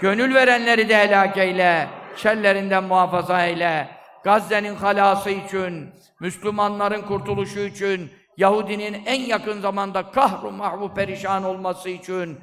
Gönül 0.00 0.34
verenleri 0.34 0.88
de 0.88 0.96
helak 0.96 1.38
eyle. 1.38 1.86
Şerlerinden 2.16 2.84
muhafaza 2.84 3.46
eyle. 3.46 3.88
Gazze'nin 4.24 4.74
halası 4.74 5.30
için, 5.30 5.90
Müslümanların 6.20 7.02
kurtuluşu 7.02 7.60
için, 7.60 8.10
Yahudinin 8.36 9.02
en 9.06 9.20
yakın 9.20 9.60
zamanda 9.60 10.10
kahru 10.10 10.50
mahvu 10.50 10.94
perişan 10.94 11.44
olması 11.44 11.88
için 11.88 12.40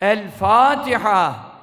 El 0.00 0.30
Fatiha. 0.30 1.53